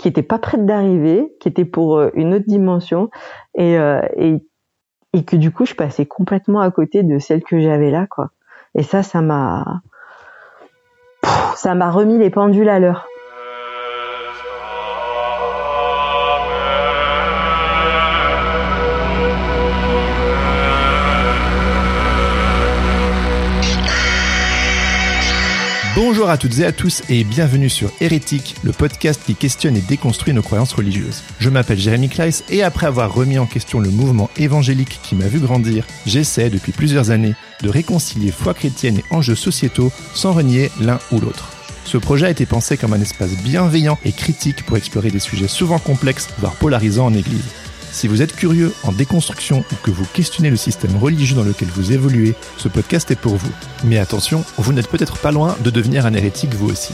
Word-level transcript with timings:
qui 0.00 0.08
étaient 0.08 0.22
pas 0.22 0.38
prêtes 0.38 0.64
d'arriver, 0.64 1.30
qui 1.40 1.48
étaient 1.48 1.66
pour 1.66 1.98
euh, 1.98 2.08
une 2.14 2.32
autre 2.32 2.46
dimension, 2.46 3.10
et, 3.54 3.78
euh, 3.78 4.00
et, 4.16 4.36
et 5.12 5.24
que 5.24 5.36
du 5.36 5.50
coup, 5.50 5.66
je 5.66 5.74
passais 5.74 6.06
complètement 6.06 6.60
à 6.60 6.70
côté 6.70 7.02
de 7.02 7.18
celles 7.18 7.42
que 7.42 7.60
j'avais 7.60 7.90
là, 7.90 8.06
quoi. 8.06 8.30
Et 8.74 8.82
ça, 8.82 9.02
ça 9.02 9.20
m'a, 9.20 9.82
ça 11.54 11.74
m'a 11.74 11.90
remis 11.90 12.16
les 12.16 12.30
pendules 12.30 12.70
à 12.70 12.78
l'heure. 12.78 13.08
Bonjour 26.02 26.30
à 26.30 26.38
toutes 26.38 26.60
et 26.60 26.64
à 26.64 26.72
tous 26.72 27.02
et 27.10 27.24
bienvenue 27.24 27.68
sur 27.68 27.90
Hérétique, 28.00 28.56
le 28.62 28.72
podcast 28.72 29.20
qui 29.22 29.34
questionne 29.34 29.76
et 29.76 29.82
déconstruit 29.82 30.32
nos 30.32 30.40
croyances 30.40 30.72
religieuses. 30.72 31.22
Je 31.38 31.50
m'appelle 31.50 31.78
Jérémy 31.78 32.08
Kleiss 32.08 32.42
et 32.48 32.62
après 32.62 32.86
avoir 32.86 33.12
remis 33.12 33.38
en 33.38 33.44
question 33.44 33.80
le 33.80 33.90
mouvement 33.90 34.30
évangélique 34.38 34.98
qui 35.02 35.14
m'a 35.14 35.26
vu 35.26 35.40
grandir, 35.40 35.84
j'essaie 36.06 36.48
depuis 36.48 36.72
plusieurs 36.72 37.10
années 37.10 37.34
de 37.62 37.68
réconcilier 37.68 38.32
foi 38.32 38.54
chrétienne 38.54 38.96
et 38.96 39.04
enjeux 39.14 39.34
sociétaux 39.34 39.92
sans 40.14 40.32
renier 40.32 40.70
l'un 40.80 40.98
ou 41.12 41.20
l'autre. 41.20 41.52
Ce 41.84 41.98
projet 41.98 42.24
a 42.24 42.30
été 42.30 42.46
pensé 42.46 42.78
comme 42.78 42.94
un 42.94 43.02
espace 43.02 43.36
bienveillant 43.44 43.98
et 44.02 44.12
critique 44.12 44.64
pour 44.64 44.78
explorer 44.78 45.10
des 45.10 45.18
sujets 45.18 45.48
souvent 45.48 45.78
complexes, 45.78 46.30
voire 46.38 46.54
polarisants 46.54 47.08
en 47.08 47.14
Église. 47.14 47.44
Si 47.92 48.08
vous 48.08 48.22
êtes 48.22 48.34
curieux 48.34 48.72
en 48.84 48.92
déconstruction 48.92 49.64
ou 49.72 49.74
que 49.82 49.90
vous 49.90 50.06
questionnez 50.12 50.50
le 50.50 50.56
système 50.56 50.96
religieux 50.96 51.36
dans 51.36 51.42
lequel 51.42 51.68
vous 51.68 51.92
évoluez, 51.92 52.34
ce 52.56 52.68
podcast 52.68 53.10
est 53.10 53.16
pour 53.16 53.36
vous. 53.36 53.52
Mais 53.84 53.98
attention, 53.98 54.44
vous 54.58 54.72
n'êtes 54.72 54.88
peut-être 54.88 55.18
pas 55.18 55.32
loin 55.32 55.56
de 55.62 55.70
devenir 55.70 56.06
un 56.06 56.14
hérétique 56.14 56.54
vous 56.54 56.70
aussi. 56.70 56.92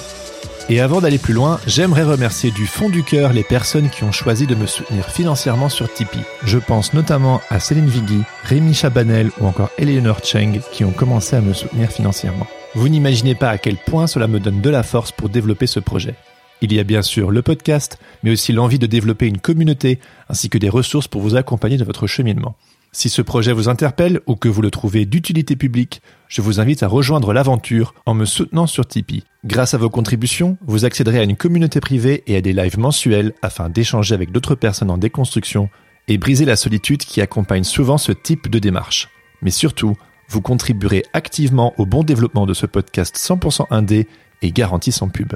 Et 0.68 0.80
avant 0.80 1.00
d'aller 1.00 1.18
plus 1.18 1.34
loin, 1.34 1.60
j'aimerais 1.66 2.02
remercier 2.02 2.50
du 2.50 2.66
fond 2.66 2.88
du 2.88 3.04
cœur 3.04 3.32
les 3.32 3.44
personnes 3.44 3.88
qui 3.88 4.02
ont 4.02 4.10
choisi 4.10 4.46
de 4.48 4.56
me 4.56 4.66
soutenir 4.66 5.08
financièrement 5.08 5.68
sur 5.68 5.92
Tipeee. 5.92 6.24
Je 6.44 6.58
pense 6.58 6.92
notamment 6.92 7.40
à 7.50 7.60
Céline 7.60 7.88
Vigui, 7.88 8.22
Rémi 8.42 8.74
Chabanel 8.74 9.30
ou 9.40 9.46
encore 9.46 9.70
Eleanor 9.78 10.24
Cheng 10.24 10.60
qui 10.72 10.84
ont 10.84 10.90
commencé 10.90 11.36
à 11.36 11.40
me 11.40 11.52
soutenir 11.52 11.90
financièrement. 11.90 12.48
Vous 12.74 12.88
n'imaginez 12.88 13.36
pas 13.36 13.50
à 13.50 13.58
quel 13.58 13.76
point 13.76 14.08
cela 14.08 14.26
me 14.26 14.40
donne 14.40 14.60
de 14.60 14.70
la 14.70 14.82
force 14.82 15.12
pour 15.12 15.28
développer 15.28 15.68
ce 15.68 15.78
projet. 15.78 16.16
Il 16.62 16.72
y 16.72 16.80
a 16.80 16.84
bien 16.84 17.02
sûr 17.02 17.30
le 17.30 17.42
podcast, 17.42 17.98
mais 18.22 18.30
aussi 18.30 18.52
l'envie 18.52 18.78
de 18.78 18.86
développer 18.86 19.26
une 19.26 19.38
communauté, 19.38 20.00
ainsi 20.28 20.48
que 20.48 20.58
des 20.58 20.70
ressources 20.70 21.08
pour 21.08 21.20
vous 21.20 21.36
accompagner 21.36 21.76
dans 21.76 21.84
votre 21.84 22.06
cheminement. 22.06 22.56
Si 22.92 23.10
ce 23.10 23.20
projet 23.20 23.52
vous 23.52 23.68
interpelle 23.68 24.20
ou 24.26 24.36
que 24.36 24.48
vous 24.48 24.62
le 24.62 24.70
trouvez 24.70 25.04
d'utilité 25.04 25.54
publique, 25.54 26.00
je 26.28 26.40
vous 26.40 26.60
invite 26.60 26.82
à 26.82 26.88
rejoindre 26.88 27.34
l'aventure 27.34 27.94
en 28.06 28.14
me 28.14 28.24
soutenant 28.24 28.66
sur 28.66 28.86
Tipeee. 28.86 29.24
Grâce 29.44 29.74
à 29.74 29.78
vos 29.78 29.90
contributions, 29.90 30.56
vous 30.66 30.86
accéderez 30.86 31.18
à 31.18 31.24
une 31.24 31.36
communauté 31.36 31.80
privée 31.80 32.22
et 32.26 32.36
à 32.36 32.40
des 32.40 32.54
lives 32.54 32.78
mensuels 32.78 33.34
afin 33.42 33.68
d'échanger 33.68 34.14
avec 34.14 34.32
d'autres 34.32 34.54
personnes 34.54 34.90
en 34.90 34.96
déconstruction 34.96 35.68
et 36.08 36.16
briser 36.16 36.46
la 36.46 36.56
solitude 36.56 37.04
qui 37.04 37.20
accompagne 37.20 37.64
souvent 37.64 37.98
ce 37.98 38.12
type 38.12 38.48
de 38.48 38.58
démarche. 38.58 39.10
Mais 39.42 39.50
surtout, 39.50 39.94
vous 40.30 40.40
contribuerez 40.40 41.04
activement 41.12 41.74
au 41.76 41.84
bon 41.84 42.02
développement 42.02 42.46
de 42.46 42.54
ce 42.54 42.64
podcast 42.64 43.16
100% 43.16 43.66
indé 43.68 44.08
et 44.40 44.52
garanti 44.52 44.90
sans 44.90 45.08
pub. 45.08 45.34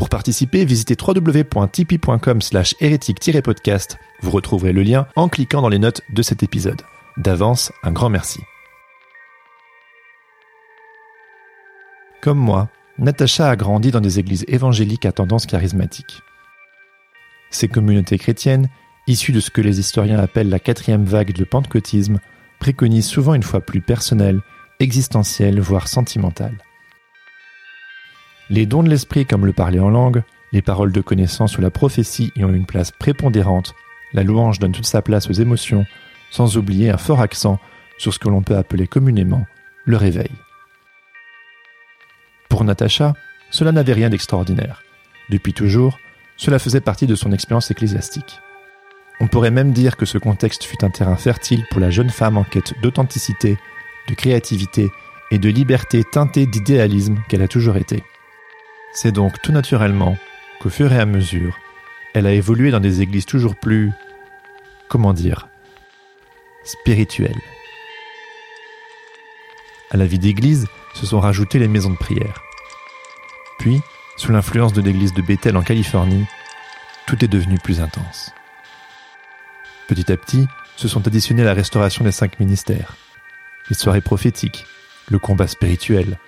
Pour 0.00 0.08
participer, 0.08 0.64
visitez 0.64 0.96
www.tipeee.com 0.98 2.40
slash 2.40 2.74
hérétique-podcast. 2.80 3.98
Vous 4.22 4.30
retrouverez 4.30 4.72
le 4.72 4.82
lien 4.82 5.06
en 5.14 5.28
cliquant 5.28 5.60
dans 5.60 5.68
les 5.68 5.78
notes 5.78 6.00
de 6.10 6.22
cet 6.22 6.42
épisode. 6.42 6.80
D'avance, 7.18 7.70
un 7.82 7.92
grand 7.92 8.08
merci. 8.08 8.40
Comme 12.22 12.38
moi, 12.38 12.70
Natacha 12.96 13.50
a 13.50 13.56
grandi 13.56 13.90
dans 13.90 14.00
des 14.00 14.18
églises 14.18 14.46
évangéliques 14.48 15.04
à 15.04 15.12
tendance 15.12 15.44
charismatique. 15.44 16.22
Ces 17.50 17.68
communautés 17.68 18.16
chrétiennes, 18.16 18.70
issues 19.06 19.32
de 19.32 19.40
ce 19.40 19.50
que 19.50 19.60
les 19.60 19.80
historiens 19.80 20.18
appellent 20.18 20.48
la 20.48 20.60
quatrième 20.60 21.04
vague 21.04 21.34
de 21.34 21.44
pentecôtisme, 21.44 22.20
préconisent 22.58 23.04
souvent 23.04 23.34
une 23.34 23.42
foi 23.42 23.60
plus 23.60 23.82
personnelle, 23.82 24.40
existentielle, 24.78 25.60
voire 25.60 25.88
sentimentale. 25.88 26.56
Les 28.50 28.66
dons 28.66 28.82
de 28.82 28.90
l'esprit 28.90 29.26
comme 29.26 29.46
le 29.46 29.52
parler 29.52 29.78
en 29.78 29.90
langue, 29.90 30.24
les 30.50 30.60
paroles 30.60 30.90
de 30.90 31.00
connaissance 31.00 31.56
ou 31.56 31.60
la 31.60 31.70
prophétie 31.70 32.32
y 32.34 32.44
ont 32.44 32.52
une 32.52 32.66
place 32.66 32.90
prépondérante. 32.90 33.76
La 34.12 34.24
louange 34.24 34.58
donne 34.58 34.72
toute 34.72 34.86
sa 34.86 35.02
place 35.02 35.30
aux 35.30 35.34
émotions, 35.34 35.86
sans 36.32 36.56
oublier 36.56 36.90
un 36.90 36.96
fort 36.96 37.20
accent 37.20 37.60
sur 37.96 38.12
ce 38.12 38.18
que 38.18 38.28
l'on 38.28 38.42
peut 38.42 38.56
appeler 38.56 38.88
communément 38.88 39.46
le 39.84 39.96
réveil. 39.96 40.30
Pour 42.48 42.64
Natacha, 42.64 43.14
cela 43.52 43.70
n'avait 43.70 43.92
rien 43.92 44.10
d'extraordinaire. 44.10 44.82
Depuis 45.28 45.52
toujours, 45.52 46.00
cela 46.36 46.58
faisait 46.58 46.80
partie 46.80 47.06
de 47.06 47.14
son 47.14 47.30
expérience 47.30 47.70
ecclésiastique. 47.70 48.40
On 49.20 49.28
pourrait 49.28 49.52
même 49.52 49.70
dire 49.70 49.96
que 49.96 50.06
ce 50.06 50.18
contexte 50.18 50.64
fut 50.64 50.84
un 50.84 50.90
terrain 50.90 51.16
fertile 51.16 51.64
pour 51.70 51.78
la 51.78 51.90
jeune 51.90 52.10
femme 52.10 52.36
en 52.36 52.42
quête 52.42 52.74
d'authenticité, 52.82 53.58
de 54.08 54.14
créativité 54.14 54.90
et 55.30 55.38
de 55.38 55.48
liberté 55.48 56.02
teintée 56.02 56.46
d'idéalisme 56.46 57.18
qu'elle 57.28 57.42
a 57.42 57.48
toujours 57.48 57.76
été. 57.76 58.02
C'est 58.92 59.12
donc 59.12 59.40
tout 59.40 59.52
naturellement 59.52 60.16
qu'au 60.60 60.70
fur 60.70 60.92
et 60.92 60.98
à 60.98 61.06
mesure, 61.06 61.56
elle 62.12 62.26
a 62.26 62.32
évolué 62.32 62.70
dans 62.70 62.80
des 62.80 63.02
églises 63.02 63.26
toujours 63.26 63.54
plus, 63.54 63.92
comment 64.88 65.12
dire, 65.12 65.48
spirituelles. 66.64 67.40
À 69.90 69.96
la 69.96 70.06
vie 70.06 70.18
d'église 70.18 70.66
se 70.94 71.06
sont 71.06 71.20
rajoutées 71.20 71.58
les 71.58 71.68
maisons 71.68 71.90
de 71.90 71.96
prière. 71.96 72.42
Puis, 73.58 73.80
sous 74.16 74.32
l'influence 74.32 74.72
de 74.72 74.82
l'église 74.82 75.14
de 75.14 75.22
Bethel 75.22 75.56
en 75.56 75.62
Californie, 75.62 76.26
tout 77.06 77.24
est 77.24 77.28
devenu 77.28 77.58
plus 77.58 77.80
intense. 77.80 78.32
Petit 79.88 80.12
à 80.12 80.16
petit, 80.16 80.46
se 80.76 80.88
sont 80.88 81.06
additionnés 81.06 81.44
la 81.44 81.54
restauration 81.54 82.04
des 82.04 82.12
cinq 82.12 82.40
ministères, 82.40 82.96
les 83.68 83.76
soirées 83.76 84.00
prophétiques, 84.00 84.64
le 85.10 85.18
combat 85.18 85.46
spirituel, 85.46 86.18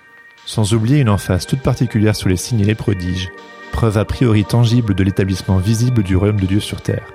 sans 0.45 0.73
oublier 0.73 0.99
une 0.99 1.09
emphase 1.09 1.45
toute 1.45 1.61
particulière 1.61 2.15
sur 2.15 2.29
les 2.29 2.37
signes 2.37 2.61
et 2.61 2.65
les 2.65 2.75
prodiges, 2.75 3.31
preuve 3.71 3.97
a 3.97 4.05
priori 4.05 4.45
tangible 4.45 4.93
de 4.93 5.03
l'établissement 5.03 5.57
visible 5.57 6.03
du 6.03 6.15
royaume 6.15 6.39
de 6.39 6.45
Dieu 6.45 6.59
sur 6.59 6.81
terre, 6.81 7.11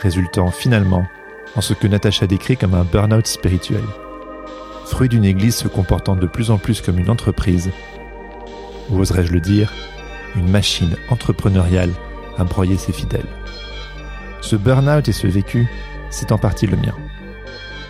résultant 0.00 0.50
finalement 0.50 1.06
en 1.56 1.60
ce 1.60 1.74
que 1.74 1.86
Natacha 1.86 2.26
décrit 2.26 2.56
comme 2.56 2.74
un 2.74 2.84
burn-out 2.84 3.26
spirituel, 3.26 3.82
fruit 4.84 5.08
d'une 5.08 5.24
église 5.24 5.56
se 5.56 5.68
comportant 5.68 6.16
de 6.16 6.26
plus 6.26 6.50
en 6.50 6.58
plus 6.58 6.80
comme 6.80 6.98
une 6.98 7.10
entreprise, 7.10 7.70
ou 8.90 8.98
oserais-je 8.98 9.32
le 9.32 9.40
dire, 9.40 9.72
une 10.36 10.50
machine 10.50 10.96
entrepreneuriale 11.08 11.92
à 12.38 12.44
broyer 12.44 12.76
ses 12.76 12.92
fidèles. 12.92 13.26
Ce 14.40 14.56
burn-out 14.56 15.08
et 15.08 15.12
ce 15.12 15.26
vécu, 15.26 15.68
c'est 16.10 16.32
en 16.32 16.38
partie 16.38 16.66
le 16.66 16.76
mien. 16.76 16.94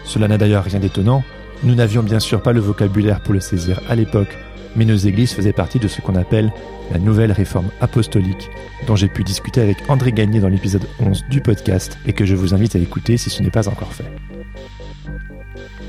Cela 0.04 0.28
n'a 0.28 0.38
d'ailleurs 0.38 0.64
rien 0.64 0.80
d'étonnant, 0.80 1.24
nous 1.62 1.74
n'avions 1.74 2.02
bien 2.02 2.20
sûr 2.20 2.42
pas 2.42 2.52
le 2.52 2.60
vocabulaire 2.60 3.20
pour 3.20 3.34
le 3.34 3.40
saisir 3.40 3.80
à 3.88 3.94
l'époque, 3.94 4.36
mais 4.76 4.84
nos 4.84 4.96
églises 4.96 5.32
faisaient 5.32 5.52
partie 5.52 5.78
de 5.78 5.88
ce 5.88 6.00
qu'on 6.00 6.14
appelle 6.14 6.52
la 6.90 6.98
nouvelle 6.98 7.32
réforme 7.32 7.70
apostolique, 7.80 8.50
dont 8.86 8.96
j'ai 8.96 9.08
pu 9.08 9.22
discuter 9.24 9.60
avec 9.60 9.78
André 9.88 10.12
Gagné 10.12 10.40
dans 10.40 10.48
l'épisode 10.48 10.86
11 11.00 11.24
du 11.30 11.40
podcast 11.40 11.98
et 12.06 12.12
que 12.12 12.24
je 12.24 12.34
vous 12.34 12.54
invite 12.54 12.76
à 12.76 12.78
écouter 12.78 13.16
si 13.16 13.30
ce 13.30 13.42
n'est 13.42 13.50
pas 13.50 13.68
encore 13.68 13.92
fait. 13.92 14.10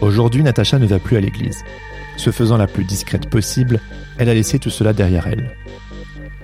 Aujourd'hui, 0.02 0.44
Natacha 0.44 0.80
ne 0.80 0.86
va 0.86 1.00
plus 1.00 1.18
à 1.18 1.22
l'église. 1.22 1.64
Se 2.18 2.32
faisant 2.32 2.58
la 2.58 2.68
plus 2.68 2.84
discrète 2.84 3.30
possible, 3.30 3.80
elle 4.18 4.30
a 4.30 4.34
laissé 4.34 4.60
tout 4.60 4.70
cela 4.70 4.94
derrière 4.94 5.28
elle. 5.28 5.52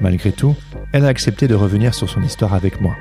Malgré 0.02 0.32
tout, 0.32 0.56
elle 0.94 1.06
a 1.06 1.10
accepté 1.10 1.48
de 1.48 1.56
revenir 1.56 1.94
sur 1.94 2.10
son 2.10 2.22
histoire 2.24 2.54
avec 2.54 2.82
moi. 2.82 2.96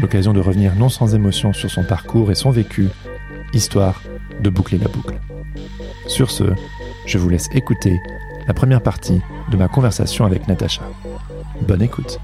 L'occasion 0.00 0.32
de 0.32 0.40
revenir 0.40 0.74
non 0.74 0.88
sans 0.88 1.14
émotion 1.14 1.52
sur 1.52 1.70
son 1.70 1.84
parcours 1.84 2.30
et 2.30 2.34
son 2.34 2.50
vécu, 2.50 2.88
histoire 3.52 4.02
de 4.40 4.50
boucler 4.50 4.78
la 4.78 4.88
boucle. 4.88 5.20
Sur 6.06 6.30
ce, 6.30 6.44
je 7.06 7.18
vous 7.18 7.28
laisse 7.28 7.48
écouter 7.54 8.00
la 8.46 8.54
première 8.54 8.82
partie 8.82 9.20
de 9.50 9.56
ma 9.56 9.68
conversation 9.68 10.24
avec 10.24 10.48
Natacha. 10.48 10.82
Bonne 11.62 11.82
écoute. 11.82 12.18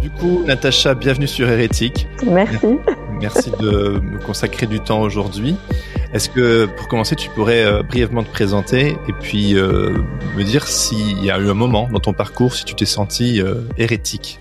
Du 0.00 0.10
coup, 0.10 0.42
Natacha, 0.46 0.94
bienvenue 0.94 1.26
sur 1.26 1.48
Hérétique. 1.48 2.08
Merci. 2.26 2.78
Merci 3.20 3.50
de 3.60 4.00
me 4.00 4.18
consacrer 4.18 4.66
du 4.66 4.80
temps 4.80 5.00
aujourd'hui. 5.00 5.56
Est-ce 6.12 6.30
que, 6.30 6.66
pour 6.66 6.88
commencer, 6.88 7.16
tu 7.16 7.28
pourrais 7.30 7.64
euh, 7.64 7.82
brièvement 7.82 8.22
te 8.22 8.30
présenter 8.30 8.96
et 9.08 9.12
puis 9.20 9.56
euh, 9.56 9.90
me 10.36 10.44
dire 10.44 10.66
s'il 10.66 11.22
y 11.22 11.30
a 11.30 11.38
eu 11.38 11.50
un 11.50 11.54
moment 11.54 11.88
dans 11.90 11.98
ton 11.98 12.12
parcours, 12.12 12.54
si 12.54 12.64
tu 12.64 12.74
t'es 12.74 12.86
senti 12.86 13.40
euh, 13.40 13.62
hérétique? 13.76 14.38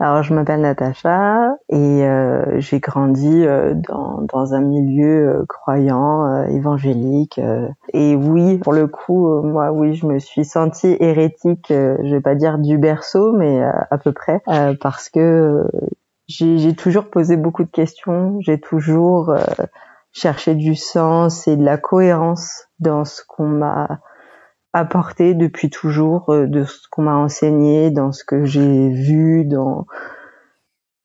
Alors, 0.00 0.22
je 0.22 0.32
m'appelle 0.32 0.60
Natacha 0.60 1.56
et 1.70 2.04
euh, 2.04 2.60
j'ai 2.60 2.78
grandi 2.78 3.44
euh, 3.44 3.74
dans, 3.74 4.20
dans, 4.32 4.54
un 4.54 4.60
milieu 4.60 5.28
euh, 5.28 5.44
croyant, 5.48 6.44
évangélique. 6.44 7.40
et 7.92 8.14
oui, 8.14 8.58
pour 8.58 8.72
le 8.72 8.86
coup, 8.86 9.42
moi, 9.42 9.72
oui, 9.72 9.94
je 9.94 10.06
me 10.06 10.20
suis 10.20 10.44
sentie 10.44 10.96
hérétique, 11.00 11.66
je 11.70 12.10
vais 12.10 12.20
pas 12.20 12.36
dire 12.36 12.58
du 12.58 12.78
berceau, 12.78 13.32
mais 13.32 13.60
à 13.62 13.98
peu 13.98 14.12
près, 14.12 14.40
parce 14.80 15.08
que 15.08 15.64
j'ai 16.28 16.74
toujours 16.74 17.10
posé 17.10 17.36
beaucoup 17.36 17.64
de 17.64 17.70
questions, 17.70 18.38
j'ai 18.40 18.60
toujours 18.60 19.34
cherché 20.12 20.54
du 20.54 20.76
sens 20.76 21.48
et 21.48 21.56
de 21.56 21.64
la 21.64 21.76
cohérence 21.76 22.68
dans 22.78 23.04
ce 23.04 23.22
qu'on 23.26 23.48
m'a 23.48 24.00
apporté 24.72 25.34
depuis 25.34 25.70
toujours 25.70 26.30
euh, 26.30 26.46
de 26.46 26.64
ce 26.64 26.88
qu'on 26.90 27.02
m'a 27.02 27.16
enseigné, 27.16 27.90
dans 27.90 28.12
ce 28.12 28.24
que 28.24 28.44
j'ai 28.44 28.88
vu, 28.88 29.44
dans 29.44 29.86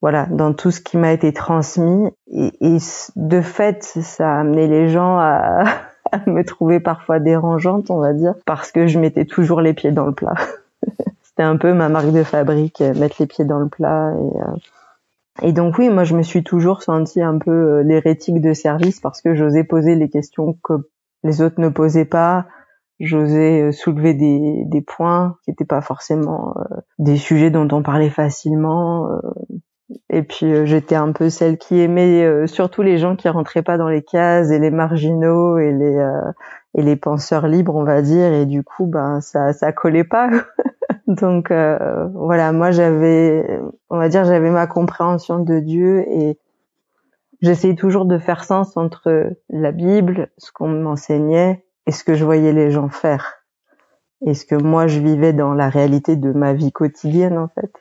voilà, 0.02 0.26
dans 0.26 0.54
tout 0.54 0.70
ce 0.70 0.82
qui 0.82 0.98
m'a 0.98 1.14
été 1.14 1.32
transmis. 1.32 2.10
Et, 2.28 2.52
et, 2.60 2.78
de 3.16 3.42
fait, 3.42 3.84
ça 3.84 4.34
a 4.34 4.40
amené 4.42 4.68
les 4.68 4.90
gens 4.90 5.18
à, 5.18 5.64
à, 6.12 6.30
me 6.30 6.44
trouver 6.44 6.82
parfois 6.82 7.20
dérangeante, 7.20 7.90
on 7.90 8.00
va 8.00 8.14
dire, 8.14 8.36
parce 8.46 8.72
que 8.72 8.86
je 8.86 9.00
mettais 9.00 9.26
toujours 9.26 9.62
les 9.62 9.74
pieds 9.74 9.92
dans 9.92 10.06
le 10.06 10.14
plat. 10.14 10.36
C'était 11.24 11.44
un 11.44 11.56
peu 11.56 11.74
ma 11.74 11.88
marque 11.88 12.12
de 12.12 12.24
fabrique, 12.24 12.82
euh, 12.82 12.94
mettre 12.96 13.16
les 13.20 13.28
pieds 13.28 13.46
dans 13.46 13.60
le 13.60 13.70
plat. 13.70 14.12
Et, 14.12 14.38
euh, 14.42 15.48
et 15.48 15.54
donc 15.54 15.78
oui, 15.78 15.90
moi 15.90 16.04
je 16.04 16.16
me 16.16 16.22
suis 16.22 16.44
toujours 16.44 16.84
sentie 16.84 17.22
un 17.22 17.38
peu 17.40 17.80
l'hérétique 17.80 18.42
de 18.42 18.54
service 18.54 19.00
parce 19.00 19.22
que 19.22 19.34
j'osais 19.34 19.64
poser 19.64 19.96
les 19.96 20.10
questions 20.10 20.58
que 20.64 20.74
les 21.24 21.42
autres 21.42 21.60
ne 21.60 21.70
posaient 21.70 22.06
pas 22.06 22.46
j'osais 23.04 23.62
euh, 23.62 23.72
soulever 23.72 24.14
des, 24.14 24.64
des 24.66 24.82
points 24.82 25.38
qui 25.44 25.52
n'étaient 25.52 25.66
pas 25.66 25.82
forcément 25.82 26.56
euh, 26.58 26.78
des 27.00 27.18
sujets 27.18 27.52
dont 27.52 27.68
on 27.72 27.84
parlait 27.84 28.10
facilement. 28.10 29.12
Euh. 29.12 29.20
et 30.10 30.24
puis 30.24 30.66
j'étais 30.66 30.96
un 30.96 31.12
peu 31.12 31.30
celle 31.30 31.58
qui 31.58 31.80
aimait 31.82 32.48
surtout 32.48 32.82
les 32.82 32.98
gens 32.98 33.16
qui 33.16 33.30
rentraient 33.30 33.62
pas 33.62 33.78
dans 33.78 33.90
les 33.90 34.02
cases 34.02 34.52
et 34.52 34.60
les 34.60 34.72
marginaux 34.72 35.58
et 35.58 35.72
les 35.72 36.12
et 36.76 36.82
les 36.82 36.96
penseurs 36.96 37.48
libres, 37.48 37.76
on 37.76 37.84
va 37.84 38.02
dire. 38.02 38.32
Et 38.34 38.46
du 38.46 38.64
coup, 38.64 38.88
ben 38.88 39.22
ça 39.22 39.54
ça 39.54 39.72
collait 39.72 40.06
pas. 40.06 40.30
Donc 41.08 41.52
voilà, 41.52 42.52
moi 42.54 42.72
j'avais, 42.72 43.60
on 43.90 43.98
va 43.98 44.10
dire, 44.10 44.26
j'avais 44.26 44.50
ma 44.50 44.66
compréhension 44.66 45.40
de 45.40 45.60
Dieu 45.60 46.06
et 46.10 46.40
j'essayais 47.42 47.76
toujours 47.76 48.06
de 48.06 48.18
faire 48.18 48.46
sens 48.46 48.78
entre 48.78 49.36
la 49.50 49.72
Bible, 49.72 50.30
ce 50.38 50.52
qu'on 50.52 50.70
m'enseignait 50.70 51.64
et 51.88 51.92
ce 51.92 52.04
que 52.04 52.16
je 52.16 52.26
voyais 52.26 52.54
les 52.54 52.72
gens 52.72 52.90
faire 52.90 53.44
et 54.26 54.34
ce 54.34 54.46
que 54.46 54.56
moi 54.56 54.88
je 54.88 55.00
vivais 55.00 55.34
dans 55.34 55.54
la 55.54 55.70
réalité 55.70 56.16
de 56.16 56.32
ma 56.32 56.54
vie 56.54 56.72
quotidienne 56.72 57.38
en 57.38 57.48
fait. 57.48 57.72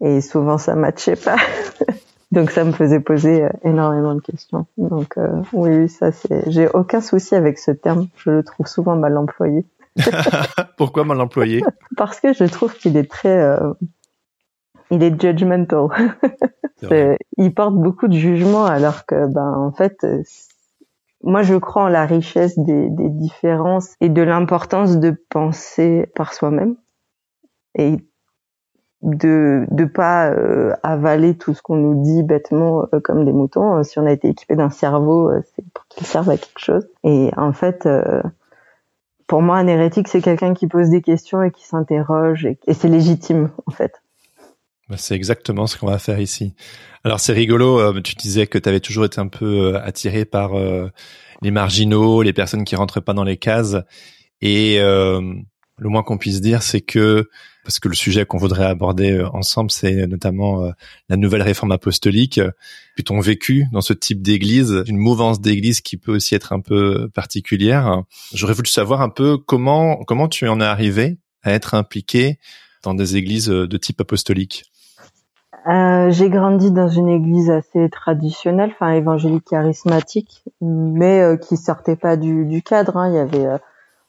Et 0.00 0.20
souvent 0.20 0.58
ça 0.58 0.74
matchait 0.74 1.16
pas. 1.16 1.36
Donc 2.32 2.52
ça 2.52 2.64
me 2.64 2.72
faisait 2.72 3.00
poser 3.00 3.42
euh, 3.42 3.48
énormément 3.64 4.14
de 4.14 4.20
questions. 4.20 4.66
Donc 4.78 5.18
euh, 5.18 5.42
oui, 5.52 5.88
ça 5.88 6.12
c'est. 6.12 6.50
J'ai 6.50 6.68
aucun 6.68 7.00
souci 7.00 7.34
avec 7.34 7.58
ce 7.58 7.72
terme. 7.72 8.06
Je 8.16 8.30
le 8.30 8.44
trouve 8.44 8.66
souvent 8.66 8.96
mal 8.96 9.16
employé. 9.16 9.66
Pourquoi 10.76 11.04
mal 11.04 11.20
employé? 11.20 11.62
Parce 11.96 12.20
que 12.20 12.32
je 12.32 12.44
trouve 12.44 12.74
qu'il 12.74 12.96
est 12.96 13.10
très. 13.10 13.36
Euh, 13.36 13.72
il 14.92 15.02
est 15.02 15.20
judgmental. 15.20 15.88
il 17.36 17.54
porte 17.54 17.74
beaucoup 17.74 18.08
de 18.08 18.16
jugement 18.16 18.64
alors 18.64 19.06
que 19.06 19.26
ben 19.26 19.52
en 19.52 19.72
fait 19.72 20.04
moi, 21.22 21.42
je 21.42 21.54
crois 21.54 21.84
en 21.84 21.88
la 21.88 22.06
richesse 22.06 22.58
des, 22.58 22.88
des 22.88 23.08
différences 23.10 23.94
et 24.00 24.08
de 24.08 24.22
l'importance 24.22 24.98
de 24.98 25.10
penser 25.28 26.10
par 26.14 26.32
soi-même 26.32 26.76
et 27.74 27.98
de 29.02 29.66
de 29.70 29.84
pas 29.84 30.30
euh, 30.30 30.74
avaler 30.82 31.36
tout 31.36 31.54
ce 31.54 31.62
qu'on 31.62 31.76
nous 31.76 32.02
dit 32.02 32.22
bêtement 32.22 32.86
euh, 32.92 33.00
comme 33.00 33.24
des 33.24 33.32
moutons. 33.32 33.82
Si 33.82 33.98
on 33.98 34.06
a 34.06 34.12
été 34.12 34.28
équipé 34.28 34.56
d'un 34.56 34.70
cerveau, 34.70 35.28
euh, 35.28 35.42
c'est 35.54 35.64
pour 35.72 35.86
qu'il 35.88 36.06
serve 36.06 36.28
à 36.30 36.36
quelque 36.36 36.58
chose. 36.58 36.88
Et 37.04 37.30
en 37.36 37.52
fait, 37.52 37.88
pour 39.26 39.42
moi, 39.42 39.56
un 39.56 39.66
hérétique, 39.66 40.08
c'est 40.08 40.20
quelqu'un 40.20 40.54
qui 40.54 40.66
pose 40.66 40.90
des 40.90 41.02
questions 41.02 41.42
et 41.42 41.50
qui 41.50 41.66
s'interroge 41.66 42.46
et 42.46 42.74
c'est 42.74 42.88
légitime 42.88 43.50
en 43.66 43.70
fait. 43.70 44.02
Bah, 44.90 44.96
c'est 44.98 45.14
exactement 45.14 45.68
ce 45.68 45.78
qu'on 45.78 45.86
va 45.86 46.00
faire 46.00 46.18
ici. 46.18 46.52
Alors 47.04 47.20
c'est 47.20 47.32
rigolo, 47.32 47.78
euh, 47.78 48.00
tu 48.02 48.16
disais 48.16 48.48
que 48.48 48.58
tu 48.58 48.68
avais 48.68 48.80
toujours 48.80 49.04
été 49.04 49.20
un 49.20 49.28
peu 49.28 49.74
euh, 49.74 49.80
attiré 49.80 50.24
par 50.24 50.58
euh, 50.58 50.88
les 51.42 51.52
marginaux, 51.52 52.22
les 52.22 52.32
personnes 52.32 52.64
qui 52.64 52.74
rentrent 52.74 53.00
pas 53.00 53.14
dans 53.14 53.22
les 53.22 53.36
cases. 53.36 53.76
Et 54.42 54.78
le 54.78 55.88
moins 55.88 56.02
qu'on 56.02 56.18
puisse 56.18 56.40
dire, 56.40 56.62
c'est 56.62 56.80
que, 56.80 57.28
parce 57.62 57.78
que 57.78 57.88
le 57.88 57.94
sujet 57.94 58.24
qu'on 58.24 58.38
voudrait 58.38 58.64
aborder 58.64 59.22
ensemble, 59.32 59.70
c'est 59.70 60.06
notamment 60.06 60.72
la 61.10 61.16
nouvelle 61.16 61.42
réforme 61.42 61.72
apostolique, 61.72 62.40
puis 62.94 63.04
ton 63.04 63.20
vécu 63.20 63.66
dans 63.72 63.82
ce 63.82 63.92
type 63.92 64.22
d'église, 64.22 64.82
une 64.86 64.96
mouvance 64.96 65.42
d'église 65.42 65.82
qui 65.82 65.98
peut 65.98 66.12
aussi 66.12 66.34
être 66.34 66.54
un 66.54 66.60
peu 66.60 67.10
particulière. 67.10 68.02
J'aurais 68.32 68.54
voulu 68.54 68.68
savoir 68.68 69.02
un 69.02 69.10
peu 69.10 69.36
comment 69.36 69.96
comment 70.04 70.28
tu 70.28 70.48
en 70.48 70.58
es 70.60 70.64
arrivé 70.64 71.18
à 71.42 71.52
être 71.52 71.74
impliqué 71.74 72.38
dans 72.82 72.94
des 72.94 73.16
églises 73.16 73.48
de 73.48 73.76
type 73.76 74.00
apostolique. 74.00 74.70
Euh, 75.66 76.10
j'ai 76.10 76.30
grandi 76.30 76.70
dans 76.70 76.88
une 76.88 77.08
église 77.08 77.50
assez 77.50 77.90
traditionnelle, 77.90 78.70
enfin 78.72 78.92
évangélique 78.92 79.44
charismatique, 79.44 80.42
mais 80.60 81.20
euh, 81.20 81.36
qui 81.36 81.56
sortait 81.56 81.96
pas 81.96 82.16
du, 82.16 82.46
du 82.46 82.62
cadre. 82.62 82.96
Hein. 82.96 83.08
Il 83.10 83.14
y 83.14 83.18
avait, 83.18 83.46
euh, 83.46 83.58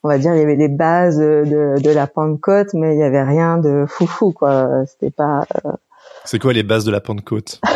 on 0.03 0.07
va 0.07 0.17
dire, 0.17 0.33
il 0.33 0.39
y 0.39 0.43
avait 0.43 0.55
les 0.55 0.69
bases 0.69 1.19
de, 1.19 1.81
de 1.81 1.91
la 1.91 2.07
Pentecôte, 2.07 2.73
mais 2.73 2.95
il 2.95 2.99
y 2.99 3.03
avait 3.03 3.23
rien 3.23 3.57
de 3.57 3.85
foufou, 3.87 4.31
quoi. 4.31 4.85
C'était 4.85 5.11
pas. 5.11 5.41
Euh, 5.65 5.71
C'est 6.23 6.39
quoi 6.39 6.53
les 6.53 6.63
bases 6.63 6.85
de 6.85 6.91
la 6.91 7.01
Pentecôte? 7.01 7.59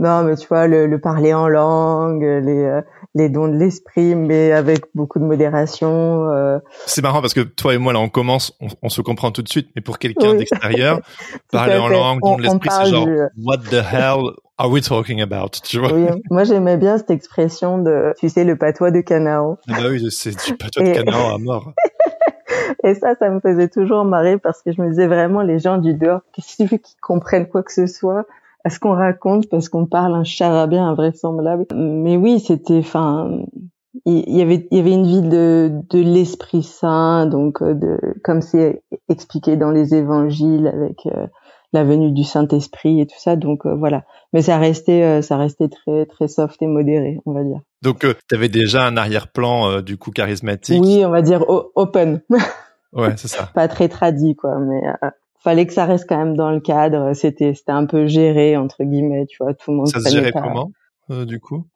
Non, 0.00 0.24
mais 0.24 0.34
tu 0.34 0.48
vois, 0.48 0.66
le, 0.66 0.86
le 0.88 1.00
parler 1.00 1.32
en 1.32 1.46
langue, 1.46 2.22
les 2.22 2.80
les 3.14 3.28
dons 3.28 3.48
de 3.48 3.56
l'esprit, 3.56 4.14
mais 4.14 4.52
avec 4.52 4.84
beaucoup 4.94 5.18
de 5.18 5.24
modération. 5.24 6.28
Euh. 6.30 6.58
C'est 6.86 7.02
marrant 7.02 7.20
parce 7.20 7.34
que 7.34 7.40
toi 7.40 7.74
et 7.74 7.78
moi, 7.78 7.92
là, 7.92 7.98
on 7.98 8.08
commence, 8.08 8.56
on, 8.82 8.88
se 8.88 9.00
comprend 9.00 9.32
tout 9.32 9.42
de 9.42 9.48
suite, 9.48 9.68
mais 9.74 9.82
pour 9.82 9.98
quelqu'un 9.98 10.34
d'extérieur, 10.34 11.00
parler 11.52 11.76
en 11.76 11.88
langue, 11.88 12.20
don 12.20 12.36
de 12.36 12.42
l'esprit, 12.42 12.70
c'est 12.70 12.90
genre, 12.90 13.08
what 13.44 13.58
the 13.70 13.82
hell 13.92 14.20
are 14.58 14.70
we 14.70 14.82
talking 14.82 15.20
about, 15.20 15.50
tu 15.64 15.78
vois? 15.78 15.92
Oui, 15.92 16.06
moi, 16.30 16.44
j'aimais 16.44 16.76
bien 16.76 16.98
cette 16.98 17.10
expression 17.10 17.78
de, 17.78 18.14
tu 18.18 18.28
sais, 18.28 18.44
le 18.44 18.56
patois 18.56 18.90
de 18.90 19.00
Canaan. 19.00 19.58
Ah 19.68 19.80
bah 19.80 19.88
oui, 19.90 20.06
c'est 20.10 20.30
du 20.30 20.56
patois 20.56 20.84
de 20.84 20.92
Canaan 20.92 21.34
à 21.34 21.38
mort. 21.38 21.72
Et 22.84 22.94
ça, 22.94 23.14
ça 23.18 23.28
me 23.30 23.40
faisait 23.40 23.68
toujours 23.68 24.04
marrer 24.04 24.38
parce 24.38 24.62
que 24.62 24.72
je 24.72 24.80
me 24.80 24.88
disais 24.88 25.06
vraiment, 25.06 25.42
les 25.42 25.58
gens 25.58 25.78
du 25.78 25.94
dehors, 25.94 26.20
qu'est-ce 26.32 26.56
qu'ils 26.56 26.80
comprennent 27.00 27.48
quoi 27.48 27.62
que 27.62 27.72
ce 27.72 27.86
soit, 27.86 28.26
à 28.64 28.70
ce 28.70 28.78
qu'on 28.78 28.94
raconte 28.94 29.48
parce 29.48 29.68
qu'on 29.68 29.86
parle 29.86 30.14
un 30.14 30.24
charabia 30.24 30.82
invraisemblable. 30.82 31.66
Mais 31.74 32.16
oui, 32.16 32.40
c'était, 32.40 32.78
enfin, 32.78 33.44
il 34.06 34.36
y 34.36 34.42
avait, 34.42 34.66
il 34.70 34.76
y 34.76 34.80
avait 34.80 34.92
une 34.92 35.06
vie 35.06 35.22
de, 35.22 35.70
de 35.90 35.98
l'Esprit 35.98 36.62
Saint, 36.62 37.26
donc 37.26 37.62
euh, 37.62 37.74
de, 37.74 37.98
comme 38.22 38.40
c'est 38.40 38.82
expliqué 39.08 39.56
dans 39.56 39.70
les 39.70 39.94
Évangiles 39.94 40.68
avec 40.68 41.06
euh, 41.06 41.26
la 41.72 41.84
venue 41.84 42.12
du 42.12 42.24
Saint 42.24 42.48
Esprit 42.48 43.00
et 43.00 43.06
tout 43.06 43.18
ça. 43.18 43.36
Donc 43.36 43.66
euh, 43.66 43.74
voilà. 43.74 44.04
Mais 44.32 44.42
ça 44.42 44.58
restait, 44.58 45.22
ça 45.22 45.36
restait 45.36 45.68
très, 45.68 46.06
très 46.06 46.28
soft 46.28 46.60
et 46.62 46.66
modéré, 46.66 47.18
on 47.26 47.32
va 47.32 47.42
dire. 47.42 47.60
Donc 47.82 48.06
tu 48.28 48.34
avais 48.34 48.48
déjà 48.48 48.86
un 48.86 48.96
arrière-plan 48.96 49.80
du 49.80 49.96
coup 49.96 50.10
charismatique? 50.10 50.80
Oui, 50.80 51.04
on 51.04 51.10
va 51.10 51.22
dire 51.22 51.44
open. 51.74 52.22
ouais, 52.92 53.14
c'est 53.16 53.28
ça. 53.28 53.50
Pas 53.54 53.68
très 53.68 53.88
tradit 53.88 54.36
quoi, 54.36 54.58
mais 54.58 54.82
fallait 55.42 55.66
que 55.66 55.72
ça 55.72 55.84
reste 55.84 56.08
quand 56.08 56.18
même 56.18 56.36
dans 56.36 56.50
le 56.50 56.60
cadre. 56.60 57.14
C'était 57.14 57.54
c'était 57.54 57.72
un 57.72 57.86
peu 57.86 58.06
géré 58.06 58.56
entre 58.56 58.84
guillemets, 58.84 59.26
tu 59.26 59.42
vois, 59.42 59.54
tout 59.54 59.70
le 59.70 59.78
monde. 59.78 59.88
Ça 59.88 60.00
se 60.00 60.08
gérait 60.10 60.32
comment, 60.32 60.70
euh, 61.10 61.24
du 61.24 61.40
coup? 61.40 61.66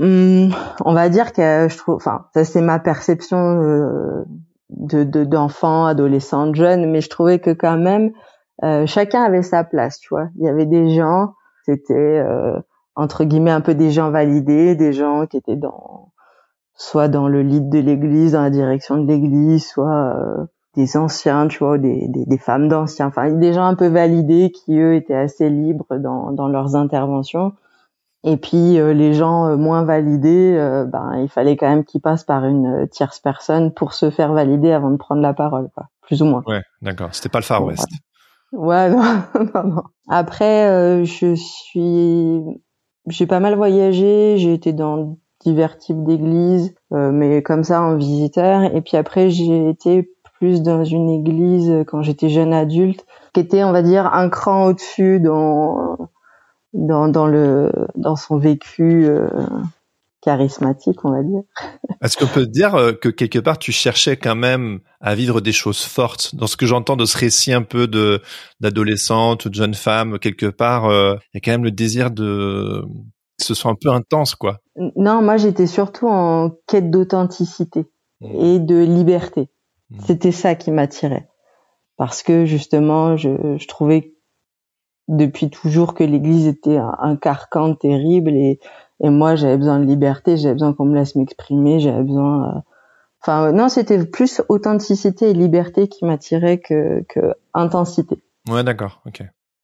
Hum, 0.00 0.50
on 0.84 0.94
va 0.94 1.08
dire 1.08 1.32
que 1.32 1.68
je 1.68 1.76
trouve, 1.76 1.96
enfin, 1.96 2.26
ça 2.32 2.44
c'est 2.44 2.62
ma 2.62 2.78
perception 2.78 3.60
euh, 3.60 4.24
de 4.70 5.24
d'enfants, 5.24 5.86
adolescents, 5.86 6.54
jeunes, 6.54 6.90
mais 6.90 7.00
je 7.00 7.10
trouvais 7.10 7.38
que 7.38 7.50
quand 7.50 7.76
même 7.76 8.12
euh, 8.62 8.86
chacun 8.86 9.22
avait 9.22 9.42
sa 9.42 9.64
place, 9.64 9.98
tu 9.98 10.08
vois. 10.10 10.28
Il 10.36 10.44
y 10.44 10.48
avait 10.48 10.66
des 10.66 10.94
gens, 10.94 11.34
c'était 11.64 11.94
euh, 11.94 12.58
entre 12.94 13.24
guillemets 13.24 13.50
un 13.50 13.60
peu 13.60 13.74
des 13.74 13.90
gens 13.90 14.10
validés, 14.10 14.74
des 14.76 14.92
gens 14.92 15.26
qui 15.26 15.36
étaient 15.36 15.56
dans 15.56 16.12
soit 16.76 17.08
dans 17.08 17.28
le 17.28 17.42
lead 17.42 17.68
de 17.68 17.78
l'église, 17.78 18.32
dans 18.32 18.42
la 18.42 18.50
direction 18.50 18.96
de 18.96 19.06
l'église, 19.06 19.66
soit 19.66 20.16
euh, 20.16 20.44
des 20.76 20.96
anciens, 20.96 21.48
tu 21.48 21.58
vois, 21.58 21.78
des, 21.78 22.06
des, 22.08 22.24
des 22.26 22.38
femmes 22.38 22.68
d'anciens, 22.68 23.06
enfin 23.06 23.30
des 23.30 23.52
gens 23.52 23.64
un 23.64 23.74
peu 23.74 23.86
validés 23.86 24.50
qui 24.50 24.78
eux 24.78 24.94
étaient 24.94 25.14
assez 25.14 25.48
libres 25.48 25.96
dans, 25.98 26.32
dans 26.32 26.48
leurs 26.48 26.76
interventions. 26.76 27.52
Et 28.26 28.38
puis 28.38 28.78
euh, 28.78 28.94
les 28.94 29.12
gens 29.12 29.46
euh, 29.46 29.56
moins 29.56 29.84
validés, 29.84 30.56
euh, 30.56 30.86
ben 30.86 31.18
il 31.18 31.28
fallait 31.28 31.56
quand 31.56 31.68
même 31.68 31.84
qu'ils 31.84 32.00
passent 32.00 32.24
par 32.24 32.46
une 32.46 32.88
tierce 32.88 33.20
personne 33.20 33.70
pour 33.70 33.92
se 33.92 34.10
faire 34.10 34.32
valider 34.32 34.72
avant 34.72 34.90
de 34.90 34.96
prendre 34.96 35.20
la 35.20 35.34
parole, 35.34 35.68
quoi, 35.74 35.88
plus 36.00 36.22
ou 36.22 36.24
moins. 36.24 36.42
Ouais, 36.46 36.62
d'accord. 36.80 37.14
C'était 37.14 37.28
pas 37.28 37.38
le 37.38 37.44
Far 37.44 37.62
West. 37.62 37.86
Ouais, 38.52 38.88
non, 38.90 39.22
non, 39.54 39.64
non. 39.64 39.82
Après, 40.08 41.04
je 41.04 41.34
suis, 41.34 42.40
j'ai 43.08 43.26
pas 43.26 43.40
mal 43.40 43.56
voyagé. 43.56 44.38
J'ai 44.38 44.54
été 44.54 44.72
dans 44.72 45.18
divers 45.44 45.76
types 45.76 46.02
d'églises, 46.02 46.74
mais 46.90 47.42
comme 47.42 47.64
ça 47.64 47.82
en 47.82 47.96
visiteur. 47.96 48.74
Et 48.74 48.80
puis 48.80 48.96
après, 48.96 49.28
j'ai 49.28 49.68
été 49.68 50.10
plus 50.44 50.60
dans 50.60 50.84
une 50.84 51.08
église 51.08 51.84
quand 51.86 52.02
j'étais 52.02 52.28
jeune 52.28 52.52
adulte, 52.52 53.06
qui 53.32 53.40
était, 53.40 53.64
on 53.64 53.72
va 53.72 53.82
dire, 53.82 54.12
un 54.12 54.28
cran 54.28 54.66
au-dessus 54.66 55.18
dans 55.18 55.96
dans, 56.74 57.08
dans 57.08 57.26
le 57.26 57.72
dans 57.94 58.16
son 58.16 58.36
vécu 58.36 59.06
euh, 59.06 59.28
charismatique, 60.20 61.02
on 61.04 61.12
va 61.12 61.22
dire. 61.22 61.40
Est-ce 62.02 62.18
qu'on 62.18 62.26
peut 62.26 62.46
dire 62.46 62.74
euh, 62.74 62.92
que 62.92 63.08
quelque 63.08 63.38
part 63.38 63.58
tu 63.58 63.72
cherchais 63.72 64.18
quand 64.18 64.34
même 64.34 64.80
à 65.00 65.14
vivre 65.14 65.40
des 65.40 65.52
choses 65.52 65.82
fortes? 65.82 66.34
Dans 66.34 66.46
ce 66.46 66.58
que 66.58 66.66
j'entends 66.66 66.96
de 66.96 67.06
ce 67.06 67.16
récit 67.16 67.54
un 67.54 67.62
peu 67.62 67.86
de 67.86 68.20
d'adolescente 68.60 69.46
ou 69.46 69.48
de 69.48 69.54
jeune 69.54 69.74
femme 69.74 70.18
quelque 70.18 70.46
part 70.46 70.84
euh, 70.86 71.14
il 71.32 71.36
y 71.36 71.38
a 71.38 71.40
quand 71.40 71.52
même 71.52 71.64
le 71.64 71.70
désir 71.70 72.10
de 72.10 72.84
que 73.38 73.44
ce 73.44 73.54
soit 73.54 73.70
un 73.70 73.76
peu 73.80 73.90
intense 73.90 74.34
quoi. 74.34 74.58
Non, 74.94 75.22
moi 75.22 75.38
j'étais 75.38 75.66
surtout 75.66 76.06
en 76.06 76.50
quête 76.66 76.90
d'authenticité 76.90 77.86
mmh. 78.20 78.44
et 78.44 78.58
de 78.58 78.76
liberté. 78.76 79.48
Mmh. 79.94 80.00
C'était 80.06 80.32
ça 80.32 80.54
qui 80.54 80.70
m'attirait 80.70 81.28
parce 81.96 82.22
que 82.22 82.44
justement 82.44 83.16
je, 83.16 83.56
je 83.58 83.68
trouvais 83.68 84.14
depuis 85.08 85.50
toujours 85.50 85.94
que 85.94 86.04
l'Église 86.04 86.46
était 86.46 86.78
un, 86.78 87.16
carcan 87.16 87.74
terrible 87.74 88.30
et, 88.30 88.58
et 89.02 89.10
moi 89.10 89.36
j'avais 89.36 89.58
besoin 89.58 89.78
de 89.78 89.84
liberté, 89.84 90.36
j'avais 90.36 90.54
besoin 90.54 90.72
qu'on 90.72 90.86
me 90.86 90.94
laisse 90.94 91.14
m'exprimer, 91.14 91.78
j'avais 91.80 92.02
besoin. 92.02 92.48
Euh, 92.48 92.60
enfin 93.22 93.52
non, 93.52 93.68
c'était 93.68 94.02
plus 94.06 94.40
authenticité 94.48 95.30
et 95.30 95.34
liberté 95.34 95.88
qui 95.88 96.04
m'attirait 96.04 96.58
que, 96.58 97.04
que 97.08 97.34
intensité. 97.52 98.22
Ouais, 98.48 98.64
d'accord, 98.64 99.02
ok. 99.06 99.22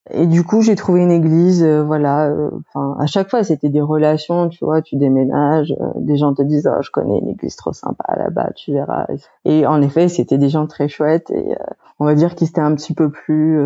Et 0.09 0.27
du 0.27 0.45
coup, 0.45 0.63
j'ai 0.63 0.77
trouvé 0.77 1.03
une 1.03 1.11
église, 1.11 1.63
euh, 1.63 1.83
voilà. 1.83 2.29
Euh, 2.29 2.51
enfin, 2.73 2.97
à 2.99 3.07
chaque 3.07 3.29
fois, 3.29 3.45
c'était 3.45 3.69
des 3.69 3.83
relations, 3.83 4.49
tu 4.49 4.65
vois. 4.65 4.81
Tu 4.81 4.97
déménages, 4.97 5.75
des 5.97 6.17
gens 6.17 6.35
te 6.35 6.43
disent, 6.43 6.69
oh, 6.73 6.81
je 6.83 6.91
connais 6.91 7.19
une 7.19 7.29
église 7.29 7.55
trop 7.57 7.73
sympa 7.73 8.17
là-bas, 8.17 8.51
tu 8.57 8.73
verras. 8.73 9.07
Et 9.45 9.67
en 9.67 9.83
effet, 9.83 10.09
c'était 10.09 10.39
des 10.39 10.49
gens 10.49 10.67
très 10.67 10.89
chouettes 10.89 11.31
et 11.31 11.55
on 11.99 12.07
va 12.07 12.15
dire 12.15 12.35
qu'ils 12.35 12.49
étaient 12.49 12.61
un 12.61 12.75
petit 12.75 12.95
peu 12.95 13.11
plus 13.11 13.59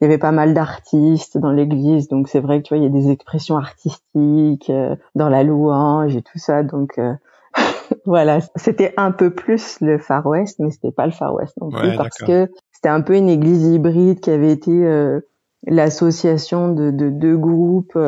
il 0.00 0.04
y 0.04 0.06
avait 0.06 0.18
pas 0.18 0.32
mal 0.32 0.54
d'artistes 0.54 1.38
dans 1.38 1.50
l'église, 1.50 2.08
donc 2.08 2.28
c'est 2.28 2.40
vrai 2.40 2.62
que 2.62 2.68
tu 2.68 2.74
vois, 2.74 2.78
il 2.78 2.84
y 2.84 2.86
a 2.86 3.00
des 3.00 3.10
expressions 3.10 3.56
artistiques 3.56 4.70
euh, 4.70 4.94
dans 5.16 5.28
la 5.28 5.42
louange 5.42 6.14
et 6.14 6.22
tout 6.22 6.38
ça, 6.38 6.62
donc 6.62 6.98
euh, 6.98 7.14
voilà, 8.06 8.38
c'était 8.54 8.94
un 8.96 9.10
peu 9.10 9.30
plus 9.30 9.80
le 9.80 9.98
Far 9.98 10.24
West, 10.26 10.60
mais 10.60 10.70
c'était 10.70 10.92
pas 10.92 11.06
le 11.06 11.12
Far 11.12 11.34
West 11.34 11.54
non 11.60 11.70
plus 11.70 11.96
parce 11.96 12.18
que 12.18 12.48
c'était 12.70 12.88
un 12.88 13.00
peu 13.00 13.16
une 13.16 13.28
église 13.28 13.64
hybride 13.64 14.20
qui 14.20 14.30
avait 14.30 14.52
été 14.52 14.70
euh, 14.70 15.20
l'association 15.66 16.72
de, 16.72 16.90
deux 16.90 17.36
groupes 17.36 17.98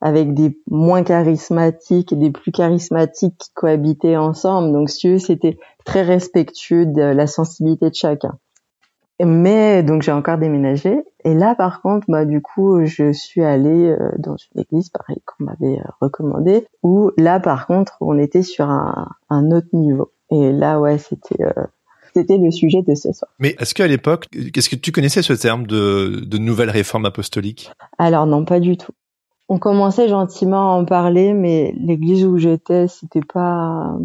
avec 0.00 0.34
des 0.34 0.58
moins 0.68 1.02
charismatiques 1.02 2.12
et 2.12 2.16
des 2.16 2.30
plus 2.30 2.52
charismatiques 2.52 3.36
qui 3.38 3.50
cohabitaient 3.54 4.16
ensemble. 4.16 4.72
Donc, 4.72 4.90
si 4.90 5.20
c'était 5.20 5.58
très 5.84 6.02
respectueux 6.02 6.86
de 6.86 7.02
la 7.02 7.26
sensibilité 7.26 7.90
de 7.90 7.94
chacun. 7.94 8.38
Mais 9.22 9.82
donc 9.82 10.00
j'ai 10.00 10.12
encore 10.12 10.38
déménagé 10.38 11.04
et 11.24 11.34
là 11.34 11.54
par 11.54 11.82
contre 11.82 12.06
bah 12.08 12.24
du 12.24 12.40
coup 12.40 12.86
je 12.86 13.12
suis 13.12 13.44
allée 13.44 13.90
euh, 13.90 14.12
dans 14.16 14.36
une 14.36 14.62
église 14.62 14.88
pareil 14.88 15.20
qu'on 15.26 15.44
m'avait 15.44 15.78
euh, 15.78 15.90
recommandé 16.00 16.66
où 16.82 17.10
là 17.18 17.38
par 17.38 17.66
contre 17.66 17.98
on 18.00 18.18
était 18.18 18.42
sur 18.42 18.70
un, 18.70 19.10
un 19.28 19.50
autre 19.50 19.68
niveau 19.74 20.10
et 20.30 20.52
là 20.52 20.80
ouais 20.80 20.96
c'était 20.96 21.42
euh, 21.42 21.66
c'était 22.14 22.38
le 22.38 22.50
sujet 22.50 22.82
de 22.82 22.94
ce 22.94 23.12
soir. 23.12 23.30
Mais 23.38 23.56
est-ce 23.58 23.74
qu'à 23.74 23.86
l'époque, 23.86 24.26
qu'est-ce 24.52 24.68
que 24.68 24.76
tu 24.76 24.92
connaissais 24.92 25.22
ce 25.22 25.32
terme 25.32 25.66
de, 25.66 26.22
de 26.24 26.38
nouvelle 26.38 26.70
réforme 26.70 27.06
apostolique? 27.06 27.70
Alors 27.98 28.26
non, 28.26 28.44
pas 28.44 28.60
du 28.60 28.76
tout. 28.76 28.92
On 29.48 29.58
commençait 29.58 30.08
gentiment 30.08 30.72
à 30.72 30.80
en 30.80 30.84
parler, 30.84 31.32
mais 31.32 31.74
l'église 31.76 32.24
où 32.24 32.38
j'étais, 32.38 32.86
c'était 32.86 33.20
pas, 33.20 33.96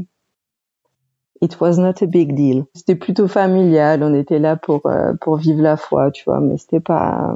it 1.42 1.60
was 1.62 1.78
not 1.78 2.02
a 2.02 2.06
big 2.08 2.34
deal. 2.34 2.66
C'était 2.74 2.96
plutôt 2.96 3.28
familial. 3.28 4.02
On 4.02 4.14
était 4.14 4.40
là 4.40 4.56
pour 4.56 4.86
euh, 4.88 5.14
pour 5.22 5.38
vivre 5.38 5.62
la 5.62 5.78
foi, 5.78 6.10
tu 6.12 6.24
vois. 6.26 6.40
Mais 6.40 6.58
c'était 6.58 6.80
pas. 6.80 7.36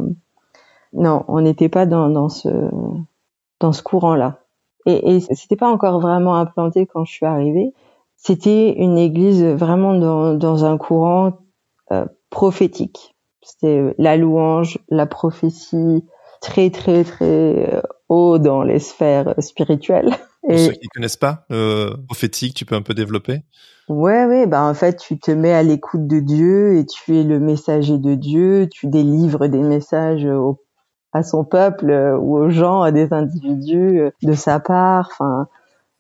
non, 0.94 1.24
on 1.28 1.42
n'était 1.42 1.70
pas 1.70 1.86
dans 1.86 2.10
dans 2.10 2.30
ce 2.30 2.50
dans 3.60 3.74
ce 3.74 3.84
courant-là. 3.84 4.40
Et, 4.86 5.16
et 5.16 5.20
c'était 5.20 5.58
pas 5.58 5.70
encore 5.70 6.00
vraiment 6.00 6.36
implanté 6.36 6.88
quand 6.88 7.06
je 7.06 7.12
suis 7.12 7.26
arrivée. 7.26 7.74
C'était 8.22 8.74
une 8.74 8.98
église 8.98 9.44
vraiment 9.44 9.94
dans 9.94 10.34
dans 10.34 10.66
un 10.66 10.78
courant 10.78 11.40
euh, 11.92 12.06
prophétique. 12.30 13.16
C'était 13.42 13.96
la 13.98 14.18
louange, 14.18 14.78
la 14.90 15.06
prophétie, 15.06 16.04
très 16.42 16.70
très 16.70 17.04
très 17.04 17.76
euh, 17.76 17.82
haut 18.10 18.38
dans 18.38 18.62
les 18.62 18.80
sphères 18.80 19.34
spirituelles. 19.40 20.14
Pour 20.44 20.58
ceux 20.58 20.72
qui 20.72 20.88
connaissent 20.88 21.18
pas, 21.18 21.46
euh, 21.52 21.96
prophétique, 22.08 22.56
tu 22.56 22.66
peux 22.66 22.76
un 22.76 22.82
peu 22.82 22.94
développer? 22.94 23.44
Ouais, 23.88 24.26
ouais, 24.26 24.48
bah 24.48 24.64
en 24.64 24.74
fait, 24.74 24.98
tu 24.98 25.18
te 25.18 25.32
mets 25.32 25.54
à 25.54 25.64
l'écoute 25.64 26.06
de 26.06 26.20
Dieu 26.20 26.78
et 26.78 26.86
tu 26.86 27.18
es 27.18 27.24
le 27.24 27.40
messager 27.40 27.98
de 27.98 28.16
Dieu, 28.16 28.68
tu 28.70 28.88
délivres 28.88 29.48
des 29.48 29.62
messages 29.62 30.28
à 31.12 31.24
son 31.24 31.44
peuple 31.44 31.90
euh, 31.90 32.18
ou 32.18 32.38
aux 32.38 32.50
gens, 32.50 32.82
à 32.82 32.92
des 32.92 33.14
individus 33.14 34.00
euh, 34.00 34.12
de 34.22 34.34
sa 34.34 34.60
part. 34.60 35.10
Enfin, 35.12 35.48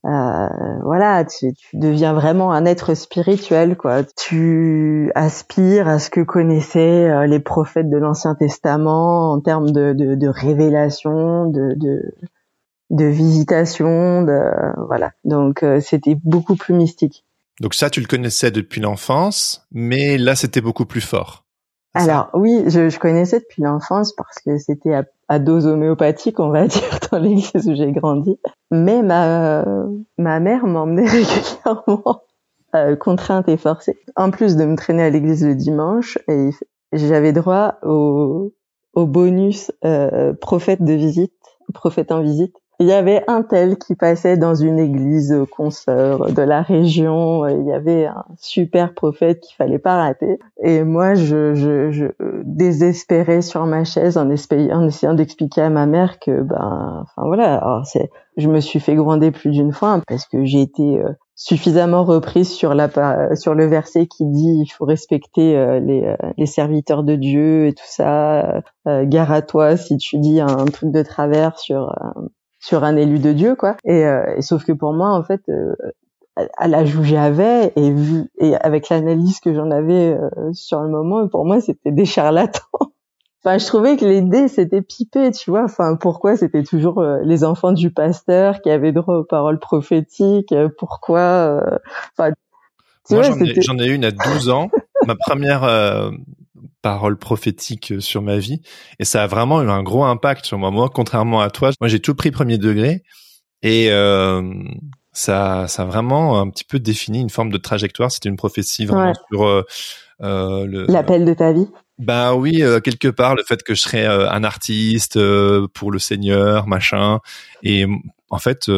euh, 0.06 0.48
voilà, 0.84 1.26
tu, 1.26 1.54
tu, 1.54 1.78
deviens 1.78 2.14
vraiment 2.14 2.52
un 2.54 2.66
être 2.66 2.94
spirituel, 2.94 3.76
quoi. 3.76 4.04
Tu 4.04 5.12
aspires 5.16 5.88
à 5.88 6.00
ce 6.00 6.10
que 6.10 6.22
connaissaient 6.22 7.10
euh, 7.10 7.28
les 7.28 7.40
prophètes 7.40 7.90
de 7.90 7.98
l'Ancien 7.98 8.36
Testament 8.36 9.34
en 9.34 9.42
termes 9.42 9.72
de, 9.72 9.94
de, 9.94 10.16
de 10.16 10.28
révélation, 10.28 11.50
de, 11.50 11.74
de, 11.76 12.14
de 12.92 13.06
visitation, 13.06 14.24
de 14.24 14.40
voilà. 14.88 15.12
Donc 15.26 15.66
c'était 15.82 16.16
beaucoup 16.24 16.56
plus 16.56 16.74
mystique. 16.74 17.26
Donc 17.60 17.74
ça, 17.74 17.90
tu 17.90 18.00
le 18.00 18.08
connaissais 18.08 18.52
depuis 18.52 18.80
l'enfance, 18.80 19.68
mais 19.72 20.18
là, 20.18 20.36
c'était 20.36 20.62
beaucoup 20.62 20.86
plus 20.86 21.02
fort. 21.02 21.44
Alors 21.94 22.30
oui, 22.34 22.64
je, 22.68 22.90
je, 22.90 23.00
connaissais 23.00 23.40
depuis 23.40 23.64
l'enfance 23.64 24.14
parce 24.14 24.38
que 24.40 24.58
c'était 24.58 24.94
à, 24.94 25.06
à, 25.28 25.40
dose 25.40 25.66
homéopathique, 25.66 26.40
on 26.40 26.50
va 26.50 26.68
dire, 26.68 27.00
dans 27.12 27.18
l'église 27.18 27.68
où 27.68 27.76
j'ai 27.76 27.92
grandi. 27.92 28.40
Mais 28.72 29.02
ma 29.02 29.66
ma 30.18 30.40
mère 30.40 30.66
m'emmenait 30.66 31.08
régulièrement 31.10 32.24
euh, 32.76 32.96
contrainte 32.96 33.50
et 33.50 33.58
forcée. 33.58 33.98
En 34.16 34.30
plus 34.30 34.56
de 34.56 34.66
me 34.66 34.76
traîner 34.76 35.04
à 35.04 35.10
l'église 35.10 35.44
le 35.44 35.56
dimanche, 35.56 36.20
et 36.28 36.52
j'avais 36.94 37.34
droit 37.34 37.80
au, 37.82 38.54
au 38.94 39.06
bonus 39.08 39.72
euh, 39.86 40.34
prophète 40.34 40.84
de 40.84 40.94
visite, 40.94 41.34
prophète 41.74 42.12
en 42.12 42.22
visite 42.22 42.56
il 42.82 42.88
y 42.88 42.94
avait 42.94 43.24
un 43.28 43.44
tel 43.44 43.78
qui 43.78 43.94
passait 43.94 44.38
dans 44.38 44.56
une 44.56 44.80
église 44.80 45.36
consoeur 45.52 46.32
de 46.32 46.42
la 46.42 46.62
région. 46.62 47.46
Il 47.46 47.66
y 47.66 47.74
avait 47.74 48.06
un 48.06 48.24
super 48.38 48.94
prophète 48.94 49.42
qu'il 49.42 49.56
fallait 49.58 49.80
pas 49.80 49.98
rater. 49.98 50.40
Et 50.64 50.86
moi, 50.86 51.14
je, 51.14 51.56
je, 51.56 51.92
je 51.92 52.06
désespérais 52.44 53.42
sur 53.42 53.66
ma 53.66 53.84
chaise 53.84 54.18
en, 54.18 54.30
essayant 54.30 55.14
d'expliquer 55.14 55.64
à 55.64 55.70
ma 55.70 55.88
mère 55.88 56.20
que, 56.20 56.42
ben, 56.42 57.04
enfin 57.04 57.28
voilà. 57.28 57.58
Alors 57.58 57.86
c'est, 57.86 58.10
je 58.38 58.48
me 58.48 58.62
suis 58.62 58.80
fait 58.80 58.96
gronder 58.96 59.32
plus 59.32 59.52
d'une 59.52 59.74
fois 59.74 60.02
parce 60.08 60.26
que 60.26 60.46
j'ai 60.46 60.62
été 60.62 61.00
euh, 61.00 61.10
suffisamment 61.36 62.06
reprise 62.06 62.50
sur 62.50 62.76
la 62.76 63.36
sur 63.36 63.56
le 63.56 63.66
verset 63.66 64.08
qui 64.08 64.26
dit 64.26 64.62
il 64.62 64.68
faut 64.68 64.86
respecter 64.86 65.58
euh, 65.58 65.82
les, 65.82 66.04
euh, 66.04 66.16
les 66.38 66.46
serviteurs 66.46 67.04
de 67.04 67.16
Dieu 67.16 67.68
et 67.68 67.74
tout 67.74 67.84
ça. 67.86 68.62
gare 68.86 69.34
à 69.34 69.42
toi 69.42 69.76
si 69.76 69.98
tu 69.98 70.18
dis 70.18 70.40
un 70.40 70.66
truc 70.66 70.92
de 70.94 71.04
travers 71.04 71.60
sur 71.60 71.94
sur 72.60 72.84
un 72.84 72.96
élu 72.96 73.20
de 73.20 73.34
Dieu, 73.34 73.56
quoi. 73.56 73.78
Et, 73.86 74.06
euh, 74.06 74.36
et 74.38 74.42
sauf 74.42 74.66
que 74.66 74.72
pour 74.72 74.94
moi, 74.94 75.12
en 75.12 75.24
fait, 75.24 75.42
euh, 75.50 75.74
à 76.58 76.68
l'âge 76.68 76.96
où 76.96 77.04
j'avais 77.04 77.74
et 77.76 77.92
vu 77.92 78.30
et 78.38 78.56
avec 78.56 78.90
l'analyse 78.90 79.40
que 79.40 79.54
j'en 79.54 79.72
avais 79.72 80.18
euh, 80.18 80.30
sur 80.54 80.82
le 80.82 80.90
moment, 80.90 81.28
pour 81.28 81.46
moi, 81.46 81.62
c'était 81.62 81.92
des 81.92 82.06
charlatans. 82.06 82.62
Enfin, 83.42 83.58
je 83.58 83.66
trouvais 83.68 83.96
que 83.96 84.04
l'idée 84.04 84.50
c'était 84.50 84.82
pipé, 84.82 85.32
tu 85.32 85.50
vois. 85.50 85.64
Enfin, 85.64 85.96
pourquoi 85.96 86.36
c'était 86.36 86.64
toujours 86.64 87.00
euh, 87.00 87.20
les 87.24 87.46
enfants 87.46 87.72
du 87.72 87.90
pasteur 87.90 88.62
qui 88.62 88.70
avaient 88.70 88.92
droit 88.92 89.16
aux 89.16 89.24
paroles 89.24 89.60
prophétiques 89.60 90.52
euh, 90.52 90.68
Pourquoi 90.78 91.20
euh, 91.20 91.78
Enfin, 92.18 92.34
Moi, 93.12 93.22
j'en 93.22 93.78
ai, 93.78 93.86
ai, 93.86 93.94
une 93.94 94.04
à 94.04 94.12
12 94.12 94.50
ans, 94.50 94.70
ma 95.08 95.16
première 95.16 95.64
parole 96.82 97.18
prophétique 97.18 97.94
sur 98.00 98.22
ma 98.22 98.38
vie, 98.38 98.62
et 99.00 99.06
ça 99.06 99.24
a 99.24 99.28
vraiment 99.28 99.62
eu 99.62 99.70
un 99.70 99.84
gros 99.84 100.04
impact 100.04 100.46
sur 100.46 100.58
moi. 100.58 100.72
Moi, 100.72 100.90
contrairement 100.94 101.42
à 101.42 101.50
toi, 101.50 101.72
moi 101.80 101.88
j'ai 101.88 102.00
tout 102.00 102.16
pris 102.16 102.32
premier 102.32 102.58
degré, 102.58 103.04
et 103.62 103.90
ça, 105.12 105.68
ça 105.68 105.82
a 105.82 105.86
vraiment 105.86 106.40
un 106.40 106.50
petit 106.50 106.64
peu 106.64 106.80
défini 106.80 107.20
une 107.20 107.30
forme 107.30 107.52
de 107.52 107.58
trajectoire. 107.58 108.12
C'était 108.12 108.30
une 108.30 108.38
prophétie 108.38 108.86
vraiment 108.86 109.14
sur 109.32 109.64
l'appel 110.20 111.26
de 111.26 111.34
ta 111.34 111.52
vie. 111.52 111.68
Ben 112.00 112.34
oui, 112.34 112.64
euh, 112.64 112.80
quelque 112.80 113.10
part, 113.10 113.36
le 113.36 113.44
fait 113.44 113.62
que 113.62 113.76
je 113.76 113.82
serais 113.82 114.06
euh, 114.06 114.30
un 114.32 114.46
artiste 114.46 115.18
euh, 115.18 115.68
pour 115.74 115.92
le 115.92 116.00
Seigneur, 116.00 116.66
machin. 116.66 117.20
Et 117.62 117.86
en 118.30 118.38
fait, 118.38 118.72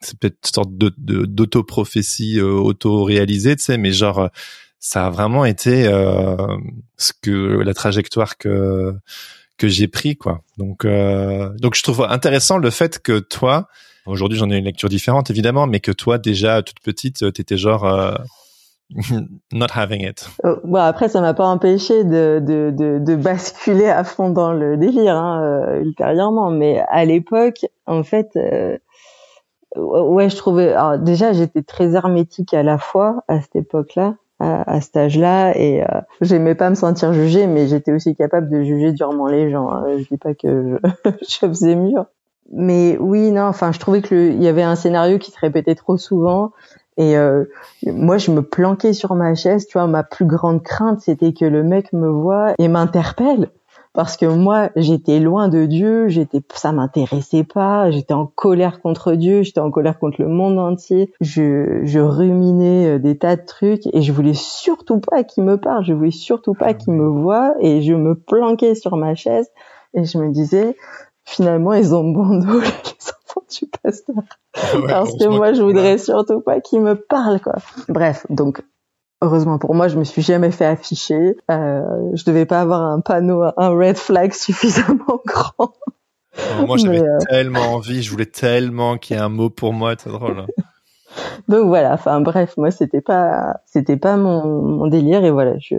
c'est 0.00 0.18
peut-être 0.20 0.36
une 0.44 0.54
sorte 0.54 0.78
de, 0.78 0.92
d'auto-prophétie 0.96 2.40
auto-réalisée, 2.40 3.56
tu 3.56 3.64
sais, 3.64 3.78
mais 3.78 3.90
genre, 3.90 4.28
ça 4.86 5.06
a 5.06 5.10
vraiment 5.10 5.44
été 5.44 5.84
ce 6.96 7.12
que 7.22 7.30
la 7.30 7.72
trajectoire 7.74 8.36
que 8.36 8.94
que 9.56 9.68
j'ai 9.68 9.88
pris, 9.88 10.16
quoi. 10.16 10.42
Donc, 10.58 10.84
donc 10.84 11.74
je 11.74 11.82
trouve 11.82 12.02
intéressant 12.02 12.58
le 12.58 12.70
fait 12.70 12.98
que 13.00 13.18
toi, 13.18 13.68
aujourd'hui, 14.04 14.36
j'en 14.36 14.50
ai 14.50 14.58
une 14.58 14.64
lecture 14.64 14.88
différente, 14.88 15.30
évidemment, 15.30 15.66
mais 15.66 15.80
que 15.80 15.92
toi, 15.92 16.18
déjà 16.18 16.62
toute 16.62 16.80
petite, 16.80 17.32
t'étais 17.32 17.56
genre 17.56 17.86
not 19.52 19.72
having 19.74 20.02
it. 20.02 20.28
Euh, 20.44 20.56
bon 20.64 20.78
après 20.78 21.08
ça 21.08 21.20
m'a 21.20 21.34
pas 21.34 21.46
empêché 21.46 22.04
de, 22.04 22.40
de, 22.42 22.70
de, 22.70 22.98
de, 22.98 23.16
basculer 23.16 23.88
à 23.88 24.04
fond 24.04 24.30
dans 24.30 24.52
le 24.52 24.76
délire 24.76 25.16
hein, 25.16 25.42
euh, 25.42 25.80
ultérieurement, 25.80 26.50
mais 26.50 26.82
à 26.88 27.04
l'époque 27.04 27.66
en 27.86 28.02
fait 28.02 28.30
euh, 28.36 28.76
ouais 29.76 30.28
je 30.28 30.36
trouvais 30.36 30.72
alors 30.72 30.98
déjà 30.98 31.32
j'étais 31.32 31.62
très 31.62 31.94
hermétique 31.94 32.54
à 32.54 32.62
la 32.62 32.78
fois 32.78 33.24
à 33.26 33.40
cette 33.40 33.56
époque-là 33.56 34.16
à, 34.40 34.70
à 34.70 34.80
cet 34.80 34.96
âge-là 34.96 35.56
et 35.56 35.82
euh, 35.82 36.00
j'aimais 36.20 36.54
pas 36.54 36.70
me 36.70 36.74
sentir 36.74 37.12
jugée 37.12 37.46
mais 37.46 37.66
j'étais 37.66 37.92
aussi 37.92 38.14
capable 38.16 38.50
de 38.50 38.62
juger 38.62 38.92
durement 38.92 39.26
les 39.26 39.50
gens. 39.50 39.70
Hein. 39.70 39.84
Je 39.98 40.04
dis 40.04 40.18
pas 40.18 40.34
que 40.34 40.78
je, 40.84 41.10
je 41.28 41.38
faisais 41.38 41.76
mieux. 41.76 42.00
Mais 42.52 42.98
oui, 43.00 43.30
non, 43.30 43.44
enfin, 43.44 43.72
je 43.72 43.78
trouvais 43.78 44.02
que 44.02 44.14
il 44.14 44.42
y 44.42 44.48
avait 44.48 44.62
un 44.62 44.76
scénario 44.76 45.18
qui 45.18 45.30
se 45.30 45.38
répétait 45.40 45.74
trop 45.74 45.96
souvent 45.96 46.52
et 46.96 47.16
euh, 47.16 47.44
moi, 47.86 48.18
je 48.18 48.30
me 48.30 48.42
planquais 48.42 48.92
sur 48.92 49.14
ma 49.14 49.34
chaise. 49.34 49.66
Tu 49.66 49.78
vois, 49.78 49.86
ma 49.86 50.02
plus 50.02 50.26
grande 50.26 50.62
crainte, 50.62 51.00
c'était 51.00 51.32
que 51.32 51.44
le 51.44 51.62
mec 51.62 51.92
me 51.92 52.08
voit 52.08 52.54
et 52.58 52.68
m'interpelle. 52.68 53.50
Parce 53.94 54.16
que 54.16 54.26
moi, 54.26 54.70
j'étais 54.74 55.20
loin 55.20 55.48
de 55.48 55.66
Dieu, 55.66 56.08
j'étais, 56.08 56.42
ça 56.52 56.72
m'intéressait 56.72 57.44
pas, 57.44 57.92
j'étais 57.92 58.12
en 58.12 58.26
colère 58.26 58.82
contre 58.82 59.12
Dieu, 59.12 59.42
j'étais 59.42 59.60
en 59.60 59.70
colère 59.70 60.00
contre 60.00 60.20
le 60.20 60.26
monde 60.26 60.58
entier. 60.58 61.12
Je, 61.20 61.80
je 61.84 62.00
ruminais 62.00 62.96
euh, 62.96 62.98
des 62.98 63.16
tas 63.16 63.36
de 63.36 63.44
trucs 63.46 63.86
et 63.92 64.02
je 64.02 64.12
voulais 64.12 64.34
surtout 64.34 64.98
pas 64.98 65.22
qu'il 65.22 65.44
me 65.44 65.58
parle, 65.58 65.84
je 65.84 65.92
voulais 65.92 66.10
surtout 66.10 66.54
pas 66.54 66.74
qu'il 66.74 66.92
me 66.92 67.06
voit 67.06 67.54
et 67.60 67.82
je 67.82 67.94
me 67.94 68.16
planquais 68.16 68.74
sur 68.74 68.96
ma 68.96 69.14
chaise 69.14 69.48
et 69.94 70.04
je 70.04 70.18
me 70.18 70.32
disais, 70.32 70.76
finalement, 71.24 71.72
ils 71.72 71.94
ont 71.94 72.02
bon 72.02 72.40
dos, 72.40 72.60
les 72.60 72.66
enfants 72.66 73.46
du 73.48 73.66
pasteur. 73.80 74.24
Parce 74.88 75.12
que 75.12 75.28
moi, 75.28 75.52
je 75.52 75.62
voudrais 75.62 75.98
surtout 75.98 76.40
pas 76.40 76.60
qu'ils 76.60 76.80
me 76.80 76.96
parlent, 76.96 77.40
quoi. 77.40 77.54
Bref, 77.88 78.26
donc, 78.28 78.60
heureusement 79.24 79.58
pour 79.58 79.74
moi, 79.74 79.88
je 79.88 79.98
me 79.98 80.04
suis 80.04 80.22
jamais 80.22 80.50
fait 80.50 80.66
afficher. 80.66 81.36
Euh, 81.50 81.82
je 82.14 82.24
devais 82.24 82.46
pas 82.46 82.60
avoir 82.60 82.82
un 82.82 83.00
panneau, 83.00 83.42
un 83.56 83.68
red 83.70 83.96
flag 83.96 84.32
suffisamment 84.34 85.20
grand. 85.26 85.74
moi, 86.66 86.76
j'avais 86.76 87.02
euh, 87.02 87.18
tellement 87.28 87.74
envie, 87.74 88.02
je 88.02 88.10
voulais 88.10 88.26
tellement 88.26 88.98
qu'il 88.98 89.16
y 89.16 89.18
ait 89.18 89.22
un 89.22 89.28
mot 89.28 89.50
pour 89.50 89.72
moi, 89.72 89.94
c'est 89.98 90.10
drôle. 90.10 90.40
Hein. 90.40 90.46
Donc 91.48 91.68
voilà, 91.68 91.92
enfin 91.92 92.20
bref, 92.20 92.54
moi 92.56 92.72
c'était 92.72 93.00
pas 93.00 93.60
c'était 93.66 93.96
pas 93.96 94.16
mon, 94.16 94.62
mon 94.62 94.86
délire 94.88 95.24
et 95.24 95.30
voilà, 95.30 95.54
je 95.60 95.76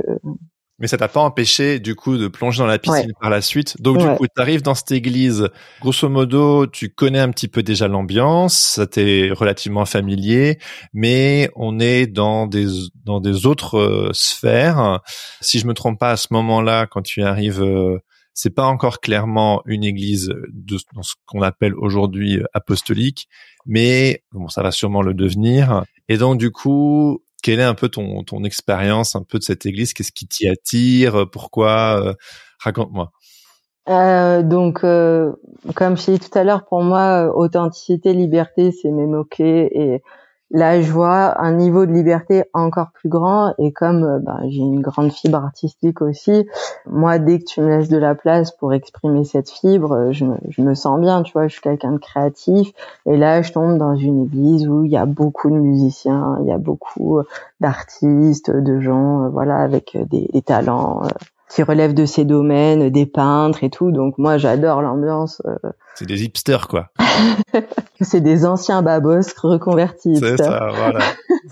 mais 0.79 0.87
ça 0.87 0.97
t'a 0.97 1.07
pas 1.07 1.21
empêché 1.21 1.79
du 1.79 1.95
coup 1.95 2.17
de 2.17 2.27
plonger 2.27 2.59
dans 2.59 2.67
la 2.67 2.79
piscine 2.79 3.13
par 3.19 3.29
la 3.29 3.41
suite. 3.41 3.81
Donc 3.81 3.97
du 3.97 4.07
coup, 4.15 4.25
tu 4.27 4.41
arrives 4.41 4.61
dans 4.61 4.75
cette 4.75 4.91
église, 4.91 5.49
grosso 5.81 6.09
modo, 6.09 6.67
tu 6.67 6.89
connais 6.89 7.19
un 7.19 7.31
petit 7.31 7.47
peu 7.47 7.63
déjà 7.63 7.87
l'ambiance, 7.87 8.57
ça 8.57 8.87
t'est 8.87 9.29
relativement 9.31 9.85
familier, 9.85 10.59
mais 10.93 11.49
on 11.55 11.79
est 11.79 12.07
dans 12.07 12.47
des 12.47 12.67
dans 13.03 13.21
des 13.21 13.45
autres 13.45 13.77
euh, 13.77 14.09
sphères. 14.13 14.99
Si 15.41 15.59
je 15.59 15.67
me 15.67 15.73
trompe 15.73 15.99
pas 15.99 16.11
à 16.11 16.17
ce 16.17 16.27
moment-là 16.31 16.87
quand 16.87 17.01
tu 17.01 17.23
arrives 17.23 17.63
euh, 17.63 17.99
c'est 18.35 18.53
pas 18.53 18.65
encore 18.65 18.99
clairement 18.99 19.61
une 19.65 19.85
église 19.85 20.27
de, 20.51 20.77
dans 20.93 21.03
ce 21.03 21.13
qu'on 21.25 21.41
appelle 21.41 21.73
aujourd'hui 21.73 22.41
apostolique, 22.53 23.29
mais 23.65 24.23
bon, 24.33 24.49
ça 24.49 24.61
va 24.61 24.71
sûrement 24.71 25.01
le 25.01 25.13
devenir. 25.13 25.85
Et 26.09 26.17
donc 26.17 26.37
du 26.37 26.51
coup, 26.51 27.23
quelle 27.45 27.59
est 27.59 27.63
un 27.63 27.75
peu 27.75 27.89
ton, 27.89 28.43
expérience 28.43 29.15
un 29.15 29.21
peu 29.21 29.37
de 29.37 29.43
cette 29.43 29.67
église? 29.67 29.93
Qu'est-ce 29.93 30.11
qui 30.11 30.25
t'y 30.25 30.47
attire? 30.47 31.29
Pourquoi 31.31 32.01
euh, 32.03 32.13
Raconte-moi. 32.57 33.11
Euh, 33.87 34.41
donc, 34.41 34.83
euh, 34.83 35.31
comme 35.75 35.95
je 35.95 36.07
l'ai 36.09 36.17
dit 36.17 36.27
tout 36.27 36.39
à 36.39 36.43
l'heure, 36.43 36.65
pour 36.65 36.81
moi, 36.81 37.31
authenticité, 37.35 38.13
liberté, 38.13 38.71
c'est 38.71 38.89
mes. 38.89 39.05
Et 39.37 40.01
là, 40.55 40.81
je 40.81 40.91
vois 40.91 41.39
un 41.41 41.51
niveau 41.51 41.85
de 41.85 41.91
liberté 41.91 42.45
encore 42.53 42.87
plus 42.93 43.09
grand. 43.09 43.53
Et 43.59 43.71
comme 43.71 44.19
bah, 44.23 44.39
j'ai 44.47 44.61
une 44.61 44.81
grande 44.81 45.11
fibre 45.11 45.37
artistique 45.37 46.01
aussi, 46.01 46.47
moi, 46.87 47.19
dès 47.19 47.39
que 47.39 47.43
tu 47.43 47.61
me 47.61 47.67
laisses 47.67 47.89
de 47.89 47.97
la 47.97 48.15
place 48.15 48.51
pour 48.51 48.73
exprimer 48.73 49.25
cette 49.25 49.49
fibre, 49.49 49.91
euh, 49.91 50.11
je 50.11 50.61
me, 50.61 50.73
sens 50.73 50.99
bien. 50.99 51.21
Tu 51.23 51.33
vois, 51.33 51.47
je 51.47 51.53
suis 51.53 51.61
quelqu'un 51.61 51.91
de 51.91 51.97
créatif. 51.97 52.71
Et 53.05 53.17
là, 53.17 53.41
je 53.41 53.51
tombe 53.51 53.77
dans 53.77 53.95
une 53.95 54.23
église 54.23 54.67
où 54.67 54.85
il 54.85 54.91
y 54.91 54.97
a 54.97 55.05
beaucoup 55.05 55.49
de 55.49 55.55
musiciens, 55.55 56.37
il 56.41 56.47
y 56.47 56.53
a 56.53 56.57
beaucoup 56.57 57.19
euh, 57.19 57.23
d'artistes, 57.59 58.49
de 58.49 58.79
gens, 58.79 59.29
voilà, 59.29 59.57
avec 59.57 59.97
des 60.09 60.41
talents 60.41 61.03
qui 61.49 61.63
relèvent 61.63 61.93
de 61.93 62.05
ces 62.05 62.25
domaines, 62.25 62.89
des 62.89 63.05
peintres 63.05 63.63
et 63.63 63.69
tout. 63.69 63.91
Donc 63.91 64.17
moi, 64.17 64.37
j'adore 64.37 64.81
l'ambiance. 64.81 65.41
C'est 65.95 66.05
des 66.05 66.23
hipsters, 66.23 66.67
quoi. 66.67 66.89
c'est 68.01 68.21
des 68.21 68.45
anciens 68.45 68.81
babos 68.81 69.21
reconvertis. 69.41 70.17
C'est 70.17 70.37
ça, 70.37 70.69
voilà. 70.73 70.99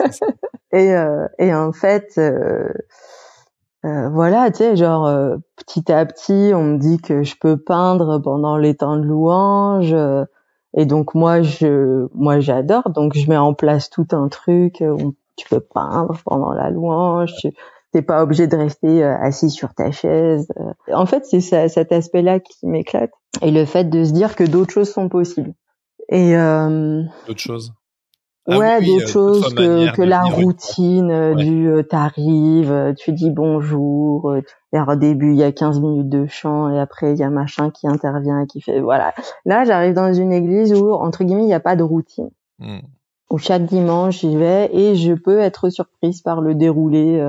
et, 0.74 0.94
euh, 0.94 1.28
et 1.40 1.54
en 1.54 1.72
fait, 1.72 2.14
euh, 2.18 2.68
euh, 3.86 4.10
voilà, 4.10 4.50
tu 4.50 4.60
sais, 4.60 4.76
genre 4.78 5.08
euh, 5.08 5.38
petit 5.58 5.92
à 5.92 6.06
petit, 6.06 6.52
on 6.54 6.64
me 6.64 6.78
dit 6.78 7.00
que 7.00 7.24
je 7.24 7.36
peux 7.38 7.58
peindre 7.58 8.20
pendant 8.20 8.58
les 8.58 8.76
temps 8.76 8.98
de 8.98 9.04
louange. 9.04 9.94
Euh, 9.94 10.26
et 10.76 10.86
donc 10.86 11.16
moi, 11.16 11.42
je, 11.42 12.08
moi, 12.14 12.40
j'adore. 12.40 12.90
Donc 12.90 13.16
je 13.16 13.30
mets 13.30 13.38
en 13.38 13.54
place 13.54 13.90
tout 13.90 14.08
un 14.12 14.30
truc. 14.30 14.82
Où 14.82 15.16
tu 15.36 15.50
peux 15.50 15.60
peindre 15.60 16.18
pendant 16.26 16.52
la 16.52 16.70
louange. 16.70 17.34
Tu, 17.40 17.50
t'es 17.94 18.02
pas 18.02 18.22
obligé 18.24 18.48
de 18.48 18.58
rester 18.58 19.04
assis 19.04 19.50
sur 19.50 19.74
ta 19.74 19.92
chaise. 19.92 20.48
En 20.92 21.06
fait, 21.06 21.26
c'est 21.26 21.70
cet 21.70 21.92
aspect-là 21.92 22.40
qui 22.40 22.68
m'éclate 22.68 23.12
et 23.42 23.52
le 23.52 23.66
fait 23.66 23.86
de 23.90 24.04
se 24.04 24.12
dire 24.12 24.36
que 24.36 24.44
d'autres 24.44 24.74
choses 24.74 24.92
sont 24.92 25.10
possibles. 25.10 25.54
Et 26.10 26.36
euh, 26.36 27.02
d'autres 27.28 27.40
choses. 27.40 27.74
Ah 28.46 28.58
ouais, 28.58 28.82
d'autres 28.82 29.04
euh, 29.04 29.34
choses 29.34 29.54
que, 29.54 29.96
que 29.96 30.02
la 30.02 30.24
routine 30.24 31.12
euh, 31.12 31.34
du 31.34 31.66
euh, 31.70 31.82
t'arrives, 31.82 32.94
tu 32.98 33.14
dis 33.14 33.30
bonjour, 33.30 34.36
et 34.74 34.80
au 34.82 34.96
début 34.96 35.32
il 35.32 35.38
y 35.38 35.44
a 35.44 35.54
15 35.54 35.80
minutes 35.80 36.10
de 36.10 36.26
chant 36.26 36.70
et 36.70 36.78
après 36.78 37.14
il 37.14 37.20
y 37.20 37.24
a 37.24 37.30
machin 37.30 37.70
qui 37.70 37.88
intervient 37.88 38.42
et 38.42 38.48
qui 38.48 38.60
fait 38.60 38.82
voilà. 38.82 39.14
Là, 39.46 39.64
j'arrive 39.64 39.94
dans 39.94 40.14
une 40.14 40.34
église 40.34 40.74
où 40.74 40.92
entre 40.92 41.24
guillemets 41.24 41.44
il 41.44 41.48
n'y 41.48 41.54
a 41.54 41.62
pas 41.62 41.78
de 41.78 41.84
routine. 41.84 42.32
Hmm. 42.60 42.80
Où 43.30 43.38
chaque 43.38 43.64
dimanche 43.64 44.20
j'y 44.20 44.36
vais 44.36 44.70
et 44.74 44.96
je 44.96 45.14
peux 45.14 45.40
être 45.40 45.70
surprise 45.70 46.22
par 46.22 46.42
le 46.42 46.54
déroulé 46.54 47.20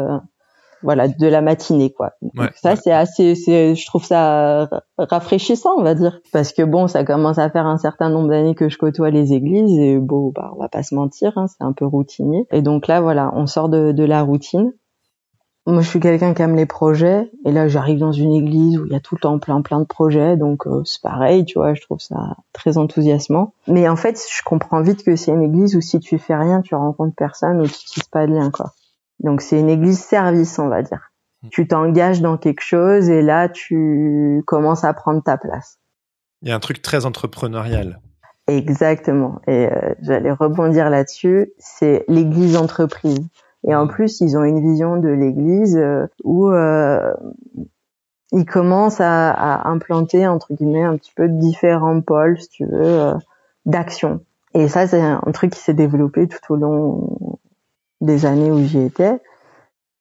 voilà 0.84 1.08
de 1.08 1.26
la 1.26 1.40
matinée 1.40 1.90
quoi. 1.90 2.12
Donc 2.22 2.50
ça 2.54 2.76
c'est 2.76 2.92
assez 2.92 3.34
c'est 3.34 3.74
je 3.74 3.86
trouve 3.86 4.04
ça 4.04 4.68
rafraîchissant 4.98 5.70
on 5.78 5.82
va 5.82 5.94
dire 5.94 6.20
parce 6.32 6.52
que 6.52 6.62
bon 6.62 6.86
ça 6.86 7.04
commence 7.04 7.38
à 7.38 7.50
faire 7.50 7.66
un 7.66 7.78
certain 7.78 8.10
nombre 8.10 8.28
d'années 8.28 8.54
que 8.54 8.68
je 8.68 8.78
côtoie 8.78 9.10
les 9.10 9.32
églises 9.32 9.78
et 9.78 9.98
bon 9.98 10.30
bah 10.34 10.52
on 10.54 10.60
va 10.60 10.68
pas 10.68 10.82
se 10.82 10.94
mentir 10.94 11.32
hein, 11.36 11.46
c'est 11.48 11.64
un 11.64 11.72
peu 11.72 11.86
routinier 11.86 12.46
et 12.52 12.62
donc 12.62 12.86
là 12.86 13.00
voilà 13.00 13.32
on 13.34 13.46
sort 13.46 13.68
de, 13.68 13.90
de 13.92 14.04
la 14.04 14.22
routine. 14.22 14.72
Moi 15.66 15.80
je 15.80 15.88
suis 15.88 16.00
quelqu'un 16.00 16.34
qui 16.34 16.42
aime 16.42 16.56
les 16.56 16.66
projets 16.66 17.30
et 17.46 17.50
là 17.50 17.66
j'arrive 17.68 17.98
dans 17.98 18.12
une 18.12 18.34
église 18.34 18.78
où 18.78 18.84
il 18.84 18.92
y 18.92 18.96
a 18.96 19.00
tout 19.00 19.14
le 19.14 19.20
temps 19.20 19.38
plein 19.38 19.62
plein 19.62 19.80
de 19.80 19.86
projets 19.86 20.36
donc 20.36 20.66
euh, 20.66 20.82
c'est 20.84 21.00
pareil 21.00 21.46
tu 21.46 21.58
vois 21.58 21.72
je 21.72 21.80
trouve 21.80 22.00
ça 22.00 22.36
très 22.52 22.76
enthousiasmant. 22.76 23.54
Mais 23.66 23.88
en 23.88 23.96
fait 23.96 24.20
je 24.30 24.42
comprends 24.44 24.82
vite 24.82 25.02
que 25.02 25.16
c'est 25.16 25.32
une 25.32 25.42
église 25.42 25.74
où 25.74 25.80
si 25.80 25.98
tu 26.00 26.18
fais 26.18 26.36
rien 26.36 26.60
tu 26.60 26.74
rencontres 26.74 27.16
personne 27.16 27.62
ou 27.62 27.66
tu 27.66 27.86
tisses 27.86 28.08
pas 28.10 28.26
de 28.26 28.34
lien 28.34 28.50
quoi. 28.50 28.72
Donc 29.20 29.40
c'est 29.40 29.58
une 29.58 29.68
église 29.68 30.00
service, 30.00 30.58
on 30.58 30.68
va 30.68 30.82
dire. 30.82 31.10
Hmm. 31.42 31.48
Tu 31.50 31.66
t'engages 31.66 32.20
dans 32.20 32.36
quelque 32.36 32.62
chose 32.62 33.08
et 33.08 33.22
là 33.22 33.48
tu 33.48 34.42
commences 34.46 34.84
à 34.84 34.92
prendre 34.92 35.22
ta 35.22 35.36
place. 35.36 35.78
Il 36.42 36.48
y 36.48 36.52
a 36.52 36.54
un 36.54 36.60
truc 36.60 36.82
très 36.82 37.06
entrepreneurial. 37.06 38.00
Exactement. 38.46 39.40
Et 39.46 39.68
euh, 39.72 39.94
j'allais 40.02 40.32
rebondir 40.32 40.90
là-dessus. 40.90 41.52
C'est 41.58 42.04
l'église 42.08 42.56
entreprise. 42.56 43.26
Et 43.66 43.74
en 43.74 43.86
hmm. 43.86 43.88
plus, 43.88 44.20
ils 44.20 44.36
ont 44.36 44.44
une 44.44 44.60
vision 44.60 44.98
de 44.98 45.08
l'église 45.08 45.76
euh, 45.76 46.06
où 46.22 46.50
euh, 46.50 47.14
il 48.32 48.44
commence 48.44 49.00
à, 49.00 49.30
à, 49.30 49.68
implanter 49.68 50.26
entre 50.26 50.52
guillemets 50.54 50.82
un 50.82 50.96
petit 50.96 51.12
peu 51.14 51.28
différents 51.28 52.00
pôles, 52.00 52.40
si 52.40 52.48
tu 52.48 52.66
veux, 52.66 53.00
euh, 53.00 53.14
d'action. 53.64 54.20
Et 54.54 54.68
ça, 54.68 54.86
c'est 54.86 55.00
un 55.00 55.20
truc 55.32 55.52
qui 55.52 55.60
s'est 55.60 55.74
développé 55.74 56.28
tout 56.28 56.52
au 56.52 56.56
long 56.56 57.33
des 58.00 58.26
années 58.26 58.50
où 58.50 58.64
j'y 58.66 58.80
étais. 58.80 59.18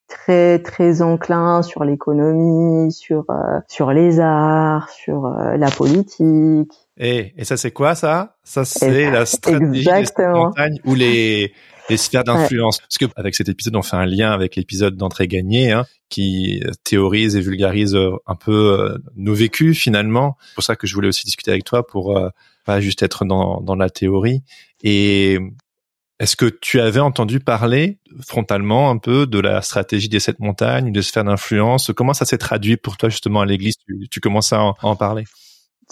Très 0.10 0.60
très 0.60 1.02
enclin 1.02 1.64
sur 1.64 1.84
l'économie, 1.84 2.92
sur 2.92 3.24
euh, 3.30 3.60
sur 3.68 3.92
les 3.92 4.20
arts, 4.20 4.90
sur 4.90 5.26
euh, 5.26 5.58
la 5.58 5.72
politique. 5.72 6.72
Et, 6.98 7.34
et 7.36 7.44
ça 7.46 7.58
c'est 7.58 7.72
quoi 7.72 7.96
ça? 7.96 8.36
Ça 8.44 8.64
c'est 8.64 9.10
la 9.10 9.26
stratégie 9.26 9.86
des 9.86 10.28
montagnes 10.28 10.78
ou 10.86 10.94
les 10.94 11.54
les 11.90 11.98
sphères 11.98 12.24
d'influence? 12.24 12.80
Parce 12.80 12.98
que 12.98 13.06
avec 13.16 13.34
cet 13.34 13.50
épisode, 13.50 13.76
on 13.76 13.82
fait 13.82 13.96
un 13.96 14.06
lien 14.06 14.32
avec 14.32 14.56
l'épisode 14.56 14.96
d'entrée 14.98 15.28
gagnée, 15.28 15.72
hein, 15.72 15.86
qui 16.10 16.62
théorise 16.84 17.36
et 17.36 17.42
vulgarise 17.42 17.96
euh, 17.96 18.12
un 18.28 18.36
peu 18.36 18.80
euh, 18.80 18.98
nos 19.16 19.34
vécus 19.34 19.80
finalement. 19.80 20.38
C'est 20.50 20.56
pour 20.56 20.64
ça 20.64 20.76
que 20.76 20.86
je 20.86 20.94
voulais 20.94 21.08
aussi 21.08 21.24
discuter 21.26 21.52
avec 21.52 21.64
toi 21.64 21.88
pour 21.88 22.18
euh, 22.18 22.30
pas 22.66 22.82
juste 22.82 23.02
être 23.02 23.26
dans, 23.26 23.62
dans 23.62 23.76
la 23.76 23.90
théorie. 23.90 24.44
Et 24.84 25.40
est-ce 26.20 26.36
que 26.36 26.46
tu 26.46 26.80
avais 26.80 27.00
entendu 27.00 27.40
parler 27.40 28.00
frontalement 28.26 28.90
un 28.90 28.98
peu 28.98 29.26
de 29.28 29.40
la 29.40 29.62
stratégie 29.62 30.10
des 30.10 30.20
sept 30.20 30.40
montagnes, 30.40 30.92
des 30.92 31.02
sphères 31.02 31.24
d'influence? 31.24 31.92
Comment 31.96 32.14
ça 32.14 32.26
s'est 32.26 32.38
traduit 32.38 32.78
pour 32.78 32.98
toi 32.98 33.10
justement 33.10 33.42
à 33.42 33.46
l'église? 33.46 33.76
Tu, 33.88 34.08
tu 34.10 34.20
commences 34.20 34.54
à 34.54 34.74
en 34.82 34.96
parler 34.96 35.26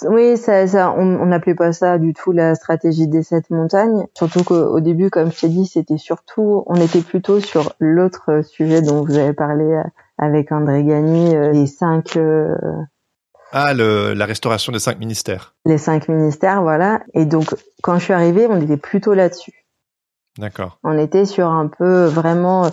oui, 0.03 0.37
ça, 0.37 0.67
ça, 0.67 0.91
on 0.91 1.25
n'appelait 1.25 1.55
pas 1.55 1.73
ça 1.73 1.99
du 1.99 2.13
tout 2.13 2.31
la 2.31 2.55
stratégie 2.55 3.07
des 3.07 3.23
sept 3.23 3.49
montagnes. 3.49 4.07
Surtout 4.15 4.43
qu'au 4.43 4.79
début, 4.79 5.09
comme 5.09 5.31
je 5.31 5.41
t'ai 5.41 5.49
dit, 5.49 5.65
c'était 5.65 5.97
surtout, 5.97 6.63
on 6.67 6.75
était 6.75 7.01
plutôt 7.01 7.39
sur 7.39 7.73
l'autre 7.79 8.41
sujet 8.43 8.81
dont 8.81 9.03
vous 9.05 9.17
avez 9.17 9.33
parlé 9.33 9.65
euh, 9.65 9.83
avec 10.17 10.51
André 10.51 10.83
Gagny, 10.83 11.35
euh, 11.35 11.51
les 11.51 11.67
cinq. 11.67 12.17
Euh, 12.17 12.55
ah, 13.51 13.73
le, 13.73 14.13
la 14.13 14.25
restauration 14.25 14.71
des 14.71 14.79
cinq 14.79 14.97
ministères. 14.97 15.55
Les 15.65 15.77
cinq 15.77 16.07
ministères, 16.07 16.61
voilà. 16.61 17.01
Et 17.13 17.25
donc, 17.25 17.53
quand 17.83 17.99
je 17.99 18.05
suis 18.05 18.13
arrivée, 18.13 18.47
on 18.47 18.59
était 18.61 18.77
plutôt 18.77 19.13
là-dessus. 19.13 19.60
D'accord. 20.41 20.79
On 20.83 20.97
était 20.97 21.25
sur 21.25 21.47
un 21.47 21.67
peu 21.67 22.05
vraiment 22.05 22.69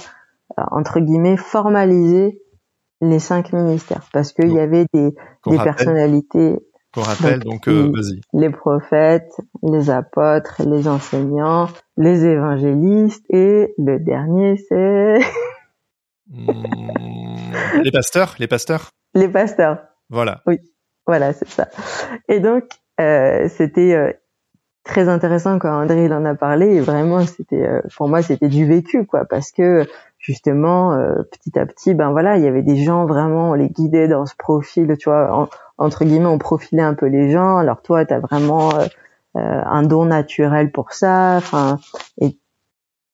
entre 0.57 1.00
guillemets 1.00 1.37
formaliser 1.37 2.40
les 3.02 3.18
cinq 3.18 3.52
ministères 3.52 4.09
parce 4.12 4.33
qu'il 4.33 4.52
y 4.52 4.59
avait 4.59 4.87
des, 4.94 5.14
des 5.46 5.59
personnalités 5.59 6.57
qu'on 6.94 7.02
rappelle, 7.02 7.40
donc, 7.40 7.68
euh, 7.68 7.92
vas-y. 7.94 8.22
Les 8.33 8.48
prophètes, 8.48 9.31
les 9.62 9.90
apôtres, 9.90 10.62
les 10.64 10.88
enseignants, 10.88 11.68
les 11.98 12.24
évangélistes 12.24 13.26
et 13.28 13.74
le 13.76 13.98
dernier 13.98 14.57
c'est... 14.68 15.18
Hmm, 16.31 17.83
les 17.83 17.90
pasteurs, 17.90 18.35
les 18.38 18.48
pasteurs. 18.48 18.88
Les 19.14 19.28
pasteurs. 19.28 19.78
Voilà. 20.09 20.40
Oui, 20.46 20.59
voilà, 21.07 21.35
c'est 21.35 21.48
ça. 21.48 21.68
Et 22.28 22.40
donc, 22.40 22.64
euh, 23.00 23.48
c'était 23.48 23.94
euh, 23.94 24.12
très 24.88 25.09
intéressant 25.09 25.59
quand 25.61 25.70
André 25.70 26.07
il 26.07 26.12
en 26.12 26.24
a 26.24 26.35
parlé. 26.35 26.74
Et 26.77 26.81
vraiment, 26.81 27.20
c'était 27.24 27.64
euh, 27.64 27.81
pour 27.96 28.09
moi, 28.09 28.22
c'était 28.22 28.48
du 28.48 28.66
vécu, 28.66 29.07
quoi, 29.07 29.24
parce 29.24 29.53
que 29.53 29.87
justement, 30.18 30.92
euh, 30.92 31.22
petit 31.31 31.59
à 31.59 31.66
petit, 31.66 31.94
ben 31.94 32.11
voilà, 32.11 32.37
il 32.37 32.44
y 32.44 32.48
avait 32.48 32.62
des 32.62 32.77
gens 32.77 33.07
vraiment, 33.07 33.51
on 33.51 33.55
les 33.55 33.68
guidait 33.68 34.09
dans 34.09 34.27
ce 34.27 34.35
profil, 34.37 34.96
tu 34.98 35.09
vois, 35.09 35.48
entre 35.79 36.05
guillemets, 36.05 36.27
on 36.27 36.38
profilait 36.38 36.83
un 36.83 36.94
peu 36.94 37.07
les 37.07 37.31
gens. 37.31 37.57
Alors 37.59 37.83
toi, 37.83 38.05
tu 38.05 38.12
as 38.12 38.20
vraiment 38.20 38.74
euh, 38.74 38.87
euh, 39.37 39.62
un 39.64 39.83
don 39.83 40.07
naturel 40.07 40.72
pour 40.72 40.92
ça. 40.92 41.37
Enfin, 41.37 41.79
et 42.20 42.37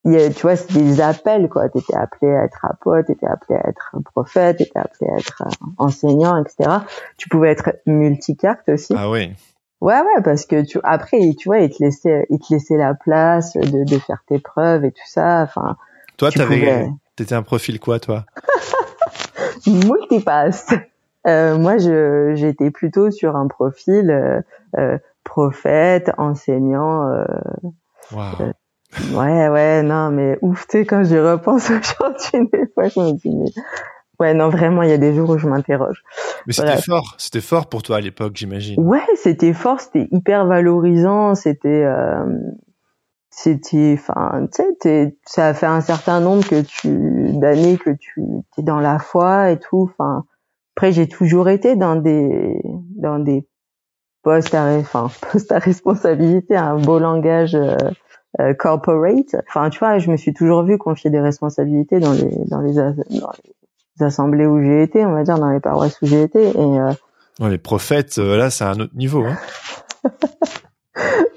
tu 0.04 0.42
vois, 0.42 0.56
c'est 0.56 0.72
des 0.72 1.00
appels, 1.00 1.48
quoi. 1.48 1.68
Tu 1.68 1.78
étais 1.78 1.94
appelé 1.94 2.32
à 2.32 2.44
être 2.44 2.64
apôtre, 2.64 3.06
tu 3.06 3.12
étais 3.12 3.26
appelé 3.26 3.58
à 3.58 3.68
être 3.68 3.90
un 3.94 4.02
prophète, 4.02 4.58
tu 4.58 4.62
étais 4.64 4.78
appelé 4.78 5.10
à 5.10 5.18
être 5.18 5.42
enseignant, 5.78 6.42
etc. 6.42 6.78
Tu 7.16 7.28
pouvais 7.28 7.50
être 7.50 7.76
multicarte 7.86 8.68
aussi. 8.68 8.94
Ah 8.96 9.10
oui. 9.10 9.32
Ouais, 9.80 10.00
ouais, 10.00 10.22
parce 10.22 10.46
que 10.46 10.64
tu 10.64 10.78
après, 10.82 11.34
tu 11.38 11.48
vois, 11.48 11.58
il 11.58 11.70
te 11.70 11.82
laissait, 11.82 12.26
il 12.30 12.38
te 12.38 12.52
laissait 12.52 12.76
la 12.76 12.94
place 12.94 13.54
de, 13.54 13.84
de 13.84 13.98
faire 13.98 14.22
tes 14.26 14.38
preuves 14.38 14.84
et 14.84 14.92
tout 14.92 15.06
ça. 15.06 15.42
Enfin, 15.42 15.76
toi, 16.16 16.30
tu 16.30 16.40
avais, 16.40 16.88
t'étais 17.16 17.34
un 17.34 17.42
profil 17.42 17.80
quoi, 17.80 17.98
toi? 17.98 18.24
Multipass. 19.66 20.74
Euh, 21.26 21.56
moi, 21.56 21.78
je, 21.78 22.32
j'étais 22.34 22.70
plutôt 22.70 23.10
sur 23.10 23.36
un 23.36 23.48
profil 23.48 24.10
euh, 24.10 24.40
euh 24.78 24.98
prophète, 25.24 26.12
enseignant. 26.18 27.08
Euh, 27.08 27.24
wow. 28.12 28.20
Euh, 28.40 28.52
ouais, 29.14 29.48
ouais, 29.48 29.82
non, 29.82 30.10
mais 30.10 30.38
ouf, 30.42 30.66
tu 30.68 30.78
sais, 30.78 30.84
quand 30.84 31.02
j'y 31.02 31.18
repense 31.18 31.70
aujourd'hui, 31.70 32.48
des 32.52 32.66
fois, 32.74 32.88
je 32.88 33.00
me 33.00 33.12
dis, 33.12 33.34
mais... 33.34 33.50
ouais, 34.20 34.34
non, 34.34 34.48
vraiment, 34.48 34.82
il 34.82 34.90
y 34.90 34.92
a 34.92 34.98
des 34.98 35.14
jours 35.14 35.30
où 35.30 35.38
je 35.38 35.48
m'interroge. 35.48 36.02
Mais 36.46 36.52
c'était 36.52 36.80
fort, 36.80 37.14
c'était 37.18 37.40
fort 37.40 37.68
pour 37.68 37.82
toi 37.82 37.96
à 37.96 38.00
l'époque, 38.00 38.32
j'imagine. 38.34 38.78
Ouais, 38.78 39.06
c'était 39.16 39.52
fort, 39.52 39.80
c'était 39.80 40.08
hyper 40.10 40.46
valorisant, 40.46 41.34
c'était 41.34 41.84
c'était 43.36 43.98
enfin 43.98 44.46
tu 44.54 44.62
sais 44.80 45.16
ça 45.26 45.48
a 45.48 45.54
fait 45.54 45.66
un 45.66 45.80
certain 45.80 46.20
nombre 46.20 46.46
que 46.46 46.62
tu 46.62 47.32
d'années 47.38 47.78
que 47.78 47.90
tu 47.90 48.22
es 48.58 48.62
dans 48.62 48.78
la 48.78 49.00
foi 49.00 49.50
et 49.50 49.58
tout 49.58 49.90
enfin 49.92 50.24
après 50.76 50.92
j'ai 50.92 51.08
toujours 51.08 51.48
été 51.48 51.74
dans 51.74 51.96
des 51.96 52.60
dans 52.96 53.18
des 53.18 53.46
postes 54.22 54.54
à 54.54 54.76
enfin 54.78 55.10
postes 55.32 55.50
à 55.50 55.58
responsabilité 55.58 56.54
un 56.56 56.78
beau 56.78 57.00
langage 57.00 57.56
euh, 57.56 57.76
euh, 58.40 58.54
corporate 58.54 59.34
enfin 59.48 59.68
tu 59.68 59.80
vois 59.80 59.98
je 59.98 60.12
me 60.12 60.16
suis 60.16 60.32
toujours 60.32 60.62
vu 60.62 60.78
confier 60.78 61.10
des 61.10 61.20
responsabilités 61.20 61.98
dans 61.98 62.12
les 62.12 62.30
dans 62.46 62.60
les, 62.60 62.74
dans 62.74 62.94
les 63.44 63.54
assemblées 64.00 64.46
où 64.46 64.62
j'ai 64.62 64.82
été 64.82 65.04
on 65.04 65.12
va 65.12 65.22
dire 65.22 65.38
dans 65.38 65.50
les 65.50 65.60
paroisses 65.60 66.00
où 66.02 66.06
j'ai 66.06 66.22
été 66.22 66.42
et 66.48 66.80
euh, 66.80 66.92
les 67.40 67.58
prophètes 67.58 68.16
là 68.18 68.50
c'est 68.50 68.64
un 68.64 68.80
autre 68.80 68.94
niveau 68.94 69.24
hein. 69.24 69.36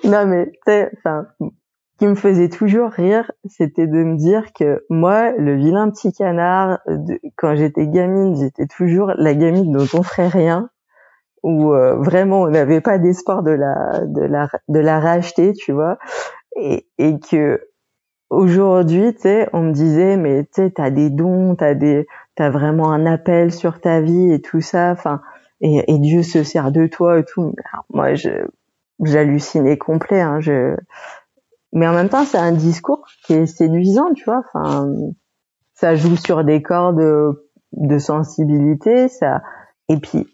Non 0.04 0.26
mais 0.26 0.48
tu 0.48 0.60
sais 0.68 0.92
enfin 0.98 1.28
qui 1.98 2.06
me 2.06 2.16
faisait 2.16 2.50
toujours 2.50 2.92
rire, 2.92 3.32
c'était 3.46 3.88
de 3.88 4.04
me 4.04 4.18
dire 4.18 4.54
que 4.54 4.86
moi, 4.90 5.32
le 5.32 5.56
vilain 5.56 5.90
petit 5.90 6.14
canard, 6.14 6.80
quand 7.36 7.56
j'étais 7.56 7.88
gamine, 7.88 8.36
j'étais 8.36 8.68
toujours 8.68 9.14
la 9.18 9.34
gamine 9.34 9.72
dont 9.72 9.88
on 9.94 10.04
ferait 10.04 10.28
rien, 10.28 10.70
où 11.42 11.74
euh, 11.74 11.96
vraiment 11.96 12.44
on 12.44 12.50
n'avait 12.50 12.82
pas 12.82 13.00
d'espoir 13.00 13.42
de 13.42 13.52
la, 13.52 14.02
de 14.06 14.22
la, 14.22 14.48
de 14.68 14.80
la 14.80 15.00
racheter, 15.00 15.54
tu 15.54 15.72
vois, 15.72 15.98
et, 16.56 16.88
et 17.00 17.20
que 17.20 17.68
aujourd'hui, 18.30 19.16
tu 19.16 19.22
sais, 19.22 19.50
on 19.54 19.64
me 19.64 19.72
disait, 19.72 20.18
mais 20.18 20.44
tu 20.44 20.62
sais, 20.62 20.70
t'as 20.70 20.92
des 20.92 21.10
dons, 21.10 21.56
t'as 21.56 21.74
des, 21.74 22.06
t'as 22.38 22.50
vraiment 22.50 22.92
un 22.92 23.06
appel 23.06 23.52
sur 23.52 23.82
ta 23.82 24.00
vie 24.00 24.32
et 24.32 24.42
tout 24.42 24.62
ça, 24.62 24.92
enfin, 24.92 25.22
et, 25.60 25.84
et 25.92 26.00
Dieu 26.00 26.24
se 26.24 26.44
sert 26.44 26.72
de 26.72 26.88
toi 26.88 27.20
et 27.20 27.26
tout. 27.26 27.54
moi, 27.94 28.14
je, 28.16 28.30
j'hallucinais 29.04 29.78
complet, 29.78 30.22
hein, 30.22 30.40
je 30.40 30.76
mais 31.74 31.88
en 31.88 31.94
même 31.94 32.10
temps 32.10 32.26
c'est 32.26 32.38
un 32.38 32.52
discours 32.52 33.06
qui 33.26 33.34
est 33.34 33.46
séduisant 33.46 34.14
tu 34.14 34.24
vois 34.26 34.42
enfin 34.46 34.90
ça 35.74 35.96
joue 35.96 36.16
sur 36.16 36.44
des 36.44 36.62
cordes 36.62 37.36
de, 37.74 38.00
sensibilité 38.00 39.10
ça 39.10 39.42
et 39.90 39.98
puis 39.98 40.26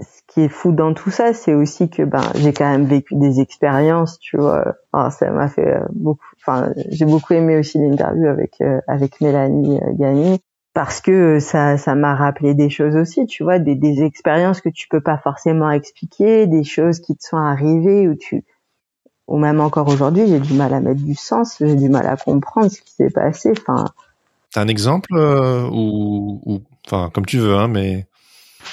ce 0.00 0.22
qui 0.26 0.42
est 0.42 0.48
fou 0.48 0.72
dans 0.72 0.94
tout 0.94 1.10
ça 1.10 1.34
c'est 1.34 1.54
aussi 1.54 1.90
que 1.90 2.02
ben 2.02 2.22
j'ai 2.36 2.52
quand 2.52 2.68
même 2.68 2.86
vécu 2.86 3.14
des 3.14 3.40
expériences 3.40 4.18
tu 4.18 4.38
vois 4.38 4.74
Alors, 4.92 5.12
ça 5.12 5.30
m'a 5.30 5.48
fait 5.48 5.76
euh, 5.76 5.84
beaucoup 5.92 6.26
enfin 6.40 6.72
j'ai 6.88 7.04
beaucoup 7.04 7.34
aimé 7.34 7.58
aussi 7.58 7.78
l'interview 7.78 8.26
avec 8.26 8.60
euh, 8.62 8.80
avec 8.88 9.20
Mélanie 9.20 9.78
euh, 9.78 9.92
Gagné 9.92 10.40
parce 10.74 11.00
que 11.00 11.38
ça 11.38 11.76
ça 11.76 11.94
m'a 11.94 12.14
rappelé 12.14 12.54
des 12.54 12.70
choses 12.70 12.96
aussi 12.96 13.26
tu 13.26 13.42
vois 13.42 13.58
des 13.58 13.74
des 13.74 14.02
expériences 14.02 14.60
que 14.60 14.68
tu 14.68 14.88
peux 14.88 15.00
pas 15.00 15.18
forcément 15.18 15.70
expliquer 15.70 16.46
des 16.46 16.64
choses 16.64 17.00
qui 17.00 17.16
te 17.16 17.24
sont 17.24 17.36
arrivées 17.36 18.08
où 18.08 18.14
tu 18.14 18.44
ou 19.28 19.38
même 19.38 19.60
encore 19.60 19.88
aujourd'hui, 19.88 20.26
j'ai 20.28 20.40
du 20.40 20.54
mal 20.54 20.74
à 20.74 20.80
mettre 20.80 21.00
du 21.00 21.14
sens, 21.14 21.56
j'ai 21.60 21.74
du 21.74 21.88
mal 21.88 22.06
à 22.06 22.16
comprendre 22.16 22.70
ce 22.70 22.80
qui 22.80 22.92
s'est 22.92 23.10
passé. 23.10 23.52
Enfin, 23.58 23.86
t'as 24.52 24.62
un 24.62 24.68
exemple 24.68 25.14
euh, 25.14 25.66
ou, 25.72 26.60
enfin, 26.86 27.10
comme 27.12 27.24
tu 27.24 27.38
veux, 27.38 27.56
hein, 27.56 27.68
mais 27.68 28.06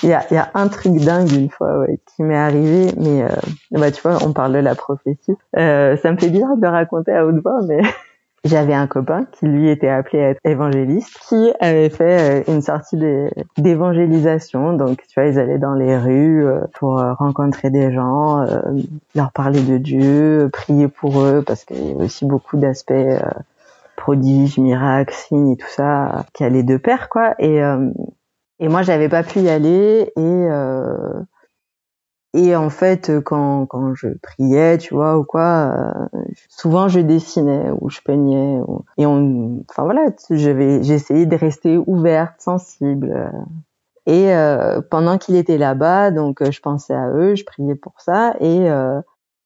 il 0.04 0.10
y 0.10 0.14
a, 0.14 0.26
y 0.32 0.38
a 0.38 0.52
un 0.54 0.68
truc 0.68 0.98
dingue 0.98 1.32
une 1.32 1.50
fois 1.50 1.80
ouais, 1.80 2.00
qui 2.16 2.24
m'est 2.24 2.36
arrivé, 2.36 2.92
mais 2.98 3.24
euh, 3.24 3.30
bah 3.72 3.92
tu 3.92 4.02
vois, 4.02 4.18
on 4.24 4.34
parle 4.34 4.54
de 4.54 4.60
la 4.60 4.76
prophétie. 4.76 5.34
Euh, 5.58 5.98
ça 5.98 6.12
me 6.12 6.18
fait 6.18 6.30
bizarre 6.30 6.58
de 6.58 6.68
raconter 6.68 7.12
à 7.14 7.26
haute 7.26 7.42
voix, 7.42 7.62
mais 7.68 7.82
j'avais 8.44 8.74
un 8.74 8.88
copain 8.88 9.26
qui 9.32 9.46
lui 9.46 9.70
était 9.70 9.90
appelé 9.90 10.24
à 10.24 10.30
être 10.30 10.40
évangéliste, 10.46 11.20
qui 11.28 11.52
avait 11.60 11.90
fait 11.90 12.42
euh, 12.48 12.54
une 12.54 12.62
sortie 12.62 12.98
d'évangélisation. 13.58 14.74
Donc, 14.74 15.04
tu 15.08 15.20
vois, 15.20 15.30
ils 15.30 15.40
allaient 15.40 15.58
dans 15.58 15.74
les 15.74 15.98
rues 15.98 16.46
euh, 16.46 16.62
pour 16.74 17.00
euh, 17.00 17.14
rencontrer 17.14 17.70
des 17.70 17.92
gens, 17.92 18.46
leur 19.16 19.32
parler 19.32 19.62
de 19.62 19.78
Dieu, 19.78 20.50
prier 20.52 20.88
pour 20.88 21.22
eux, 21.22 21.44
parce 21.46 21.66
qu'il 21.66 21.86
y 21.86 21.92
avait 21.92 22.06
aussi 22.06 22.26
beaucoup 22.26 22.58
d'aspects 22.58 22.94
prodiges, 23.96 24.58
miracles, 24.58 25.14
signes 25.14 25.52
et 25.52 25.58
tout 25.58 25.68
ça 25.68 26.26
qui 26.34 26.44
allaient 26.44 26.64
de 26.64 26.78
pair, 26.78 27.10
quoi. 27.10 27.36
Et 27.40 27.60
et 28.62 28.68
moi, 28.68 28.82
j'avais 28.82 29.08
pas 29.08 29.24
pu 29.24 29.40
y 29.40 29.50
aller 29.50 30.12
et 30.16 30.48
et 32.34 32.56
en 32.56 32.70
fait, 32.70 33.10
euh, 33.10 33.22
quand, 33.22 33.66
quand 33.66 33.96
je 33.96 34.10
priais, 34.22 34.78
tu 34.78 34.94
vois, 34.94 35.18
ou 35.18 35.24
quoi, 35.24 36.06
euh, 36.14 36.20
souvent 36.48 36.88
je 36.88 37.00
dessinais 37.00 37.72
ou 37.82 37.90
je 37.90 38.02
peignais. 38.02 38.60
Et 38.98 39.06
on, 39.06 39.64
enfin 39.70 39.84
voilà, 39.84 40.06
j'essayais 40.30 41.26
de 41.26 41.36
rester 41.36 41.78
ouverte, 41.78 42.36
sensible. 42.40 43.32
Et 44.06 44.34
euh, 44.34 44.82
pendant 44.82 45.18
qu'il 45.18 45.36
était 45.36 45.58
là-bas, 45.58 46.12
donc 46.12 46.48
je 46.48 46.60
pensais 46.60 46.94
à 46.94 47.10
eux, 47.10 47.36
je 47.36 47.46
priais 47.46 47.76
pour 47.76 48.00
ça 48.00 48.36
et 48.40 48.68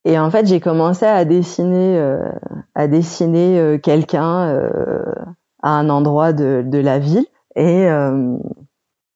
et 0.06 0.20
en 0.20 0.30
fait, 0.30 0.46
j'ai 0.46 0.60
commencé 0.60 1.06
à 1.06 1.24
dessiner 1.24 1.98
à 2.76 2.88
dessiner 2.88 3.80
quelqu'un 3.82 4.70
à 5.62 5.70
un 5.70 5.90
endroit 5.90 6.34
de 6.34 6.64
de 6.66 6.78
la 6.78 7.00
ville 7.00 7.26
et 7.56 7.88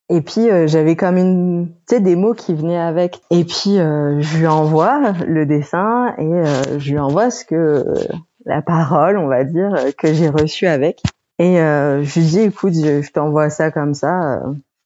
et 0.10 0.22
puis 0.22 0.48
j'avais 0.68 0.96
comme 0.96 1.18
une, 1.18 1.70
tu 1.88 1.96
sais, 1.96 2.00
des 2.00 2.16
mots 2.16 2.34
qui 2.34 2.54
venaient 2.54 2.80
avec. 2.80 3.22
Et 3.30 3.44
puis 3.44 3.76
je 3.76 4.38
lui 4.38 4.48
envoie 4.48 5.14
le 5.28 5.46
dessin 5.46 6.14
et 6.18 6.80
je 6.80 6.92
lui 6.92 7.00
envoie 7.00 7.30
ce 7.30 7.44
que 7.44 7.84
la 8.46 8.62
parole, 8.62 9.18
on 9.18 9.28
va 9.28 9.44
dire, 9.44 9.76
que 9.98 10.14
j'ai 10.14 10.30
reçue 10.30 10.68
avec. 10.68 11.02
Et 11.40 11.62
euh, 11.62 12.04
je 12.04 12.20
lui 12.20 12.26
dis, 12.26 12.40
écoute, 12.40 12.74
je, 12.74 13.12
t'envoie 13.12 13.50
ça 13.50 13.72
comme 13.72 13.94
ça. 13.94 14.42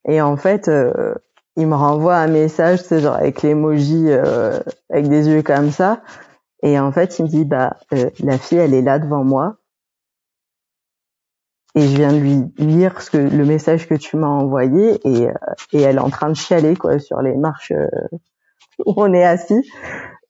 Et 0.07 0.21
en 0.21 0.35
fait, 0.35 0.67
euh, 0.67 1.13
il 1.55 1.67
me 1.67 1.75
renvoie 1.75 2.17
un 2.17 2.27
message, 2.27 2.79
c'est 2.79 2.99
genre 2.99 3.15
avec 3.15 3.41
l'emoji, 3.43 4.05
euh, 4.09 4.59
avec 4.89 5.07
des 5.07 5.29
yeux 5.29 5.43
comme 5.43 5.71
ça. 5.71 6.01
Et 6.63 6.79
en 6.79 6.91
fait, 6.91 7.19
il 7.19 7.23
me 7.23 7.27
dit, 7.27 7.45
bah, 7.45 7.77
euh, 7.93 8.09
la 8.19 8.37
fille, 8.37 8.57
elle 8.57 8.73
est 8.73 8.81
là 8.81 8.99
devant 8.99 9.23
moi. 9.23 9.55
Et 11.75 11.81
je 11.81 11.95
viens 11.95 12.11
de 12.11 12.19
lui 12.19 12.37
lire 12.57 13.01
ce 13.01 13.09
que 13.09 13.17
le 13.17 13.45
message 13.45 13.87
que 13.87 13.95
tu 13.95 14.17
m'as 14.17 14.27
envoyé 14.27 14.99
et, 15.05 15.27
et 15.73 15.81
elle 15.81 15.95
est 15.95 15.99
en 15.99 16.09
train 16.09 16.29
de 16.29 16.35
chialer 16.35 16.75
quoi 16.75 16.99
sur 16.99 17.21
les 17.21 17.35
marches 17.35 17.71
où 18.85 18.93
on 18.97 19.13
est 19.13 19.23
assis. 19.23 19.69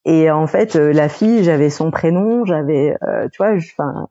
Et 0.06 0.30
en 0.30 0.47
fait, 0.47 0.75
la 0.75 1.10
fille, 1.10 1.43
j'avais 1.43 1.69
son 1.69 1.91
prénom, 1.91 2.45
j'avais, 2.45 2.95
tu 3.32 3.38
vois, 3.38 3.54
enfin, 3.56 4.08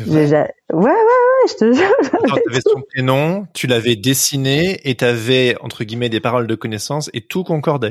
Ouais, 0.00 0.26
ouais, 0.72 0.90
ouais, 0.90 1.48
je 1.48 1.54
te 1.54 1.72
jure. 1.72 1.94
tu 2.34 2.50
avais 2.50 2.60
son 2.62 2.80
prénom, 2.80 3.46
tu 3.52 3.66
l'avais 3.66 3.94
dessiné 3.94 4.80
et 4.88 4.94
tu 4.94 5.04
avais, 5.04 5.56
entre 5.60 5.84
guillemets, 5.84 6.08
des 6.08 6.20
paroles 6.20 6.46
de 6.46 6.54
connaissance 6.54 7.10
et 7.12 7.20
tout 7.20 7.44
concordait. 7.44 7.90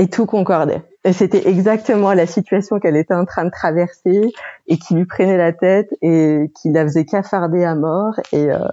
Et 0.00 0.08
tout 0.08 0.24
concordait. 0.24 0.82
Et 1.04 1.12
c'était 1.12 1.46
exactement 1.46 2.14
la 2.14 2.26
situation 2.26 2.80
qu'elle 2.80 2.96
était 2.96 3.12
en 3.12 3.26
train 3.26 3.44
de 3.44 3.50
traverser 3.50 4.32
et 4.66 4.78
qui 4.78 4.94
lui 4.94 5.04
prenait 5.04 5.36
la 5.36 5.52
tête 5.52 5.90
et 6.00 6.50
qui 6.56 6.70
la 6.70 6.84
faisait 6.84 7.04
cafarder 7.04 7.64
à 7.64 7.74
mort. 7.74 8.14
Et, 8.32 8.50
euh, 8.50 8.66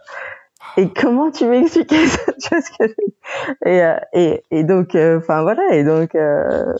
et 0.77 0.89
comment 0.93 1.29
tu 1.29 1.45
m'expliquais 1.45 2.07
ça? 2.07 2.21
Et, 3.65 3.83
euh, 3.83 3.97
et, 4.13 4.43
et 4.51 4.63
donc, 4.63 4.95
euh, 4.95 5.17
enfin 5.17 5.41
voilà, 5.41 5.75
et 5.75 5.83
donc, 5.83 6.15
euh, 6.15 6.73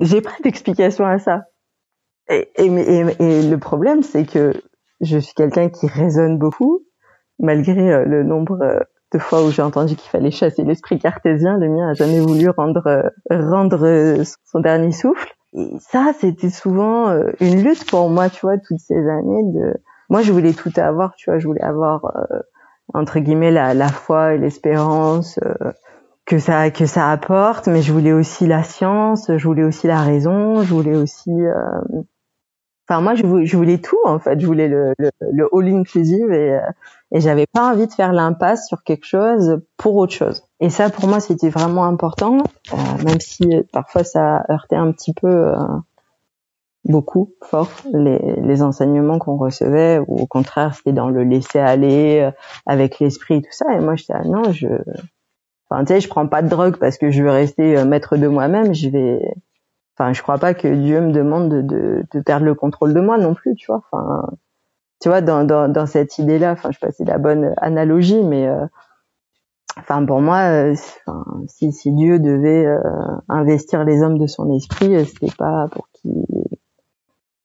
j'ai 0.00 0.20
pas 0.20 0.36
d'explication 0.44 1.06
à 1.06 1.18
ça. 1.18 1.44
Et, 2.28 2.50
et, 2.56 2.66
et, 2.66 3.42
le 3.48 3.56
problème, 3.56 4.02
c'est 4.02 4.26
que 4.26 4.52
je 5.00 5.18
suis 5.18 5.32
quelqu'un 5.32 5.70
qui 5.70 5.86
raisonne 5.86 6.36
beaucoup, 6.36 6.84
malgré 7.38 7.90
euh, 7.90 8.04
le 8.04 8.22
nombre 8.22 8.86
de 9.12 9.18
fois 9.18 9.42
où 9.44 9.50
j'ai 9.50 9.62
entendu 9.62 9.96
qu'il 9.96 10.10
fallait 10.10 10.30
chasser 10.30 10.64
l'esprit 10.64 10.98
cartésien. 10.98 11.58
Le 11.58 11.68
mien 11.68 11.90
a 11.90 11.94
jamais 11.94 12.20
voulu 12.20 12.48
rendre 12.50 12.86
euh, 12.86 13.02
rendre 13.30 14.22
son 14.44 14.60
dernier 14.60 14.92
souffle. 14.92 15.34
Et 15.54 15.70
ça, 15.80 16.12
c'était 16.18 16.50
souvent 16.50 17.10
une 17.40 17.62
lutte 17.62 17.88
pour 17.90 18.10
moi, 18.10 18.28
tu 18.28 18.40
vois, 18.42 18.58
toutes 18.58 18.80
ces 18.80 18.98
années 19.08 19.44
de. 19.44 19.74
Moi, 20.10 20.20
je 20.22 20.32
voulais 20.32 20.52
tout 20.52 20.72
avoir, 20.76 21.14
tu 21.14 21.30
vois, 21.30 21.38
je 21.38 21.46
voulais 21.46 21.62
avoir 21.62 22.02
entre 22.92 23.18
guillemets 23.18 23.50
la, 23.50 23.72
la 23.72 23.88
foi 23.88 24.34
et 24.34 24.38
l'espérance 24.38 25.40
que 26.26 26.38
ça 26.38 26.70
que 26.70 26.84
ça 26.84 27.10
apporte, 27.10 27.66
mais 27.66 27.80
je 27.80 27.92
voulais 27.92 28.12
aussi 28.12 28.46
la 28.46 28.62
science, 28.62 29.30
je 29.34 29.44
voulais 29.46 29.64
aussi 29.64 29.86
la 29.86 30.02
raison, 30.02 30.62
je 30.62 30.74
voulais 30.74 30.96
aussi 30.96 31.32
Enfin, 32.88 33.02
moi, 33.02 33.14
je 33.14 33.56
voulais, 33.56 33.78
tout 33.78 33.98
en 34.04 34.18
fait. 34.18 34.40
Je 34.40 34.46
voulais 34.46 34.68
le, 34.68 34.94
le, 34.98 35.10
le 35.30 35.48
all 35.52 35.68
inclusive 35.68 36.32
et, 36.32 36.54
euh, 36.54 36.60
et 37.12 37.20
j'avais 37.20 37.46
pas 37.46 37.70
envie 37.72 37.86
de 37.86 37.92
faire 37.92 38.14
l'impasse 38.14 38.66
sur 38.66 38.82
quelque 38.82 39.04
chose 39.04 39.60
pour 39.76 39.96
autre 39.96 40.14
chose. 40.14 40.44
Et 40.60 40.70
ça, 40.70 40.88
pour 40.88 41.06
moi, 41.06 41.20
c'était 41.20 41.50
vraiment 41.50 41.84
important, 41.84 42.38
euh, 42.72 42.76
même 43.04 43.20
si 43.20 43.54
euh, 43.54 43.62
parfois 43.72 44.04
ça 44.04 44.44
heurtait 44.50 44.76
un 44.76 44.90
petit 44.92 45.12
peu, 45.12 45.52
beaucoup, 46.84 47.34
fort, 47.44 47.70
les, 47.92 48.36
les 48.40 48.62
enseignements 48.62 49.18
qu'on 49.18 49.36
recevait, 49.36 49.98
ou 50.08 50.20
au 50.20 50.26
contraire, 50.26 50.74
c'était 50.74 50.92
dans 50.92 51.10
le 51.10 51.24
laisser 51.24 51.58
aller, 51.58 52.30
avec 52.64 53.00
l'esprit 53.00 53.36
et 53.36 53.42
tout 53.42 53.52
ça. 53.52 53.66
Et 53.74 53.80
moi, 53.80 53.96
j'étais 53.96 54.14
ah, 54.14 54.24
non, 54.24 54.50
je, 54.52 54.68
enfin, 55.68 55.84
tu 55.84 55.92
sais, 55.92 56.00
je 56.00 56.08
prends 56.08 56.26
pas 56.26 56.40
de 56.40 56.48
drogue 56.48 56.78
parce 56.78 56.96
que 56.96 57.10
je 57.10 57.22
veux 57.22 57.30
rester 57.30 57.84
maître 57.84 58.16
de 58.16 58.28
moi-même. 58.28 58.74
Je 58.74 58.88
vais 58.88 59.34
Enfin, 59.98 60.12
je 60.12 60.22
crois 60.22 60.38
pas 60.38 60.54
que 60.54 60.68
Dieu 60.68 61.00
me 61.00 61.10
demande 61.12 61.48
de, 61.48 62.04
perdre 62.24 62.46
le 62.46 62.54
contrôle 62.54 62.94
de 62.94 63.00
moi 63.00 63.18
non 63.18 63.34
plus, 63.34 63.56
tu 63.56 63.66
vois. 63.66 63.82
Enfin, 63.90 64.30
tu 65.00 65.08
vois, 65.08 65.20
dans, 65.22 65.86
cette 65.86 66.18
idée-là, 66.18 66.52
enfin, 66.52 66.70
je 66.70 66.78
sais 66.78 66.86
pas 66.86 66.92
si 66.92 66.98
c'est 66.98 67.04
la 67.04 67.18
bonne 67.18 67.52
analogie, 67.56 68.22
mais 68.22 68.46
euh, 68.46 68.64
enfin, 69.76 70.04
pour 70.04 70.20
moi, 70.20 70.38
euh, 70.50 70.76
si, 71.48 71.72
si 71.72 71.92
Dieu 71.92 72.20
devait 72.20 72.64
euh, 72.64 72.78
investir 73.28 73.82
les 73.82 74.00
hommes 74.00 74.18
de 74.18 74.28
son 74.28 74.54
esprit, 74.56 75.04
c'était 75.04 75.34
pas 75.36 75.66
pour 75.72 75.88
qu'ils 75.92 76.24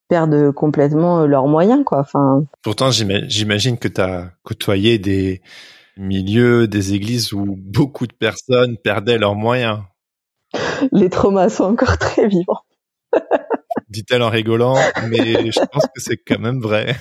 perdent 0.08 0.52
complètement 0.52 1.26
leurs 1.26 1.48
moyens, 1.48 1.84
quoi. 1.84 2.02
Enfin. 2.02 2.46
Pourtant, 2.62 2.92
j'imagine 2.92 3.80
que 3.80 3.88
tu 3.88 4.00
as 4.00 4.30
côtoyé 4.44 5.00
des 5.00 5.42
milieux, 5.98 6.68
des 6.68 6.94
églises 6.94 7.34
où 7.34 7.56
beaucoup 7.58 8.06
de 8.06 8.13
personnes 8.13 8.78
perdaient 8.78 9.18
leurs 9.18 9.36
moyens 9.36 9.80
les 10.91 11.10
traumas 11.10 11.50
sont 11.50 11.65
encore 11.65 11.98
très 11.98 12.28
vivants. 12.28 12.62
Dit-elle 13.89 14.24
en 14.24 14.30
rigolant, 14.30 14.76
mais 15.10 15.52
je 15.52 15.60
pense 15.72 15.86
que 15.86 16.02
c'est 16.02 16.17
quand 16.17 16.39
même 16.39 16.60
vrai. 16.60 16.96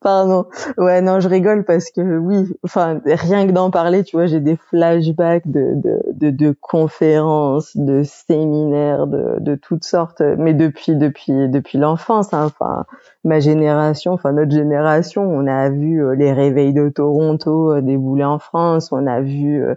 Pardon. 0.00 0.46
Ouais, 0.78 1.00
non, 1.00 1.20
je 1.20 1.28
rigole 1.28 1.64
parce 1.64 1.90
que 1.90 2.00
oui, 2.18 2.52
enfin, 2.64 3.00
rien 3.04 3.46
que 3.46 3.52
d'en 3.52 3.70
parler, 3.70 4.02
tu 4.02 4.16
vois, 4.16 4.26
j'ai 4.26 4.40
des 4.40 4.56
flashbacks 4.56 5.48
de, 5.48 5.74
de, 5.76 6.02
de, 6.12 6.30
de, 6.30 6.56
conférences, 6.60 7.76
de 7.76 8.02
séminaires, 8.02 9.06
de, 9.06 9.36
de 9.38 9.54
toutes 9.54 9.84
sortes, 9.84 10.20
mais 10.20 10.54
depuis, 10.54 10.96
depuis, 10.96 11.48
depuis 11.48 11.78
l'enfance, 11.78 12.32
hein, 12.34 12.46
enfin, 12.46 12.84
ma 13.24 13.38
génération, 13.38 14.12
enfin, 14.12 14.32
notre 14.32 14.50
génération, 14.50 15.22
on 15.22 15.46
a 15.46 15.70
vu 15.70 16.04
euh, 16.04 16.14
les 16.14 16.32
réveils 16.32 16.74
de 16.74 16.88
Toronto 16.88 17.72
euh, 17.72 17.80
débouler 17.80 18.24
en 18.24 18.38
France, 18.38 18.90
on 18.90 19.06
a 19.06 19.20
vu 19.20 19.62
euh, 19.62 19.74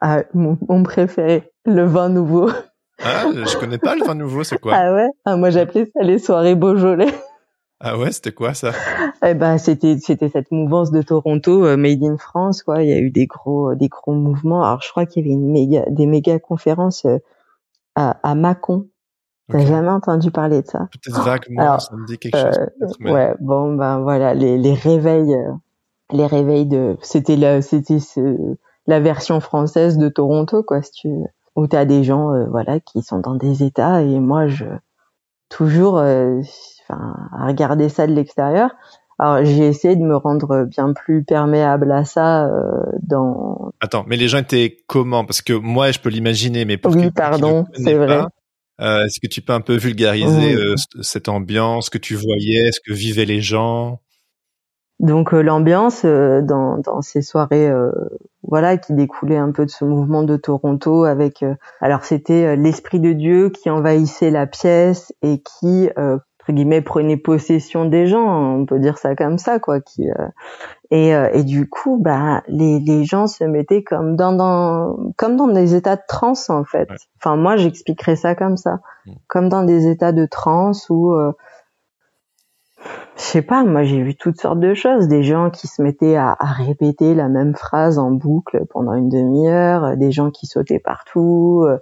ah, 0.00 0.22
mon, 0.34 0.82
préféré, 0.82 1.52
le 1.64 1.84
vin 1.84 2.08
nouveau. 2.08 2.50
Ah, 3.02 3.24
je 3.32 3.58
connais 3.58 3.78
pas 3.78 3.96
le 3.96 4.04
vin 4.04 4.14
nouveau, 4.14 4.44
c'est 4.44 4.58
quoi? 4.58 4.74
Ah 4.76 4.92
ouais? 4.94 5.08
Ah, 5.24 5.36
Moi 5.36 5.50
j'appelais 5.50 5.86
ça 5.86 6.02
les 6.02 6.18
soirées 6.18 6.54
Beaujolais. 6.54 7.12
Ah 7.80 7.98
ouais, 7.98 8.12
c'était 8.12 8.32
quoi 8.32 8.54
ça? 8.54 8.72
Eh 9.22 9.34
ben 9.34 9.58
c'était 9.58 9.98
c'était 9.98 10.28
cette 10.28 10.50
mouvance 10.50 10.90
de 10.90 11.02
Toronto 11.02 11.66
euh, 11.66 11.76
made 11.76 12.02
in 12.02 12.16
France 12.16 12.62
quoi, 12.62 12.82
il 12.82 12.88
y 12.88 12.92
a 12.92 12.98
eu 12.98 13.10
des 13.10 13.26
gros 13.26 13.74
des 13.74 13.88
gros 13.88 14.14
mouvements. 14.14 14.64
Alors 14.64 14.80
je 14.80 14.90
crois 14.90 15.06
qu'il 15.06 15.22
y 15.22 15.26
avait 15.26 15.34
une 15.34 15.50
méga 15.50 15.84
des 15.90 16.06
méga 16.06 16.38
conférences 16.38 17.04
euh, 17.04 17.18
à, 17.94 18.16
à 18.22 18.34
Mâcon. 18.34 18.88
T'as 19.50 19.66
jamais 19.66 19.90
entendu 19.90 20.30
parler 20.30 20.62
de 20.62 20.66
ça? 20.66 20.88
Peut-être 20.92 21.22
vaguement, 21.22 21.78
ça 21.78 21.94
me 21.94 22.06
dit 22.06 22.16
quelque 22.16 22.38
chose. 22.38 22.58
Euh, 22.80 23.12
ouais, 23.12 23.34
bon 23.40 23.74
ben 23.74 24.00
voilà, 24.00 24.32
les 24.32 24.56
les 24.56 24.74
réveils 24.74 25.36
les 26.10 26.26
réveils 26.26 26.66
de 26.66 26.96
c'était 27.02 27.36
là 27.36 27.60
c'était 27.60 28.00
ce 28.00 28.56
la 28.86 29.00
version 29.00 29.40
française 29.40 29.98
de 29.98 30.08
Toronto, 30.08 30.62
quoi, 30.62 30.82
si 30.82 30.92
tu 30.92 31.08
où 31.56 31.66
t'as 31.66 31.84
des 31.84 32.02
gens, 32.04 32.32
euh, 32.32 32.46
voilà, 32.46 32.80
qui 32.80 33.02
sont 33.02 33.18
dans 33.18 33.34
des 33.34 33.62
états 33.62 34.02
et 34.02 34.18
moi, 34.18 34.48
je 34.48 34.64
toujours, 35.48 35.98
euh, 35.98 36.40
enfin, 36.82 37.14
à 37.32 37.46
regarder 37.46 37.88
ça 37.88 38.06
de 38.06 38.12
l'extérieur. 38.12 38.70
Alors 39.20 39.44
j'ai 39.44 39.68
essayé 39.68 39.94
de 39.94 40.02
me 40.02 40.16
rendre 40.16 40.64
bien 40.64 40.92
plus 40.92 41.22
perméable 41.22 41.92
à 41.92 42.04
ça 42.04 42.46
euh, 42.46 42.82
dans. 43.02 43.70
Attends, 43.80 44.04
mais 44.08 44.16
les 44.16 44.26
gens 44.26 44.38
étaient 44.38 44.78
comment? 44.88 45.24
Parce 45.24 45.40
que 45.40 45.52
moi, 45.52 45.92
je 45.92 46.00
peux 46.00 46.08
l'imaginer, 46.08 46.64
mais 46.64 46.76
pour 46.76 46.96
oui, 46.96 47.12
pardon, 47.12 47.66
c'est 47.74 47.94
vrai. 47.94 48.24
Est-ce 48.80 49.20
que 49.20 49.28
tu 49.28 49.40
peux 49.40 49.52
un 49.52 49.60
peu 49.60 49.76
vulgariser 49.76 50.56
cette 51.00 51.28
ambiance 51.28 51.90
que 51.90 51.98
tu 51.98 52.16
voyais, 52.16 52.72
ce 52.72 52.80
que 52.84 52.92
vivaient 52.92 53.24
les 53.24 53.40
gens? 53.40 54.00
Donc 55.00 55.34
euh, 55.34 55.42
l'ambiance 55.42 56.02
euh, 56.04 56.40
dans, 56.40 56.78
dans, 56.78 57.02
ces 57.02 57.22
soirées, 57.22 57.68
euh, 57.68 57.90
voilà, 58.42 58.76
qui 58.76 58.94
découlait 58.94 59.36
un 59.36 59.50
peu 59.50 59.64
de 59.64 59.70
ce 59.70 59.84
mouvement 59.84 60.22
de 60.22 60.36
Toronto, 60.36 61.04
avec, 61.04 61.44
alors 61.80 62.04
c'était 62.04 62.56
l'esprit 62.56 63.00
de 63.00 63.12
Dieu 63.12 63.50
qui 63.50 63.70
envahissait 63.70 64.30
la 64.30 64.46
pièce 64.46 65.12
et 65.22 65.42
qui, 65.42 65.88
entre 65.96 66.52
guillemets, 66.52 66.82
prenait 66.82 67.16
possession 67.16 67.86
des 67.86 68.06
gens, 68.06 68.58
on 68.58 68.66
peut 68.66 68.78
dire 68.78 68.98
ça 68.98 69.16
comme 69.16 69.38
ça, 69.38 69.58
quoi. 69.58 69.80
Qui, 69.80 70.08
et, 70.90 71.08
et 71.08 71.42
du 71.42 71.70
coup, 71.70 71.98
bah, 71.98 72.42
les, 72.46 72.80
les 72.80 73.04
gens 73.04 73.26
se 73.26 73.44
mettaient 73.44 73.82
comme 73.82 74.14
dans, 74.14 74.34
dans, 74.34 74.94
comme 75.16 75.36
dans 75.36 75.48
des 75.48 75.74
états 75.74 75.96
de 75.96 76.02
transe 76.06 76.50
en 76.50 76.64
fait. 76.64 76.90
Enfin, 77.18 77.36
moi, 77.36 77.56
j'expliquerais 77.56 78.16
ça 78.16 78.34
comme 78.34 78.58
ça, 78.58 78.80
mmh. 79.06 79.12
comme 79.26 79.48
dans 79.48 79.64
des 79.64 79.88
états 79.88 80.12
de 80.12 80.26
transe 80.26 80.90
où 80.90 81.16
je 83.16 83.22
sais 83.22 83.42
pas, 83.42 83.64
moi 83.64 83.84
j'ai 83.84 84.02
vu 84.02 84.14
toutes 84.14 84.40
sortes 84.40 84.60
de 84.60 84.74
choses, 84.74 85.08
des 85.08 85.22
gens 85.22 85.50
qui 85.50 85.66
se 85.66 85.82
mettaient 85.82 86.16
à, 86.16 86.36
répéter 86.40 87.14
la 87.14 87.28
même 87.28 87.54
phrase 87.54 87.98
en 87.98 88.10
boucle 88.10 88.64
pendant 88.70 88.94
une 88.94 89.08
demi-heure, 89.08 89.96
des 89.96 90.12
gens 90.12 90.30
qui 90.30 90.46
sautaient 90.46 90.78
partout, 90.78 91.64
euh, 91.66 91.78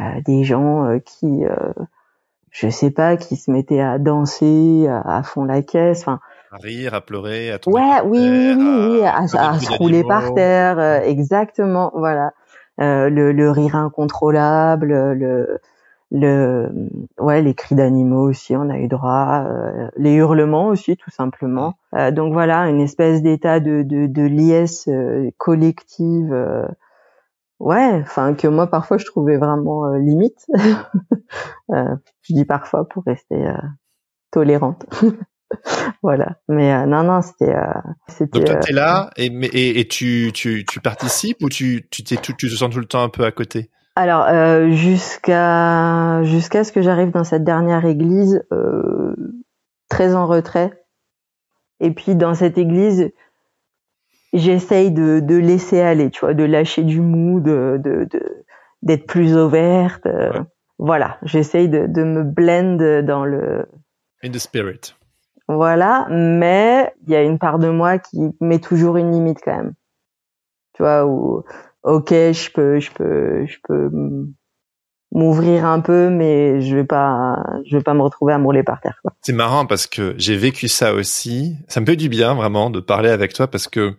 euh, 0.00 0.20
des 0.24 0.44
gens 0.44 0.86
euh, 0.86 0.98
qui, 0.98 1.44
je 2.50 2.68
sais 2.68 2.90
pas, 2.90 3.16
qui 3.16 3.36
se 3.36 3.50
mettaient 3.50 3.80
à 3.80 3.98
danser 3.98 4.86
à, 4.88 5.22
fond 5.22 5.44
la 5.44 5.62
caisse. 5.62 6.00
Enfin, 6.02 6.20
à 6.52 6.58
rire, 6.58 6.92
à 6.92 7.00
pleurer, 7.00 7.50
à 7.50 7.58
tomber 7.58 7.78
ouais, 7.78 8.00
oui, 8.04 8.28
oui, 8.28 8.54
oui, 8.58 8.98
oui, 8.98 9.06
à, 9.06 9.26
se 9.26 9.72
rouler 9.78 10.04
par 10.04 10.34
terre, 10.34 10.78
euh, 10.78 11.00
exactement, 11.00 11.90
voilà. 11.94 12.32
Euh, 12.78 13.08
le, 13.08 13.32
le, 13.32 13.50
rire 13.50 13.76
incontrôlable, 13.76 14.88
le, 15.12 15.60
le, 16.12 16.70
ouais, 17.18 17.42
les 17.42 17.54
cris 17.54 17.74
d'animaux 17.74 18.28
aussi, 18.28 18.54
on 18.54 18.68
a 18.70 18.78
eu 18.78 18.86
droit, 18.86 19.44
euh, 19.46 19.88
les 19.96 20.14
hurlements 20.14 20.68
aussi, 20.68 20.96
tout 20.96 21.10
simplement. 21.10 21.74
Euh, 21.94 22.10
donc 22.10 22.32
voilà, 22.32 22.68
une 22.68 22.80
espèce 22.80 23.22
d'état 23.22 23.58
de, 23.58 23.82
de, 23.82 24.06
de 24.06 24.22
liesse 24.22 24.88
collective, 25.38 26.32
ouais, 27.58 28.00
enfin 28.02 28.34
que 28.34 28.46
moi 28.46 28.66
parfois 28.68 28.98
je 28.98 29.06
trouvais 29.06 29.38
vraiment 29.38 29.92
limite. 29.94 30.46
je 31.70 32.34
dis 32.34 32.44
parfois 32.44 32.88
pour 32.88 33.02
rester 33.04 33.42
tolérante. 34.30 34.86
voilà. 36.02 36.38
Mais 36.48 36.72
euh, 36.72 36.86
non, 36.86 37.04
non, 37.04 37.22
c'était. 37.22 37.54
Euh, 37.54 38.26
Donc 38.32 38.44
toi, 38.44 38.56
t'es 38.56 38.72
là 38.72 39.10
et, 39.16 39.26
et, 39.26 39.80
et 39.80 39.88
tu, 39.88 40.30
tu, 40.34 40.64
tu 40.68 40.80
participes 40.80 41.42
ou 41.42 41.48
tu, 41.48 41.86
tu, 41.90 42.02
t'es 42.02 42.16
tu 42.16 42.34
te 42.34 42.46
sens 42.46 42.70
tout 42.70 42.80
le 42.80 42.86
temps 42.86 43.02
un 43.02 43.08
peu 43.08 43.24
à 43.24 43.32
côté? 43.32 43.70
Alors 43.94 44.26
euh, 44.26 44.70
jusqu'à 44.70 46.22
jusqu'à 46.22 46.64
ce 46.64 46.72
que 46.72 46.80
j'arrive 46.80 47.10
dans 47.10 47.24
cette 47.24 47.44
dernière 47.44 47.84
église, 47.84 48.42
euh, 48.52 49.14
très 49.88 50.14
en 50.14 50.26
retrait. 50.26 50.84
Et 51.80 51.90
puis 51.90 52.14
dans 52.14 52.34
cette 52.34 52.56
église, 52.58 53.10
j'essaye 54.32 54.90
de, 54.92 55.20
de 55.20 55.36
laisser 55.36 55.80
aller, 55.80 56.10
tu 56.10 56.20
vois, 56.20 56.32
de 56.32 56.44
lâcher 56.44 56.84
du 56.84 57.00
mou, 57.00 57.40
de, 57.40 57.78
de, 57.82 58.08
d'être 58.82 59.06
plus 59.06 59.36
ouverte. 59.36 60.06
Voilà, 60.78 61.18
j'essaye 61.22 61.68
de, 61.68 61.86
de 61.86 62.02
me 62.02 62.22
blend 62.22 63.02
dans 63.02 63.24
le. 63.24 63.66
In 64.24 64.30
the 64.30 64.38
spirit. 64.38 64.94
Voilà, 65.48 66.06
mais 66.08 66.94
il 67.06 67.12
y 67.12 67.16
a 67.16 67.22
une 67.22 67.38
part 67.38 67.58
de 67.58 67.68
moi 67.68 67.98
qui 67.98 68.30
met 68.40 68.60
toujours 68.60 68.96
une 68.96 69.10
limite 69.10 69.40
quand 69.44 69.56
même. 69.56 69.74
Tu 70.74 70.82
vois, 70.82 71.04
où, 71.04 71.44
ok, 71.84 72.10
je 72.10 72.50
peux, 72.50 72.80
je 72.80 72.90
peux, 72.92 73.46
je 73.46 73.56
peux 73.64 73.90
m'ouvrir 75.12 75.66
un 75.66 75.80
peu, 75.80 76.08
mais 76.08 76.60
je 76.62 76.74
vais 76.74 76.84
pas, 76.84 77.36
je 77.66 77.76
vais 77.76 77.82
pas 77.82 77.94
me 77.94 78.02
retrouver 78.02 78.32
à 78.32 78.38
mouler 78.38 78.62
par 78.62 78.80
terre. 78.80 79.00
C'est 79.20 79.32
marrant 79.32 79.66
parce 79.66 79.86
que 79.86 80.14
j'ai 80.16 80.36
vécu 80.36 80.68
ça 80.68 80.94
aussi. 80.94 81.56
Ça 81.68 81.80
me 81.80 81.86
fait 81.86 81.96
du 81.96 82.08
bien 82.08 82.34
vraiment 82.34 82.70
de 82.70 82.80
parler 82.80 83.10
avec 83.10 83.34
toi 83.34 83.46
parce 83.46 83.68
que 83.68 83.96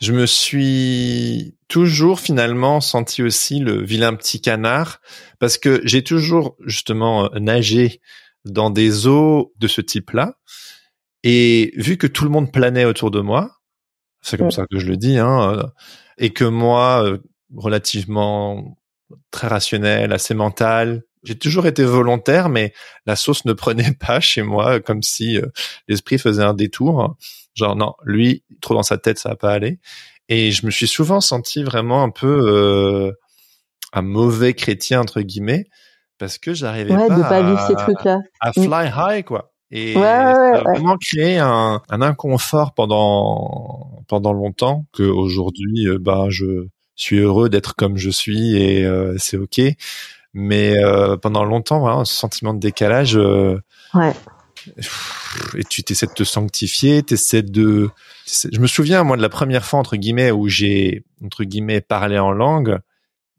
je 0.00 0.12
me 0.12 0.26
suis 0.26 1.56
toujours 1.68 2.20
finalement 2.20 2.80
senti 2.80 3.22
aussi 3.22 3.60
le 3.60 3.82
vilain 3.82 4.14
petit 4.14 4.40
canard 4.40 5.00
parce 5.38 5.58
que 5.58 5.80
j'ai 5.84 6.02
toujours 6.02 6.56
justement 6.64 7.30
nagé 7.34 8.00
dans 8.44 8.70
des 8.70 9.06
eaux 9.06 9.52
de 9.58 9.68
ce 9.68 9.80
type-là. 9.80 10.34
Et 11.24 11.72
vu 11.76 11.98
que 11.98 12.08
tout 12.08 12.24
le 12.24 12.30
monde 12.30 12.52
planait 12.52 12.84
autour 12.84 13.10
de 13.12 13.20
moi, 13.20 13.60
c'est 14.22 14.36
comme 14.36 14.50
ça 14.50 14.66
que 14.70 14.78
je 14.78 14.86
le 14.86 14.96
dis, 14.96 15.18
hein, 15.18 15.52
euh, 15.52 15.62
et 16.18 16.32
que 16.32 16.44
moi, 16.44 17.04
euh, 17.04 17.18
relativement 17.54 18.78
très 19.30 19.48
rationnel, 19.48 20.12
assez 20.12 20.34
mental, 20.34 21.02
j'ai 21.22 21.38
toujours 21.38 21.66
été 21.66 21.84
volontaire, 21.84 22.48
mais 22.48 22.72
la 23.06 23.16
sauce 23.16 23.44
ne 23.44 23.52
prenait 23.52 23.92
pas 23.92 24.20
chez 24.20 24.42
moi, 24.42 24.80
comme 24.80 25.02
si 25.02 25.38
euh, 25.38 25.46
l'esprit 25.88 26.18
faisait 26.18 26.42
un 26.42 26.54
détour. 26.54 27.16
Genre 27.54 27.76
non, 27.76 27.94
lui, 28.04 28.44
trop 28.60 28.74
dans 28.74 28.82
sa 28.82 28.98
tête, 28.98 29.18
ça 29.18 29.30
va 29.30 29.36
pas 29.36 29.52
aller. 29.52 29.78
Et 30.28 30.50
je 30.52 30.64
me 30.64 30.70
suis 30.70 30.88
souvent 30.88 31.20
senti 31.20 31.62
vraiment 31.62 32.02
un 32.02 32.10
peu 32.10 33.12
un 33.92 34.02
mauvais 34.02 34.54
chrétien 34.54 35.00
entre 35.00 35.20
guillemets, 35.20 35.66
parce 36.18 36.38
que 36.38 36.54
j'arrivais 36.54 36.94
pas, 36.94 37.08
pas 37.08 37.42
vivre 37.42 37.66
ces 37.66 37.74
trucs-là. 37.74 38.18
à 38.40 38.50
mm. 38.50 38.64
fly 38.64 38.92
high 38.96 39.24
quoi. 39.24 39.51
Et 39.72 39.94
ça 39.94 40.28
a 40.28 40.62
vraiment 40.62 40.96
créé 40.98 41.38
un, 41.38 41.80
un, 41.88 42.02
inconfort 42.02 42.74
pendant 42.74 44.04
pendant 44.06 44.32
longtemps 44.32 44.86
que 44.92 45.02
aujourd'hui 45.02 45.88
euh, 45.88 45.98
ben 45.98 46.28
je 46.28 46.66
suis 46.94 47.18
heureux 47.18 47.48
d'être 47.48 47.74
comme 47.74 47.96
je 47.96 48.10
suis 48.10 48.56
et 48.56 48.84
euh, 48.84 49.16
c'est 49.18 49.36
ok. 49.36 49.60
Mais 50.34 50.76
euh, 50.78 51.16
pendant 51.16 51.44
longtemps 51.44 51.80
voilà 51.80 52.04
ce 52.04 52.14
sentiment 52.14 52.54
de 52.54 52.60
décalage. 52.60 53.16
ouais. 53.16 54.12
Et 55.56 55.64
tu 55.64 55.82
essaies 55.88 56.06
de 56.06 56.12
te 56.12 56.22
sanctifier, 56.22 57.02
t'essaies 57.02 57.42
de. 57.42 57.90
Je 58.26 58.60
me 58.60 58.68
souviens 58.68 59.02
moi 59.02 59.16
de 59.16 59.22
la 59.22 59.28
première 59.28 59.64
fois 59.64 59.80
entre 59.80 59.96
guillemets 59.96 60.30
où 60.30 60.48
j'ai 60.48 61.04
entre 61.24 61.42
guillemets 61.44 61.80
parlé 61.80 62.18
en 62.18 62.30
langue 62.30 62.78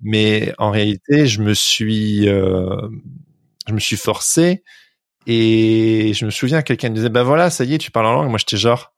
mais 0.04 0.54
en 0.58 0.70
réalité, 0.70 1.26
je 1.26 1.42
me 1.42 1.54
suis, 1.54 2.28
euh, 2.28 2.76
je 3.68 3.74
me 3.74 3.80
suis 3.80 3.96
forcé 3.96 4.64
et 5.28 6.14
je 6.14 6.26
me 6.26 6.32
souviens 6.32 6.62
quelqu'un 6.62 6.90
me 6.90 6.96
disait 6.96 7.10
ben 7.10 7.24
voilà, 7.24 7.50
ça 7.50 7.64
y 7.64 7.74
est, 7.74 7.78
tu 7.78 7.92
parles 7.92 8.08
en 8.08 8.14
langue. 8.14 8.30
Moi, 8.30 8.38
j'étais 8.38 8.58
genre, 8.58 8.94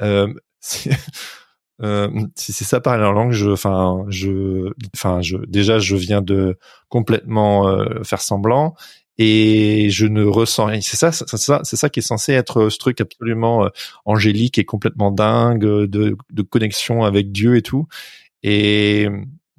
euh, 0.00 0.32
euh, 1.82 2.08
si 2.36 2.52
c'est 2.52 2.64
ça 2.64 2.80
parler 2.80 3.04
en 3.04 3.12
langue, 3.12 3.32
je, 3.32 3.50
enfin, 3.50 4.04
je, 4.08 4.72
enfin, 4.94 5.20
je, 5.22 5.36
déjà, 5.46 5.78
je 5.78 5.96
viens 5.96 6.22
de 6.22 6.58
complètement 6.88 7.68
euh, 7.68 8.02
faire 8.04 8.20
semblant 8.20 8.74
et 9.18 9.90
je 9.90 10.06
ne 10.06 10.24
ressens 10.24 10.66
rien. 10.66 10.80
C'est 10.80 10.96
ça, 10.96 11.12
c'est 11.12 11.36
ça, 11.36 11.60
c'est 11.64 11.76
ça 11.76 11.90
qui 11.90 12.00
est 12.00 12.02
censé 12.02 12.32
être 12.32 12.70
ce 12.70 12.78
truc 12.78 13.00
absolument 13.00 13.68
angélique 14.06 14.58
et 14.58 14.64
complètement 14.64 15.10
dingue 15.10 15.60
de, 15.60 16.16
de 16.30 16.42
connexion 16.42 17.04
avec 17.04 17.30
Dieu 17.32 17.56
et 17.56 17.62
tout. 17.62 17.86
Et 18.42 19.08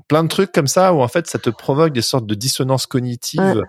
plein 0.07 0.23
de 0.23 0.29
trucs 0.29 0.51
comme 0.51 0.67
ça 0.67 0.93
où 0.93 1.01
en 1.01 1.07
fait 1.07 1.27
ça 1.27 1.37
te 1.39 1.49
provoque 1.49 1.93
des 1.93 2.01
sortes 2.01 2.25
de 2.25 2.35
dissonances 2.35 2.85
cognitives. 2.85 3.63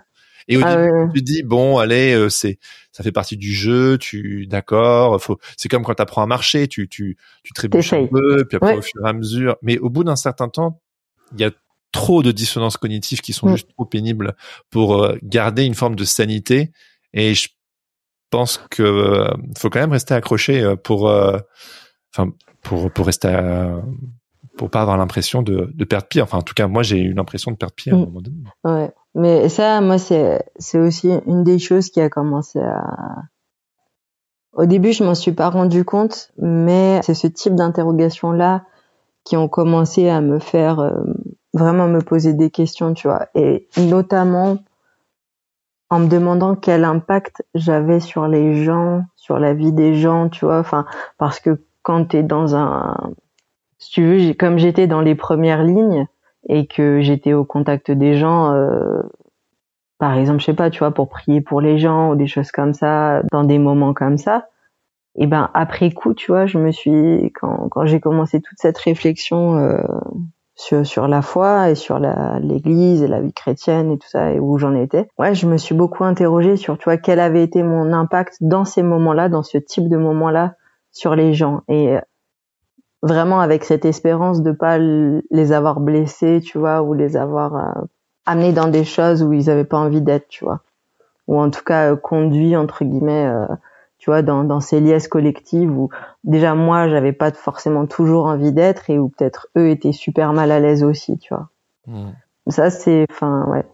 Et 0.49 0.57
au 0.57 0.61
ah 0.65 0.77
début, 0.77 1.13
tu 1.15 1.23
dis 1.23 1.43
bon, 1.43 1.79
allez, 1.79 2.15
euh, 2.15 2.29
c'est 2.29 2.59
ça 2.93 3.03
fait 3.03 3.13
partie 3.13 3.37
du 3.37 3.53
jeu, 3.53 3.99
tu 3.99 4.47
d'accord, 4.47 5.23
faut 5.23 5.39
c'est 5.57 5.69
comme 5.69 5.83
quand 5.83 5.95
tu 5.95 6.03
apprends 6.03 6.23
à 6.23 6.27
marcher, 6.27 6.69
tu 6.69 6.89
tu 6.89 7.17
tu 7.43 7.53
trébuches 7.53 7.93
un 7.93 8.07
peu, 8.07 8.45
puis 8.45 8.57
après 8.57 8.77
au 8.77 8.83
fur 8.83 9.05
et 9.05 9.09
à 9.09 9.13
mesure, 9.13 9.57
mais 9.63 9.79
au 9.79 9.91
bout 9.91 10.05
d'un 10.05 10.17
certain 10.17 10.49
temps, 10.49 10.81
il 11.35 11.41
y 11.41 11.45
a 11.45 11.51
trop 11.93 12.23
de 12.23 12.33
dissonances 12.33 12.77
cognitives 12.77 13.21
qui 13.21 13.33
sont 13.33 13.49
juste 13.49 13.69
trop 13.71 13.85
pénibles 13.85 14.35
pour 14.71 15.03
euh, 15.03 15.17
garder 15.23 15.65
une 15.65 15.75
forme 15.75 15.95
de 15.95 16.05
sanité 16.05 16.73
et 17.13 17.35
je 17.35 17.49
pense 18.31 18.59
que 18.71 18.83
euh, 18.83 19.29
faut 19.59 19.69
quand 19.69 19.81
même 19.81 19.93
rester 19.93 20.15
accroché 20.15 20.75
pour 20.83 21.11
enfin 22.15 22.33
pour 22.63 22.91
pour 22.91 23.07
rester 23.07 23.29
pour 24.57 24.71
pas 24.71 24.83
avoir 24.83 24.97
l'impression 24.97 25.43
de, 25.43 25.71
de, 25.75 25.85
perdre 25.85 26.07
pied. 26.07 26.23
Enfin, 26.23 26.39
en 26.39 26.43
tout 26.43 26.55
cas, 26.55 26.67
moi, 26.67 26.83
j'ai 26.83 27.01
eu 27.01 27.15
l'impression 27.15 27.51
de 27.51 27.57
perdre 27.57 27.75
pied 27.75 27.93
à 27.93 27.95
un 27.95 27.99
mm. 27.99 28.05
moment 28.05 28.21
donné. 28.21 28.37
Ouais. 28.65 28.91
Mais 29.15 29.49
ça, 29.49 29.81
moi, 29.81 29.99
c'est, 29.99 30.43
c'est 30.59 30.79
aussi 30.79 31.13
une 31.27 31.45
des 31.45 31.59
choses 31.59 31.91
qui 31.91 32.01
a 32.01 32.09
commencé 32.09 32.61
à... 32.61 33.25
Au 34.55 34.67
début, 34.67 34.93
je 34.93 35.05
m'en 35.05 35.15
suis 35.15 35.33
pas 35.33 35.49
rendu 35.49 35.85
compte, 35.85 36.31
mais 36.39 37.01
c'est 37.03 37.15
ce 37.15 37.27
type 37.27 37.55
d'interrogation-là 37.55 38.65
qui 39.25 39.37
ont 39.37 39.49
commencé 39.49 40.09
à 40.09 40.21
me 40.21 40.39
faire 40.39 40.81
euh, 40.81 40.91
vraiment 41.55 41.89
me 41.89 42.01
poser 42.01 42.35
des 42.35 42.51
questions, 42.51 42.93
tu 42.93 43.09
vois. 43.09 43.29
Et 43.35 43.69
notamment 43.79 44.59
en 45.91 46.01
me 46.01 46.09
demandant 46.09 46.55
quel 46.55 46.85
impact 46.85 47.43
j'avais 47.55 48.01
sur 48.01 48.27
les 48.27 48.65
gens, 48.65 49.05
sur 49.17 49.39
la 49.39 49.55
vie 49.55 49.73
des 49.73 49.95
gens, 49.95 50.29
tu 50.29 50.45
vois. 50.45 50.59
Enfin, 50.59 50.87
parce 51.19 51.39
que 51.39 51.63
quand 51.83 52.07
tu 52.07 52.19
es 52.19 52.23
dans 52.23 52.57
un 52.57 53.15
si 53.83 53.91
tu 53.91 54.05
veux, 54.05 54.35
comme 54.35 54.59
j'étais 54.59 54.87
dans 54.87 55.01
les 55.01 55.17
premières 55.17 55.65
lignes 55.65 56.07
et 56.49 56.67
que 56.67 57.01
j'étais 57.01 57.33
au 57.33 57.45
contact 57.45 57.91
des 57.91 58.17
gens, 58.17 58.53
euh, 58.53 59.03
par 59.99 60.17
exemple, 60.17 60.41
je 60.41 60.47
sais 60.47 60.55
pas, 60.55 60.71
tu 60.71 60.81
vois, 60.81 60.93
pour 60.93 61.09
prier 61.09 61.41
pour 61.41 61.61
les 61.61 61.79
gens 61.79 62.11
ou 62.11 62.17
des 62.17 62.27
choses 62.27 62.51
comme 62.51 62.73
ça, 62.73 63.23
dans 63.31 63.45
des 63.45 63.59
moments 63.59 63.95
comme 63.95 64.19
ça, 64.19 64.49
et 65.15 65.27
ben 65.27 65.51
après 65.55 65.91
coup, 65.91 66.15
tu 66.15 66.31
vois, 66.31 66.47
je 66.47 66.59
me 66.59 66.71
suis 66.71 67.31
quand, 67.35 67.69
quand 67.71 67.85
j'ai 67.85 68.01
commencé 68.01 68.41
toute 68.41 68.59
cette 68.59 68.79
réflexion 68.79 69.57
euh, 69.59 69.83
sur, 70.55 70.87
sur 70.87 71.07
la 71.07 71.23
foi 71.23 71.71
et 71.71 71.75
sur 71.75 71.99
l'Église 71.99 73.03
et 73.03 73.09
la 73.09 73.21
vie 73.21 73.33
chrétienne 73.33 73.91
et 73.91 73.99
tout 73.99 74.09
ça 74.09 74.33
et 74.33 74.41
où 74.41 74.59
j'en 74.59 74.75
étais, 74.75 75.09
ouais, 75.19 75.35
je 75.35 75.47
me 75.47 75.59
suis 75.59 75.75
beaucoup 75.75 76.05
interrogée 76.05 76.57
sur, 76.57 76.79
tu 76.79 76.85
vois, 76.85 76.97
quel 76.97 77.21
avait 77.21 77.43
été 77.43 77.63
mon 77.63 77.93
impact 77.93 78.39
dans 78.41 78.65
ces 78.65 78.83
moments-là, 78.83 79.29
dans 79.29 79.43
ce 79.43 79.59
type 79.59 79.89
de 79.89 79.97
moments-là 79.97 80.55
sur 80.93 81.15
les 81.15 81.35
gens. 81.35 81.63
Et 81.69 81.97
vraiment 83.03 83.41
avec 83.41 83.65
cette 83.65 83.85
espérance 83.85 84.43
de 84.43 84.53
pas 84.53 84.79
les 84.79 85.53
avoir 85.53 85.81
blessés, 85.81 86.41
tu 86.41 86.59
vois, 86.59 86.83
ou 86.83 86.95
les 86.95 87.17
avoir 87.17 87.57
euh, 87.57 87.83
amenés 88.27 88.53
dans 88.53 88.69
des 88.69 88.85
choses 88.85 89.23
où 89.23 89.33
ils 89.33 89.51
avaient 89.51 89.65
pas 89.65 89.79
envie 89.79 90.01
d'être, 90.01 90.29
tu 90.29 90.45
vois, 90.45 90.61
ou 91.27 91.39
en 91.39 91.51
tout 91.51 91.65
cas 91.65 91.93
euh, 91.93 91.97
conduits 91.97 92.57
entre 92.57 92.85
guillemets, 92.85 93.27
euh, 93.27 93.47
tu 93.99 94.11
vois, 94.11 94.23
dans, 94.23 94.45
dans 94.45 94.61
ces 94.61 94.81
liesses 94.81 95.09
collectives 95.09 95.71
où 95.71 95.91
déjà 96.25 96.55
moi 96.55 96.89
j'avais 96.89 97.13
pas 97.13 97.33
forcément 97.33 97.87
toujours 97.87 98.27
envie 98.27 98.53
d'être 98.53 98.89
et 98.89 98.99
où 98.99 99.09
peut-être 99.09 99.49
eux 99.57 99.69
étaient 99.69 99.93
super 99.93 100.33
mal 100.33 100.51
à 100.51 100.61
l'aise 100.61 100.85
aussi, 100.85 101.19
tu 101.19 101.35
vois. 101.35 101.49
Ça 102.49 102.71
c'est, 102.71 103.07
enfin 103.11 103.47
ouais. 103.49 103.65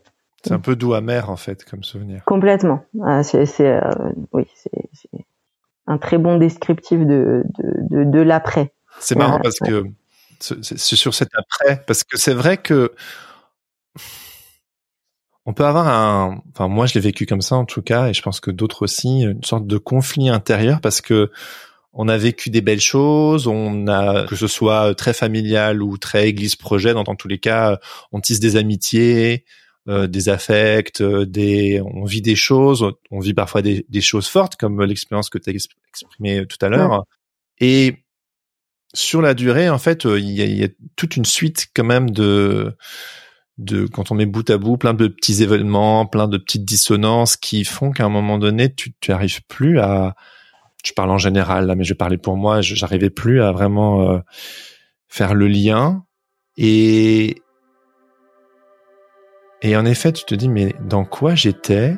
C'est 0.43 0.53
un 0.53 0.61
peu 0.61 0.76
doux 0.76 0.95
amer 0.95 1.31
en 1.31 1.37
fait 1.37 1.64
comme 1.64 1.83
souvenir. 1.83 2.24
Complètement. 2.24 2.81
Ah, 3.03 3.22
c'est, 3.22 3.45
c'est 3.45 3.81
oui, 4.33 4.47
c'est, 4.55 4.70
un 5.87 5.99
très 5.99 6.18
bon 6.18 6.37
descriptif 6.37 7.01
de, 7.01 7.45
de, 7.59 7.74
de, 7.91 8.05
de 8.05 8.20
l'après. 8.20 8.72
C'est 9.01 9.17
marrant 9.17 9.41
parce 9.41 9.59
que 9.59 9.85
c'est 10.41 10.97
sur 10.97 11.15
cet 11.15 11.31
après, 11.35 11.83
parce 11.87 12.05
que 12.05 12.17
c'est 12.17 12.35
vrai 12.35 12.59
que 12.59 12.93
on 15.47 15.53
peut 15.55 15.65
avoir 15.65 15.89
un, 15.89 16.43
enfin 16.51 16.69
moi 16.69 16.87
je 16.87 16.95
l'ai 16.95 17.01
vécu 17.01 17.27
comme 17.27 17.41
ça 17.41 17.57
en 17.57 17.65
tout 17.65 17.83
cas, 17.83 18.09
et 18.09 18.15
je 18.15 18.23
pense 18.23 18.39
que 18.41 18.51
d'autres 18.51 18.83
aussi, 18.83 19.23
une 19.23 19.43
sorte 19.43 19.67
de 19.67 19.79
conflit 19.79 20.29
intérieur 20.29 20.81
parce 20.81 21.01
que 21.01 21.31
on 21.93 22.07
a 22.07 22.17
vécu 22.19 22.51
des 22.51 22.61
belles 22.61 22.81
choses, 22.81 23.47
on 23.47 23.89
a 23.89 24.27
que 24.27 24.37
ce 24.37 24.47
soit 24.47 24.95
très 24.95 25.13
familial 25.13 25.83
ou 25.83 25.97
très 25.97 26.29
église 26.29 26.55
projet, 26.55 26.93
dans, 26.93 27.03
tous 27.17 27.29
les 27.29 27.39
cas, 27.39 27.81
on 28.13 28.21
tisse 28.21 28.41
des 28.41 28.57
amitiés, 28.57 29.45
euh, 29.89 30.07
des 30.07 30.29
affects, 30.29 31.01
euh, 31.01 31.25
des, 31.25 31.81
on 31.83 32.05
vit 32.05 32.21
des 32.21 32.37
choses, 32.37 32.93
on 33.11 33.21
vit 33.21 33.35
parfois 33.35 33.63
des, 33.63 34.01
choses 34.01 34.29
fortes 34.29 34.57
comme 34.57 34.85
l'expérience 34.85 35.31
que 35.31 35.39
tu 35.39 35.51
as 35.51 35.55
exprimée 35.55 36.47
tout 36.47 36.59
à 36.65 36.69
l'heure. 36.69 37.05
Et 37.59 37.97
sur 38.95 39.22
la 39.22 39.34
durée, 39.34 39.68
en 39.68 39.78
fait, 39.78 40.05
il 40.05 40.30
y 40.30 40.64
a, 40.64 40.68
toute 40.97 41.16
une 41.16 41.24
suite 41.24 41.68
quand 41.74 41.84
même 41.84 42.11
de 42.11 42.76
de 43.59 43.86
quand 43.86 44.12
on 44.12 44.14
met 44.14 44.26
bout 44.26 44.49
à 44.51 44.57
bout 44.57 44.76
plein 44.76 44.95
de 44.95 45.09
petits 45.09 45.43
événements, 45.43 46.07
plein 46.07 46.28
de 46.28 46.39
petites 46.39 46.64
dissonances 46.64 47.36
qui 47.36 47.64
font 47.64 47.91
qu'à 47.91 48.05
un 48.05 48.09
moment 48.09 48.39
donné, 48.39 48.72
tu 48.72 48.95
tu 49.01 49.12
arrives 49.12 49.43
plus 49.49 49.80
à 49.80 50.14
je 50.84 50.93
parle 50.93 51.11
en 51.11 51.18
général 51.18 51.66
là, 51.66 51.74
mais 51.74 51.84
je 51.84 51.95
parler 51.95 52.18
pour 52.18 52.36
moi, 52.36 52.61
j'arrivais 52.61 53.11
plus 53.11 53.43
à 53.43 53.53
vraiment 53.53 54.11
euh, 54.12 54.18
faire 55.09 55.34
le 55.34 55.49
lien. 55.49 56.05
Et 56.57 57.43
et 59.62 59.76
en 59.76 59.84
effet, 59.84 60.12
tu 60.12 60.24
te 60.24 60.34
dis 60.34 60.49
mais 60.49 60.74
dans 60.80 61.05
quoi 61.05 61.34
j'étais? 61.34 61.97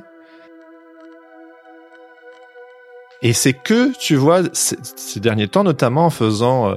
Et 3.23 3.33
c'est 3.33 3.53
que 3.53 3.97
tu 3.99 4.17
vois 4.17 4.43
ces 4.53 5.21
derniers 5.21 5.49
temps, 5.49 5.65
notamment 5.65 6.07
en 6.07 6.11
faisant 6.11 6.71
euh, 6.71 6.77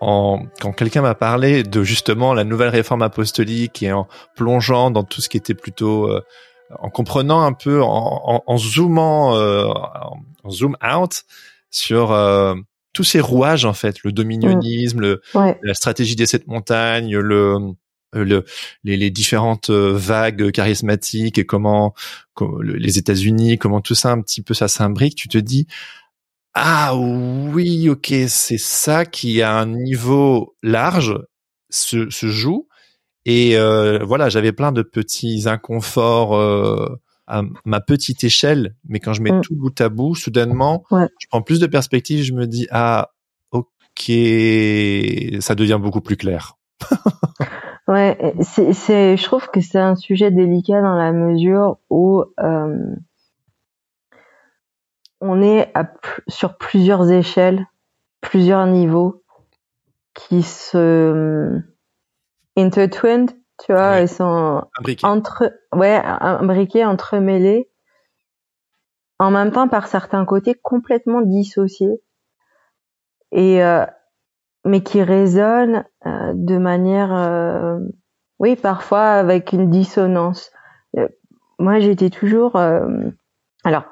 quand 0.00 0.72
quelqu'un 0.76 1.02
m'a 1.02 1.14
parlé 1.14 1.62
de 1.62 1.84
justement 1.84 2.34
la 2.34 2.44
nouvelle 2.44 2.70
réforme 2.70 3.02
apostolique 3.02 3.82
et 3.82 3.92
en 3.92 4.08
plongeant 4.34 4.90
dans 4.90 5.04
tout 5.04 5.20
ce 5.20 5.28
qui 5.28 5.36
était 5.36 5.54
plutôt 5.54 6.08
euh, 6.08 6.24
en 6.80 6.90
comprenant 6.90 7.42
un 7.42 7.52
peu 7.52 7.82
en, 7.82 8.42
en, 8.44 8.58
zoomant 8.58 9.36
euh, 9.36 9.68
en 10.42 10.50
zoom 10.50 10.76
out 10.82 11.22
sur 11.70 12.10
euh, 12.10 12.54
tous 12.92 13.04
ces 13.04 13.20
rouages 13.20 13.64
en 13.64 13.74
fait. 13.74 14.02
Le 14.02 14.10
dominionnisme 14.10 15.00
le, 15.00 15.22
la 15.34 15.74
stratégie 15.74 16.16
des 16.16 16.26
sept 16.26 16.48
montagnes 16.48 17.16
le 17.16 17.58
le, 18.12 18.44
les, 18.84 18.96
les, 18.96 19.10
différentes 19.10 19.70
vagues 19.70 20.50
charismatiques 20.50 21.38
et 21.38 21.46
comment, 21.46 21.94
les 22.62 22.98
États-Unis, 22.98 23.58
comment 23.58 23.80
tout 23.80 23.94
ça 23.94 24.12
un 24.12 24.20
petit 24.20 24.42
peu 24.42 24.54
ça 24.54 24.68
s'imbrique, 24.68 25.14
tu 25.14 25.28
te 25.28 25.38
dis 25.38 25.66
ah 26.54 26.94
oui, 26.96 27.88
ok, 27.88 28.12
c'est 28.28 28.58
ça 28.58 29.06
qui 29.06 29.40
à 29.40 29.56
un 29.56 29.66
niveau 29.66 30.54
large 30.62 31.18
se, 31.70 32.10
se 32.10 32.26
joue. 32.26 32.68
Et 33.24 33.56
euh, 33.56 34.00
voilà, 34.04 34.28
j'avais 34.28 34.52
plein 34.52 34.72
de 34.72 34.82
petits 34.82 35.44
inconforts 35.48 36.36
euh, 36.36 37.00
à 37.26 37.42
ma 37.64 37.80
petite 37.80 38.24
échelle, 38.24 38.74
mais 38.86 39.00
quand 39.00 39.14
je 39.14 39.22
mets 39.22 39.32
mm. 39.32 39.40
tout 39.40 39.56
bout 39.56 39.80
à 39.80 39.88
bout, 39.88 40.14
soudainement, 40.14 40.84
je 40.90 41.26
prends 41.30 41.40
plus 41.40 41.60
de 41.60 41.66
perspective, 41.66 42.22
je 42.22 42.34
me 42.34 42.46
dis 42.46 42.66
ah 42.70 43.12
ok, 43.52 44.10
ça 45.40 45.54
devient 45.54 45.78
beaucoup 45.80 46.02
plus 46.02 46.16
clair. 46.16 46.58
ouais, 47.88 48.34
c'est, 48.40 49.16
je 49.16 49.24
trouve 49.24 49.48
que 49.48 49.60
c'est 49.60 49.78
un 49.78 49.96
sujet 49.96 50.30
délicat 50.30 50.80
dans 50.82 50.94
la 50.94 51.12
mesure 51.12 51.78
où 51.90 52.24
euh, 52.40 52.94
on 55.20 55.42
est 55.42 55.72
sur 56.28 56.56
plusieurs 56.58 57.10
échelles, 57.10 57.66
plusieurs 58.20 58.66
niveaux 58.66 59.22
qui 60.14 60.42
se 60.42 60.76
euh, 60.76 61.58
intertwined, 62.56 63.30
tu 63.64 63.72
vois, 63.72 64.00
ils 64.00 64.08
sont 64.08 64.62
entre, 65.02 65.52
ouais, 65.72 66.00
imbriqués, 66.04 66.84
entremêlés, 66.84 67.70
en 69.18 69.30
même 69.30 69.52
temps 69.52 69.68
par 69.68 69.86
certains 69.86 70.24
côtés 70.24 70.54
complètement 70.54 71.22
dissociés. 71.22 72.02
Et 73.30 73.62
euh, 73.62 73.86
mais 74.64 74.82
qui 74.82 75.02
résonnent 75.02 75.84
euh, 76.06 76.32
de 76.34 76.58
manière, 76.58 77.78
oui, 78.38 78.56
parfois 78.56 79.12
avec 79.12 79.52
une 79.52 79.70
dissonance. 79.70 80.50
moi, 81.58 81.80
j'étais 81.80 82.10
toujours, 82.10 82.56
alors 82.56 83.84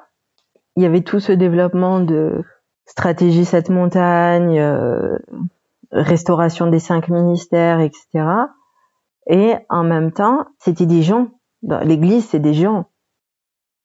il 0.75 0.83
y 0.83 0.85
avait 0.85 1.01
tout 1.01 1.19
ce 1.19 1.31
développement 1.31 1.99
de 1.99 2.43
stratégie 2.85 3.45
cette 3.45 3.69
montagne, 3.69 4.59
euh, 4.59 5.17
restauration 5.91 6.67
des 6.67 6.79
cinq 6.79 7.09
ministères, 7.09 7.79
etc. 7.79 8.25
Et 9.27 9.55
en 9.69 9.83
même 9.83 10.11
temps, 10.11 10.45
c'était 10.59 10.85
des 10.85 11.01
gens. 11.01 11.27
L'Église, 11.61 12.27
c'est 12.27 12.39
des 12.39 12.53
gens. 12.53 12.85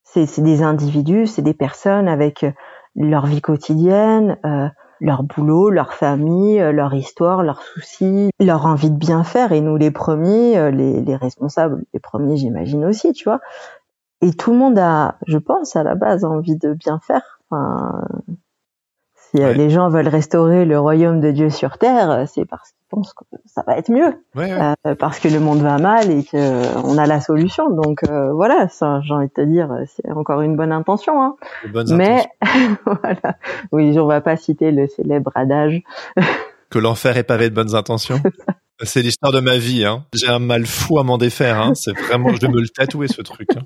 C'est 0.04 0.40
des 0.40 0.62
individus, 0.62 1.26
c'est 1.26 1.42
des 1.42 1.52
personnes 1.52 2.08
avec 2.08 2.46
leur 2.94 3.26
vie 3.26 3.42
quotidienne, 3.42 4.38
euh, 4.46 4.68
leur 5.00 5.22
boulot, 5.22 5.70
leur 5.70 5.92
famille, 5.92 6.58
leur 6.58 6.94
histoire, 6.94 7.42
leurs 7.42 7.62
soucis, 7.62 8.30
leur 8.40 8.66
envie 8.66 8.90
de 8.90 8.96
bien 8.96 9.24
faire. 9.24 9.52
Et 9.52 9.60
nous, 9.60 9.76
les 9.76 9.90
premiers, 9.90 10.70
les, 10.70 11.00
les 11.00 11.16
responsables, 11.16 11.84
les 11.92 12.00
premiers, 12.00 12.36
j'imagine 12.36 12.84
aussi, 12.84 13.12
tu 13.12 13.24
vois 13.24 13.40
et 14.22 14.32
tout 14.32 14.52
le 14.52 14.58
monde 14.58 14.78
a, 14.78 15.16
je 15.26 15.38
pense, 15.38 15.76
à 15.76 15.82
la 15.82 15.94
base 15.94 16.24
envie 16.24 16.56
de 16.56 16.72
bien 16.72 16.98
faire. 17.00 17.40
Enfin, 17.50 18.06
si 19.36 19.42
euh, 19.42 19.52
les 19.52 19.70
gens 19.70 19.88
veulent 19.88 20.08
restaurer 20.08 20.64
le 20.64 20.78
royaume 20.78 21.20
de 21.20 21.30
Dieu 21.30 21.50
sur 21.50 21.78
terre, 21.78 22.10
euh, 22.10 22.24
c'est 22.26 22.44
parce 22.44 22.70
qu'ils 22.70 22.86
pensent 22.88 23.12
que 23.12 23.24
ça 23.44 23.62
va 23.66 23.76
être 23.76 23.90
mieux, 23.90 24.12
euh, 24.36 24.94
parce 24.98 25.18
que 25.18 25.28
le 25.28 25.40
monde 25.40 25.60
va 25.60 25.78
mal 25.78 26.10
et 26.10 26.24
que 26.24 26.76
on 26.84 26.98
a 26.98 27.06
la 27.06 27.20
solution. 27.20 27.70
Donc 27.70 28.04
voilà, 28.08 28.68
ça, 28.68 29.00
j'ai 29.02 29.14
envie 29.14 29.28
de 29.28 29.32
te 29.32 29.42
dire, 29.42 29.68
c'est 29.86 30.10
encore 30.10 30.42
une 30.42 30.56
bonne 30.56 30.72
intention. 30.72 31.22
Hein. 31.22 31.36
Mais 31.90 32.26
voilà, 32.86 33.36
oui, 33.72 33.98
on 33.98 34.06
va 34.06 34.20
pas 34.20 34.36
citer 34.36 34.70
le 34.70 34.86
célèbre 34.86 35.32
adage. 35.34 35.82
que 36.70 36.78
l'enfer 36.78 37.16
est 37.16 37.24
pavé 37.24 37.50
de 37.50 37.54
bonnes 37.54 37.74
intentions. 37.74 38.20
C'est 38.82 39.00
l'histoire 39.00 39.32
de 39.32 39.40
ma 39.40 39.56
vie. 39.56 39.84
Hein. 39.84 40.04
J'ai 40.12 40.28
un 40.28 40.38
mal 40.38 40.66
fou 40.66 40.98
à 40.98 41.02
m'en 41.02 41.16
défaire. 41.16 41.60
Hein. 41.60 41.74
C'est 41.74 41.96
vraiment, 41.96 42.34
je 42.34 42.40
vais 42.40 42.48
me 42.48 42.60
le 42.60 42.68
tatouer 42.68 43.08
ce 43.08 43.22
truc. 43.22 43.48
Hein. 43.56 43.62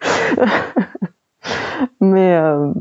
Mais 2.00 2.34
euh, 2.34 2.72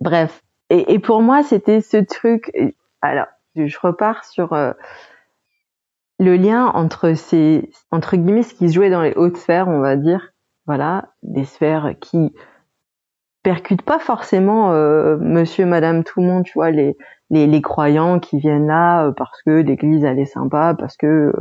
bref. 0.00 0.42
Et, 0.70 0.92
et, 0.92 0.98
pour 0.98 1.22
moi, 1.22 1.42
c'était 1.42 1.80
ce 1.80 1.96
truc. 1.96 2.52
Alors, 3.00 3.26
je 3.56 3.78
repars 3.80 4.24
sur 4.24 4.52
euh, 4.52 4.72
le 6.18 6.36
lien 6.36 6.66
entre 6.66 7.14
ces 7.14 7.70
entre 7.90 8.16
guillemets 8.16 8.42
ce 8.42 8.54
qui 8.54 8.68
se 8.68 8.74
jouait 8.74 8.90
dans 8.90 9.02
les 9.02 9.14
hautes 9.14 9.36
sphères, 9.36 9.68
on 9.68 9.80
va 9.80 9.96
dire. 9.96 10.32
Voilà, 10.66 11.08
des 11.22 11.44
sphères 11.44 11.94
qui 12.00 12.34
percutent 13.42 13.82
pas 13.82 13.98
forcément 13.98 14.72
euh, 14.72 15.16
Monsieur, 15.18 15.64
Madame, 15.64 16.04
tout 16.04 16.20
le 16.20 16.26
monde. 16.26 16.44
Tu 16.44 16.52
vois, 16.54 16.70
les 16.70 16.96
les, 17.30 17.46
les 17.46 17.62
croyants 17.62 18.20
qui 18.20 18.38
viennent 18.38 18.66
là 18.66 19.10
parce 19.12 19.42
que 19.42 19.50
l'Église 19.50 20.04
elle 20.04 20.18
est 20.18 20.26
sympa, 20.26 20.74
parce 20.78 20.96
que 20.96 21.32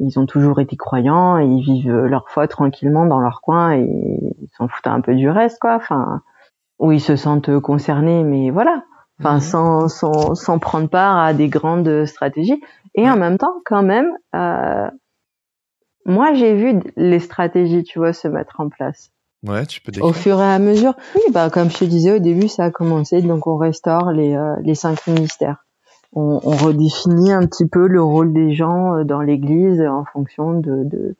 ils 0.00 0.18
ont 0.18 0.26
toujours 0.26 0.60
été 0.60 0.76
croyants 0.76 1.38
ils 1.38 1.62
vivent 1.62 1.94
leur 2.06 2.28
foi 2.30 2.48
tranquillement 2.48 3.06
dans 3.06 3.20
leur 3.20 3.42
coin 3.42 3.72
et 3.74 3.84
ils 3.84 4.48
s'en 4.56 4.66
foutent 4.66 4.86
un 4.86 5.00
peu 5.00 5.14
du 5.14 5.28
reste 5.28 5.58
quoi 5.60 5.74
enfin 5.74 6.22
où 6.80 6.90
ils 6.90 7.00
se 7.00 7.14
sentent 7.14 7.60
concernés 7.60 8.24
mais 8.24 8.50
voilà 8.50 8.82
enfin 9.20 9.34
mhm. 9.34 9.40
sans, 9.40 9.88
sans 9.88 10.34
sans 10.34 10.58
prendre 10.58 10.88
part 10.88 11.18
à 11.18 11.32
des 11.32 11.48
grandes 11.48 12.06
stratégies 12.06 12.60
et 12.96 13.08
en 13.08 13.16
même 13.16 13.38
temps 13.38 13.54
quand 13.64 13.82
même 13.82 14.10
euh, 14.34 14.88
moi 16.04 16.34
j'ai 16.34 16.54
vu 16.54 16.80
les 16.96 17.20
stratégies 17.20 17.84
tu 17.84 18.00
vois 18.00 18.12
se 18.12 18.26
mettre 18.26 18.60
en 18.60 18.68
place 18.68 19.10
Ouais, 19.42 19.64
tu 19.64 19.80
peux 19.80 19.90
Au 20.02 20.12
fur 20.12 20.38
et 20.38 20.52
à 20.52 20.58
mesure. 20.58 20.92
Oui, 21.14 21.22
bah 21.32 21.48
comme 21.48 21.70
je 21.70 21.78
te 21.78 21.84
disais 21.86 22.12
au 22.12 22.18
début, 22.18 22.46
ça 22.46 22.64
a 22.64 22.70
commencé. 22.70 23.22
Donc 23.22 23.46
on 23.46 23.56
restaure 23.56 24.12
les 24.12 24.36
euh, 24.36 24.54
les 24.62 24.74
cinq 24.74 25.06
ministères 25.06 25.64
on, 26.12 26.40
on, 26.42 26.56
redéfinit 26.56 27.32
un 27.32 27.46
petit 27.46 27.66
peu 27.66 27.86
le 27.86 28.02
rôle 28.02 28.32
des 28.32 28.52
gens 28.52 28.96
euh, 28.96 29.04
dans 29.04 29.20
l'Église 29.20 29.80
en 29.82 30.04
fonction 30.04 30.58
de, 30.58 30.84
de 30.84 31.16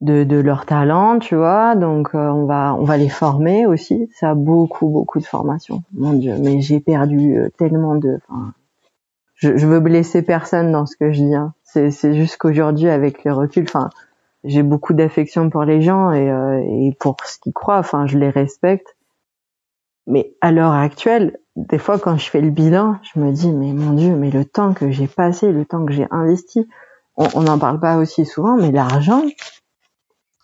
de, 0.00 0.24
de 0.24 0.36
leur 0.36 0.66
talent, 0.66 1.18
tu 1.18 1.36
vois. 1.36 1.74
Donc 1.76 2.14
euh, 2.14 2.28
on 2.28 2.46
va 2.46 2.74
on 2.74 2.84
va 2.84 2.96
les 2.96 3.08
former 3.08 3.66
aussi. 3.66 4.10
Ça 4.14 4.30
a 4.30 4.34
beaucoup 4.34 4.88
beaucoup 4.88 5.18
de 5.18 5.24
formation. 5.24 5.82
Mon 5.92 6.14
Dieu, 6.14 6.36
mais 6.40 6.60
j'ai 6.60 6.80
perdu 6.80 7.36
euh, 7.36 7.48
tellement 7.58 7.96
de. 7.96 8.18
je, 9.34 9.56
je 9.56 9.66
veux 9.66 9.80
blesser 9.80 10.22
personne 10.22 10.72
dans 10.72 10.86
ce 10.86 10.96
que 10.96 11.12
je 11.12 11.22
dis. 11.22 11.34
Hein. 11.34 11.54
C'est 11.64 11.90
c'est 11.90 12.14
juste 12.14 12.38
qu'aujourd'hui 12.38 12.88
avec 12.88 13.24
le 13.24 13.32
recul, 13.32 13.64
enfin 13.64 13.90
j'ai 14.42 14.62
beaucoup 14.62 14.94
d'affection 14.94 15.50
pour 15.50 15.64
les 15.64 15.82
gens 15.82 16.12
et, 16.12 16.28
et 16.86 16.96
pour 16.98 17.16
ce 17.24 17.38
qu'ils 17.38 17.52
croient. 17.52 17.78
Enfin 17.78 18.06
je 18.06 18.18
les 18.18 18.30
respecte. 18.30 18.96
Mais 20.06 20.32
à 20.40 20.50
l'heure 20.50 20.72
actuelle, 20.72 21.38
des 21.56 21.78
fois 21.78 21.98
quand 21.98 22.16
je 22.16 22.28
fais 22.30 22.40
le 22.40 22.50
bilan, 22.50 22.96
je 23.02 23.20
me 23.20 23.32
dis 23.32 23.52
mais 23.52 23.74
mon 23.74 23.92
Dieu, 23.92 24.16
mais 24.16 24.30
le 24.30 24.46
temps 24.46 24.72
que 24.72 24.90
j'ai 24.90 25.06
passé, 25.06 25.52
le 25.52 25.66
temps 25.66 25.84
que 25.84 25.92
j'ai 25.92 26.06
investi, 26.10 26.66
on 27.16 27.42
n'en 27.42 27.58
parle 27.58 27.80
pas 27.80 27.98
aussi 27.98 28.24
souvent, 28.24 28.56
mais 28.56 28.72
l'argent, 28.72 29.22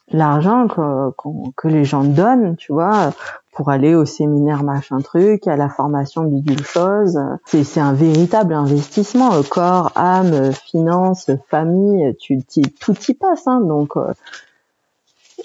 l'argent 0.09 0.69
que, 0.69 1.11
que, 1.57 1.69
les 1.69 1.85
gens 1.85 2.05
donnent, 2.05 2.57
tu 2.57 2.73
vois, 2.73 3.13
pour 3.53 3.71
aller 3.71 3.95
au 3.95 4.05
séminaire 4.05 4.63
machin 4.63 5.01
truc, 5.01 5.47
à 5.47 5.57
la 5.57 5.69
formation 5.69 6.25
bidule 6.25 6.65
chose, 6.65 7.19
c'est 7.47 7.81
un 7.81 7.93
véritable 7.93 8.55
investissement, 8.55 9.31
corps, 9.49 9.93
âme, 9.97 10.53
finances, 10.53 11.31
famille, 11.49 12.15
tu 12.21 12.41
tout 12.81 12.97
y 13.09 13.15
passe, 13.15 13.47
hein, 13.47 13.61
donc. 13.61 13.97
Euh, 13.97 14.13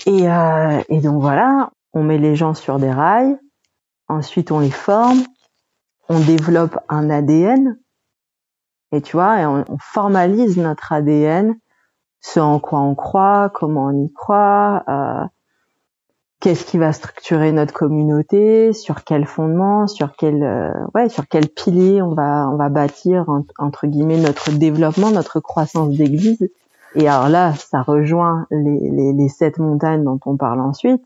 Et, 0.05 0.29
euh, 0.29 0.81
et 0.89 1.01
donc 1.01 1.21
voilà, 1.21 1.71
on 1.93 2.03
met 2.03 2.17
les 2.17 2.35
gens 2.35 2.53
sur 2.53 2.79
des 2.79 2.91
rails, 2.91 3.37
ensuite 4.07 4.51
on 4.51 4.59
les 4.59 4.71
forme, 4.71 5.21
on 6.07 6.19
développe 6.19 6.79
un 6.87 7.09
ADN, 7.09 7.77
et 8.93 9.01
tu 9.01 9.17
vois, 9.17 9.37
on, 9.47 9.65
on 9.67 9.77
formalise 9.79 10.57
notre 10.57 10.93
ADN, 10.93 11.55
ce 12.21 12.39
en 12.39 12.59
quoi 12.59 12.79
on 12.79 12.95
croit, 12.95 13.51
comment 13.53 13.85
on 13.85 14.05
y 14.05 14.13
croit, 14.13 14.83
euh, 14.87 15.25
qu'est-ce 16.39 16.65
qui 16.65 16.77
va 16.77 16.93
structurer 16.93 17.51
notre 17.51 17.73
communauté, 17.73 18.73
sur 18.73 19.03
quel 19.03 19.25
fondement, 19.25 19.87
sur 19.87 20.15
quel 20.15 20.43
euh, 20.43 20.71
ouais, 20.95 21.09
sur 21.09 21.27
quel 21.27 21.49
pilier 21.49 22.01
on 22.01 22.13
va 22.13 22.47
on 22.49 22.55
va 22.55 22.69
bâtir 22.69 23.25
entre 23.57 23.87
guillemets 23.87 24.19
notre 24.19 24.51
développement, 24.51 25.11
notre 25.11 25.39
croissance 25.39 25.95
d'église. 25.95 26.49
Et 26.95 27.07
alors 27.07 27.29
là, 27.29 27.53
ça 27.53 27.81
rejoint 27.81 28.47
les, 28.51 28.89
les, 28.89 29.13
les 29.13 29.29
sept 29.29 29.59
montagnes 29.59 30.03
dont 30.03 30.19
on 30.25 30.35
parle 30.37 30.59
ensuite. 30.61 31.03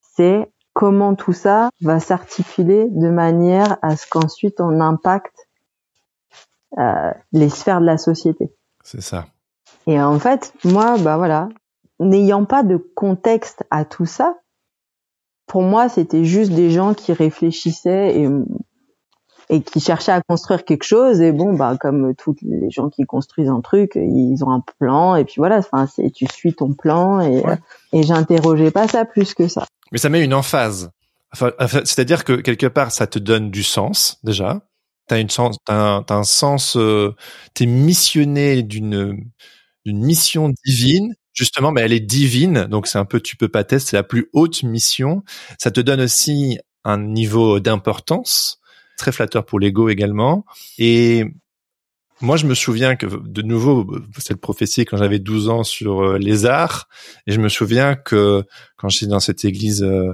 C'est 0.00 0.50
comment 0.72 1.14
tout 1.14 1.32
ça 1.32 1.70
va 1.82 2.00
s'articuler 2.00 2.88
de 2.90 3.10
manière 3.10 3.78
à 3.82 3.96
ce 3.96 4.06
qu'ensuite 4.08 4.60
on 4.60 4.80
impacte 4.80 5.48
euh, 6.78 7.12
les 7.32 7.48
sphères 7.48 7.80
de 7.80 7.86
la 7.86 7.98
société. 7.98 8.52
C'est 8.82 9.02
ça. 9.02 9.26
Et 9.86 10.00
en 10.00 10.18
fait, 10.18 10.52
moi, 10.64 10.96
bah 10.98 11.16
voilà, 11.16 11.48
n'ayant 11.98 12.44
pas 12.44 12.62
de 12.62 12.76
contexte 12.76 13.64
à 13.70 13.84
tout 13.84 14.06
ça, 14.06 14.36
pour 15.46 15.62
moi, 15.62 15.88
c'était 15.88 16.24
juste 16.24 16.52
des 16.52 16.70
gens 16.70 16.94
qui 16.94 17.12
réfléchissaient 17.12 18.20
et 18.20 18.28
et 19.52 19.62
qui 19.62 19.80
cherchaient 19.80 20.12
à 20.12 20.22
construire 20.22 20.64
quelque 20.64 20.84
chose. 20.84 21.20
Et 21.20 21.32
bon, 21.32 21.54
bah 21.54 21.76
comme 21.78 22.14
tous 22.14 22.36
les 22.42 22.70
gens 22.70 22.88
qui 22.88 23.02
construisent 23.02 23.48
un 23.48 23.60
truc, 23.60 23.96
ils 23.96 24.44
ont 24.44 24.50
un 24.52 24.62
plan 24.78 25.16
et 25.16 25.24
puis 25.24 25.34
voilà. 25.38 25.58
Enfin, 25.58 25.88
tu 26.14 26.26
suis 26.32 26.54
ton 26.54 26.72
plan 26.72 27.20
et 27.20 27.42
et 27.92 28.04
j'interrogeais 28.04 28.70
pas 28.70 28.86
ça 28.86 29.04
plus 29.04 29.34
que 29.34 29.48
ça. 29.48 29.66
Mais 29.90 29.98
ça 29.98 30.08
met 30.08 30.24
une 30.24 30.34
emphase. 30.34 30.90
Enfin, 31.32 31.50
c'est-à-dire 31.58 32.24
que 32.24 32.34
quelque 32.34 32.66
part, 32.66 32.92
ça 32.92 33.06
te 33.06 33.18
donne 33.18 33.50
du 33.50 33.62
sens 33.62 34.18
déjà. 34.22 34.60
T'as 35.08 35.20
une 35.20 35.30
sens, 35.30 35.56
t'as 35.64 35.74
un, 35.74 36.04
as 36.08 36.14
un 36.14 36.22
sens. 36.22 36.76
Euh, 36.76 37.14
T'es 37.54 37.66
missionné 37.66 38.62
d'une 38.62 39.24
d'une 39.84 40.04
mission 40.04 40.52
divine 40.64 41.14
justement, 41.32 41.72
mais 41.72 41.80
elle 41.80 41.92
est 41.92 42.00
divine, 42.00 42.66
donc 42.66 42.86
c'est 42.86 42.98
un 42.98 43.04
peu 43.04 43.20
tu 43.20 43.36
peux 43.36 43.48
pas 43.48 43.64
tester, 43.64 43.90
c'est 43.90 43.96
la 43.96 44.02
plus 44.02 44.28
haute 44.32 44.62
mission. 44.62 45.22
Ça 45.58 45.70
te 45.70 45.80
donne 45.80 46.00
aussi 46.00 46.58
un 46.84 46.98
niveau 46.98 47.60
d'importance, 47.60 48.60
très 48.98 49.12
flatteur 49.12 49.46
pour 49.46 49.58
l'ego 49.58 49.88
également. 49.88 50.44
Et 50.78 51.24
moi, 52.20 52.36
je 52.36 52.46
me 52.46 52.54
souviens 52.54 52.96
que, 52.96 53.06
de 53.06 53.42
nouveau, 53.42 53.90
cette 54.18 54.40
prophétie 54.40 54.84
quand 54.84 54.98
j'avais 54.98 55.18
12 55.18 55.48
ans 55.48 55.64
sur 55.64 56.02
euh, 56.02 56.18
les 56.18 56.44
arts, 56.44 56.88
et 57.26 57.32
je 57.32 57.40
me 57.40 57.48
souviens 57.48 57.94
que 57.94 58.44
quand 58.76 58.90
j'étais 58.90 59.06
dans 59.06 59.20
cette 59.20 59.44
église 59.44 59.82
euh, 59.82 60.12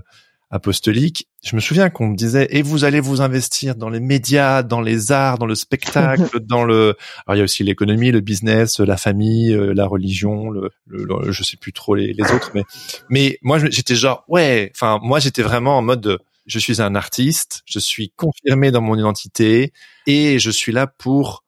apostolique, 0.50 1.28
je 1.44 1.56
me 1.56 1.60
souviens 1.60 1.90
qu'on 1.90 2.08
me 2.08 2.16
disait 2.16 2.46
et 2.50 2.62
vous 2.62 2.84
allez 2.84 3.00
vous 3.00 3.20
investir 3.20 3.74
dans 3.74 3.88
les 3.88 3.98
médias, 3.98 4.62
dans 4.62 4.80
les 4.80 5.10
arts, 5.10 5.38
dans 5.38 5.46
le 5.46 5.56
spectacle, 5.56 6.38
dans 6.40 6.64
le 6.64 6.96
alors 7.26 7.36
il 7.36 7.38
y 7.38 7.40
a 7.40 7.44
aussi 7.44 7.64
l'économie, 7.64 8.12
le 8.12 8.20
business, 8.20 8.78
la 8.78 8.96
famille, 8.96 9.52
euh, 9.52 9.72
la 9.74 9.86
religion, 9.86 10.50
le, 10.50 10.70
le, 10.86 11.32
je 11.32 11.42
sais 11.42 11.56
plus 11.56 11.72
trop 11.72 11.94
les, 11.94 12.12
les 12.12 12.32
autres 12.32 12.52
mais 12.54 12.62
mais 13.08 13.38
moi 13.42 13.58
j'étais 13.58 13.96
genre 13.96 14.24
ouais, 14.28 14.70
enfin 14.74 15.00
moi 15.02 15.18
j'étais 15.18 15.42
vraiment 15.42 15.78
en 15.78 15.82
mode 15.82 16.18
je 16.46 16.58
suis 16.60 16.80
un 16.80 16.94
artiste, 16.94 17.62
je 17.66 17.80
suis 17.80 18.10
confirmé 18.10 18.70
dans 18.70 18.80
mon 18.80 18.96
identité 18.96 19.72
et 20.06 20.38
je 20.38 20.50
suis 20.50 20.70
là 20.70 20.86
pour 20.86 21.42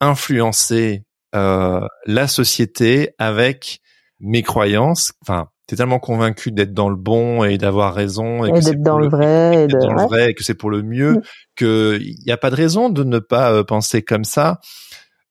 influencer 0.00 1.04
euh, 1.34 1.86
la 2.04 2.28
société 2.28 3.14
avec 3.18 3.80
mes 4.20 4.42
croyances, 4.42 5.12
enfin 5.22 5.48
t'es 5.72 5.76
tellement 5.76 6.00
convaincu 6.00 6.52
d'être 6.52 6.74
dans 6.74 6.90
le 6.90 6.96
bon 6.96 7.44
et 7.44 7.56
d'avoir 7.56 7.94
raison 7.94 8.44
et, 8.44 8.52
d'être 8.60 8.82
dans 8.82 8.98
le, 8.98 9.08
vrai 9.08 9.64
et, 9.64 9.66
de... 9.68 9.78
dans 9.78 9.94
le 9.94 10.02
vrai 10.02 10.30
et 10.30 10.34
que 10.34 10.44
c'est 10.44 10.52
pour 10.52 10.68
le 10.68 10.82
mieux 10.82 11.12
mm. 11.12 11.22
que 11.56 11.98
il 11.98 12.18
n'y 12.26 12.30
a 12.30 12.36
pas 12.36 12.50
de 12.50 12.56
raison 12.56 12.90
de 12.90 13.02
ne 13.04 13.18
pas 13.20 13.50
euh, 13.50 13.64
penser 13.64 14.02
comme 14.02 14.24
ça 14.24 14.60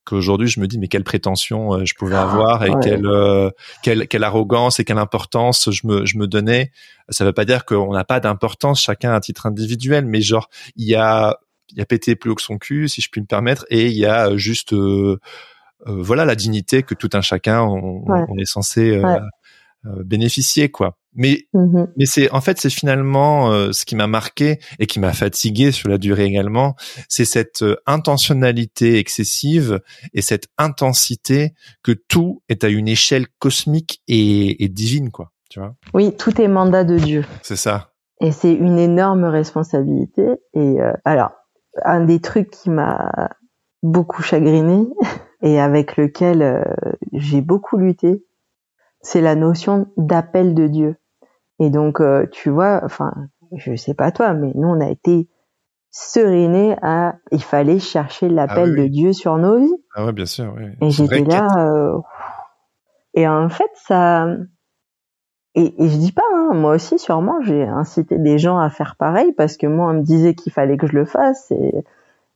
qu'aujourd'hui 0.03 0.47
je 0.47 0.59
me 0.59 0.65
dis 0.65 0.79
mais 0.79 0.87
quelle 0.87 1.03
prétention 1.03 1.75
euh, 1.75 1.85
je 1.85 1.93
pouvais 1.93 2.15
ah, 2.15 2.23
avoir 2.23 2.63
et 2.63 2.71
quelle, 2.81 3.05
euh, 3.05 3.51
quelle 3.83 4.07
quelle 4.07 4.23
arrogance 4.23 4.79
et 4.79 4.83
quelle 4.83 4.97
importance 4.97 5.69
je 5.69 5.85
me 5.85 6.07
je 6.07 6.17
me 6.17 6.25
donnais. 6.25 6.71
Ça 7.09 7.23
veut 7.23 7.33
pas 7.33 7.45
dire 7.45 7.63
qu'on 7.63 7.93
n'a 7.93 8.03
pas 8.03 8.19
d'importance 8.19 8.81
chacun 8.81 9.13
à 9.13 9.19
titre 9.19 9.45
individuel 9.45 10.07
mais 10.07 10.21
genre 10.21 10.49
il 10.75 10.87
y 10.87 10.95
a 10.95 11.37
il 11.69 11.77
y 11.77 11.81
a 11.81 11.85
pété 11.85 12.15
plus 12.15 12.31
haut 12.31 12.35
que 12.35 12.41
son 12.41 12.57
cul 12.57 12.89
si 12.89 12.99
je 13.01 13.09
puis 13.11 13.21
me 13.21 13.27
permettre 13.27 13.63
et 13.69 13.89
il 13.89 13.95
y 13.95 14.07
a 14.07 14.35
juste 14.37 14.73
voilà 15.85 16.25
la 16.25 16.35
dignité 16.35 16.81
que 16.81 16.95
tout 16.95 17.09
un 17.13 17.21
chacun 17.21 17.61
on, 17.61 18.03
on 18.07 18.37
est 18.39 18.45
censé 18.45 18.97
euh, 18.97 19.19
bénéficier 19.83 20.69
quoi. 20.69 20.97
Mais 21.13 21.47
mm-hmm. 21.53 21.87
mais 21.97 22.05
c'est 22.05 22.31
en 22.31 22.39
fait 22.39 22.59
c'est 22.59 22.69
finalement 22.69 23.51
euh, 23.51 23.71
ce 23.73 23.85
qui 23.85 23.95
m'a 23.95 24.07
marqué 24.07 24.59
et 24.79 24.87
qui 24.87 24.99
m'a 24.99 25.11
fatigué 25.11 25.71
sur 25.71 25.89
la 25.89 25.97
durée 25.97 26.25
également, 26.25 26.75
c'est 27.09 27.25
cette 27.25 27.63
euh, 27.63 27.75
intentionnalité 27.85 28.97
excessive 28.97 29.81
et 30.13 30.21
cette 30.21 30.47
intensité 30.57 31.53
que 31.83 31.91
tout 31.91 32.41
est 32.47 32.63
à 32.63 32.69
une 32.69 32.87
échelle 32.87 33.27
cosmique 33.39 34.01
et, 34.07 34.63
et 34.63 34.69
divine 34.69 35.11
quoi, 35.11 35.31
tu 35.49 35.59
vois. 35.59 35.75
Oui, 35.93 36.15
tout 36.15 36.39
est 36.39 36.47
mandat 36.47 36.85
de 36.85 36.97
Dieu. 36.97 37.25
C'est 37.41 37.57
ça. 37.57 37.91
Et 38.21 38.31
c'est 38.31 38.53
une 38.53 38.77
énorme 38.77 39.25
responsabilité 39.25 40.23
et 40.53 40.77
alors 41.03 41.31
un 41.83 42.05
des 42.05 42.21
trucs 42.21 42.51
qui 42.51 42.69
m'a 42.69 43.11
beaucoup 43.81 44.21
chagriné 44.21 44.85
et 45.41 45.59
avec 45.59 45.97
lequel 45.97 46.63
j'ai 47.13 47.41
beaucoup 47.41 47.77
lutté 47.77 48.23
c'est 49.01 49.21
la 49.21 49.35
notion 49.35 49.87
d'appel 49.97 50.53
de 50.53 50.67
Dieu. 50.67 50.95
Et 51.59 51.69
donc, 51.69 52.01
euh, 52.01 52.25
tu 52.31 52.49
vois, 52.49 52.81
enfin, 52.83 53.13
je 53.55 53.75
sais 53.75 53.93
pas 53.93 54.11
toi, 54.11 54.33
mais 54.33 54.51
nous, 54.55 54.67
on 54.67 54.81
a 54.81 54.89
été 54.89 55.29
sereiné 55.91 56.75
à, 56.81 57.15
il 57.31 57.43
fallait 57.43 57.79
chercher 57.79 58.29
l'appel 58.29 58.73
ah 58.77 58.81
de 58.81 58.87
Dieu 58.87 59.13
sur 59.13 59.37
nos 59.37 59.59
vies. 59.59 59.83
Ah 59.95 60.05
ouais, 60.05 60.13
bien 60.13 60.25
sûr, 60.25 60.53
oui. 60.55 60.65
Et 60.81 60.89
j'étais 60.89 61.23
là, 61.23 61.47
euh, 61.57 61.99
et 63.13 63.27
en 63.27 63.49
fait, 63.49 63.69
ça, 63.75 64.27
et, 65.53 65.83
et 65.83 65.89
je 65.89 65.97
dis 65.97 66.13
pas, 66.13 66.23
hein, 66.33 66.53
moi 66.53 66.75
aussi, 66.75 66.97
sûrement, 66.97 67.41
j'ai 67.41 67.63
incité 67.63 68.17
des 68.17 68.37
gens 68.37 68.57
à 68.57 68.69
faire 68.69 68.95
pareil 68.97 69.33
parce 69.33 69.57
que 69.57 69.67
moi, 69.67 69.91
on 69.91 69.93
me 69.95 70.01
disait 70.01 70.33
qu'il 70.33 70.53
fallait 70.53 70.77
que 70.77 70.87
je 70.87 70.95
le 70.95 71.05
fasse 71.05 71.51
et 71.51 71.83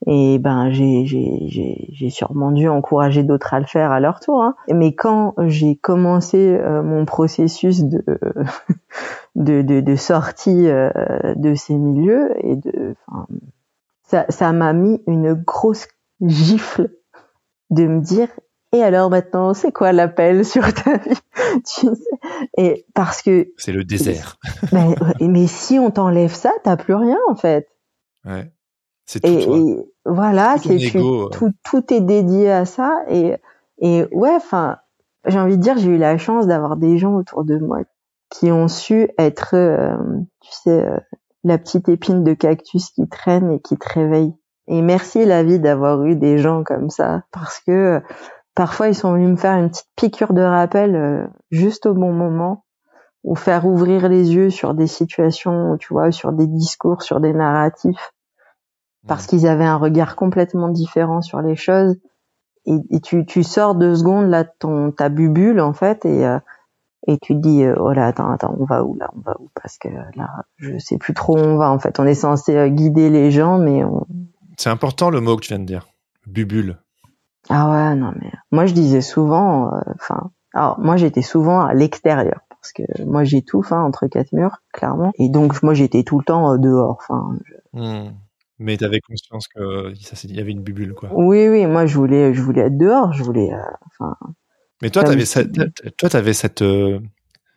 et 0.08 0.38
ben 0.38 0.72
j'ai 0.72 2.10
sûrement 2.10 2.52
dû 2.52 2.68
encourager 2.68 3.24
d'autres 3.24 3.54
à 3.54 3.60
le 3.60 3.66
faire 3.66 3.92
à 3.92 4.00
leur 4.00 4.20
tour. 4.20 4.44
Hein. 4.44 4.56
Mais 4.72 4.94
quand 4.94 5.34
j'ai 5.48 5.76
commencé 5.76 6.38
euh, 6.38 6.84
mon 6.84 7.06
processus 7.06 7.84
de 7.84 8.04
de, 9.36 9.62
de, 9.62 9.82
de 9.82 9.96
sortie 9.96 10.68
euh, 10.68 10.90
de 11.36 11.56
ces 11.56 11.76
milieux 11.76 12.32
et 12.46 12.56
de 12.56 12.96
ça 14.04 14.26
ça 14.30 14.52
m'a 14.52 14.74
mis 14.74 15.02
une 15.08 15.34
grosse 15.34 15.88
gifle 16.22 16.92
de 17.72 17.88
me 17.88 18.02
dire 18.02 18.30
et 18.72 18.84
alors 18.84 19.10
maintenant 19.10 19.56
c'est 19.56 19.72
quoi 19.72 19.92
l'appel 19.92 20.46
sur 20.46 20.72
ta 20.72 20.98
vie 20.98 21.18
tu 21.66 21.88
sais? 21.88 21.96
Et 22.58 22.86
parce 22.94 23.24
que 23.24 23.52
c'est 23.58 23.72
le 23.72 23.84
désert 23.84 24.38
mais, 24.72 24.96
mais 25.20 25.48
si 25.48 25.80
on 25.80 25.90
t'enlève 25.90 26.34
ça 26.34 26.52
t'as 26.64 26.78
plus 26.78 26.94
rien 26.94 27.18
en 27.28 27.36
fait 27.36 27.68
ouais 28.26 28.52
c'est 29.06 29.20
tout 29.20 29.28
et, 29.28 29.95
voilà, 30.06 30.58
c'est 30.58 30.78
tout, 31.32 31.52
tout 31.64 31.94
est 31.94 32.02
dédié 32.02 32.52
à 32.52 32.66
ça 32.66 33.04
et 33.10 33.36
et 33.80 34.06
ouais, 34.12 34.34
enfin, 34.36 34.78
j'ai 35.26 35.40
envie 35.40 35.58
de 35.58 35.62
dire, 35.62 35.78
j'ai 35.78 35.90
eu 35.90 35.98
la 35.98 36.18
chance 36.18 36.48
d'avoir 36.48 36.78
des 36.78 36.98
gens 36.98 37.16
autour 37.16 37.44
de 37.44 37.58
moi 37.58 37.80
qui 38.30 38.52
ont 38.52 38.68
su 38.68 39.10
être, 39.18 39.56
euh, 39.56 39.96
tu 40.42 40.52
sais, 40.52 40.86
euh, 40.86 40.98
la 41.44 41.58
petite 41.58 41.90
épine 41.90 42.24
de 42.24 42.34
cactus 42.34 42.90
qui 42.92 43.08
traîne 43.08 43.52
et 43.52 43.60
qui 43.60 43.78
te 43.78 43.88
réveille. 43.94 44.34
Et 44.68 44.82
merci 44.82 45.26
la 45.26 45.44
vie 45.44 45.60
d'avoir 45.60 46.04
eu 46.04 46.16
des 46.16 46.38
gens 46.38 46.64
comme 46.64 46.90
ça, 46.90 47.24
parce 47.32 47.60
que 47.60 47.72
euh, 47.72 48.00
parfois 48.56 48.88
ils 48.88 48.96
sont 48.96 49.14
venus 49.14 49.30
me 49.30 49.36
faire 49.36 49.58
une 49.58 49.70
petite 49.70 49.90
piqûre 49.96 50.34
de 50.34 50.42
rappel 50.42 51.30
juste 51.52 51.86
au 51.86 51.94
bon 51.94 52.14
moment, 52.14 52.66
ou 53.24 53.36
faire 53.36 53.66
ouvrir 53.66 54.10
les 54.10 54.34
yeux 54.34 54.50
sur 54.50 54.74
des 54.74 54.88
situations, 54.88 55.78
tu 55.78 55.94
vois, 55.94 56.12
sur 56.12 56.32
des 56.32 56.48
discours, 56.48 57.04
sur 57.04 57.20
des 57.20 57.34
narratifs 57.34 58.15
parce 59.08 59.28
qu'ils 59.28 59.48
avaient 59.48 59.66
un 59.66 59.78
regard 59.78 60.16
complètement 60.16 60.70
différent 60.70 61.22
sur 61.22 61.42
les 61.42 61.56
choses. 61.56 61.96
Et, 62.66 62.78
et 62.90 63.00
tu, 63.00 63.26
tu 63.26 63.44
sors 63.44 63.76
deux 63.76 63.96
secondes 63.96 64.28
là 64.30 64.44
ton 64.44 64.92
ta 64.92 65.10
bubule 65.10 65.60
en 65.62 65.74
fait 65.74 66.04
et 66.06 66.26
euh, 66.26 66.40
et 67.08 67.20
tu 67.20 67.36
te 67.36 67.40
dis 67.40 67.64
euh, 67.64 67.76
oh 67.78 67.92
là 67.92 68.08
attends 68.08 68.32
attends 68.32 68.56
on 68.58 68.66
va 68.66 68.84
où 68.84 68.96
là 68.96 69.12
on 69.16 69.20
va 69.20 69.36
où? 69.40 69.50
Parce 69.54 69.78
que 69.78 69.90
là 70.16 70.46
je 70.58 70.78
sais 70.80 70.98
plus 70.98 71.14
trop 71.14 71.38
où 71.38 71.42
on 71.42 71.58
va 71.58 71.70
en 71.70 71.78
fait. 71.78 72.00
On 72.00 72.06
est 72.06 72.16
censé 72.16 72.56
euh, 72.56 72.68
guider 72.68 73.12
les 73.12 73.30
gens 73.30 73.60
mais 73.60 73.84
on... 73.84 74.08
c'est 74.58 74.72
important 74.72 75.12
le 75.12 75.22
mot 75.22 75.36
que 75.36 75.42
tu 75.42 75.50
viens 75.50 75.60
de 75.60 75.66
dire. 75.66 75.88
Bubule. 76.26 76.78
Ah 77.50 77.70
ouais 77.70 77.96
non 77.96 78.14
mais 78.20 78.32
moi 78.52 78.66
je 78.66 78.74
disais 78.74 79.02
souvent 79.02 79.72
enfin 79.94 80.32
alors 80.54 80.80
moi 80.80 80.98
j'étais 80.98 81.22
souvent 81.22 81.62
à 81.62 81.76
l'extérieur 81.76 82.40
parce 82.50 82.74
que 82.74 83.04
moi 83.04 83.24
j'étouffe 83.24 83.72
hein, 83.72 83.84
entre 83.84 84.08
quatre 84.08 84.34
murs 84.34 84.64
clairement. 84.74 85.12
Et 85.20 85.30
donc 85.30 85.62
moi 85.62 85.76
j'étais 85.76 86.02
tout 86.02 86.18
le 86.18 86.26
temps 86.26 86.58
dehors 86.58 86.98
enfin 87.00 87.38
hmm. 87.74 88.10
Mais 88.60 88.78
tu 88.78 88.86
avais 88.86 89.02
conscience 89.02 89.48
que 89.48 89.92
il 90.24 90.36
y 90.36 90.40
avait 90.40 90.52
une 90.52 90.62
bulle, 90.62 90.94
quoi. 90.94 91.10
Oui, 91.14 91.48
oui, 91.48 91.66
moi 91.66 91.86
je 91.86 91.96
voulais, 91.96 92.34
je 92.34 92.42
voulais 92.42 92.62
être 92.62 92.78
dehors, 92.78 93.14
je 93.14 93.24
voulais, 93.24 93.52
euh, 93.54 93.58
enfin. 93.88 94.16
Mais 94.82 94.90
toi, 94.90 95.04
t'avais 95.04 95.26
cette, 95.26 95.52
toi, 95.98 96.10
t'avais 96.10 96.34
cette, 96.34 96.62
euh, 96.62 97.00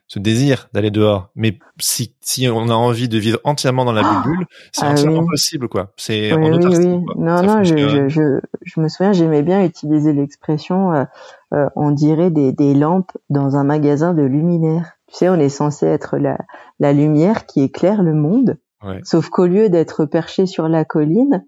ce 0.09 0.19
désir 0.19 0.69
d'aller 0.73 0.91
dehors. 0.91 1.31
Mais 1.37 1.59
si, 1.79 2.15
si 2.21 2.49
on 2.49 2.69
a 2.71 2.75
envie 2.75 3.09
de 3.09 3.19
vivre 3.19 3.39
entièrement 3.45 3.85
dans 3.85 3.93
la 3.93 4.03
ah 4.05 4.23
bulle, 4.25 4.47
c'est 4.73 4.85
ah 4.85 4.93
entièrement 4.93 5.27
possible, 5.27 5.69
quoi. 5.69 5.93
C'est 5.97 6.33
oui, 6.35 6.51
oui, 6.51 6.77
oui. 6.77 7.05
Non, 7.17 7.43
non, 7.43 7.63
je, 7.63 7.77
je, 7.77 8.09
je, 8.09 8.41
je, 8.63 8.81
me 8.81 8.89
souviens, 8.89 9.13
j'aimais 9.13 9.43
bien 9.43 9.65
utiliser 9.65 10.13
l'expression, 10.13 10.93
euh, 10.95 11.05
euh, 11.53 11.69
on 11.77 11.91
dirait 11.91 12.31
des, 12.31 12.53
des 12.53 12.75
lampes 12.75 13.13
dans 13.29 13.57
un 13.57 13.65
magasin 13.65 14.15
de 14.15 14.23
luminaires. 14.23 14.93
Tu 15.09 15.17
sais, 15.17 15.29
on 15.29 15.39
est 15.39 15.51
censé 15.51 15.87
être 15.87 16.17
la, 16.17 16.39
la 16.81 16.93
lumière 16.93 17.47
qui 17.47 17.63
éclaire 17.63 18.03
le 18.03 18.15
monde. 18.15 18.57
Ouais. 18.83 19.01
Sauf 19.05 19.29
qu'au 19.29 19.47
lieu 19.47 19.69
d'être 19.69 20.05
perché 20.05 20.47
sur 20.47 20.69
la 20.69 20.85
colline, 20.85 21.45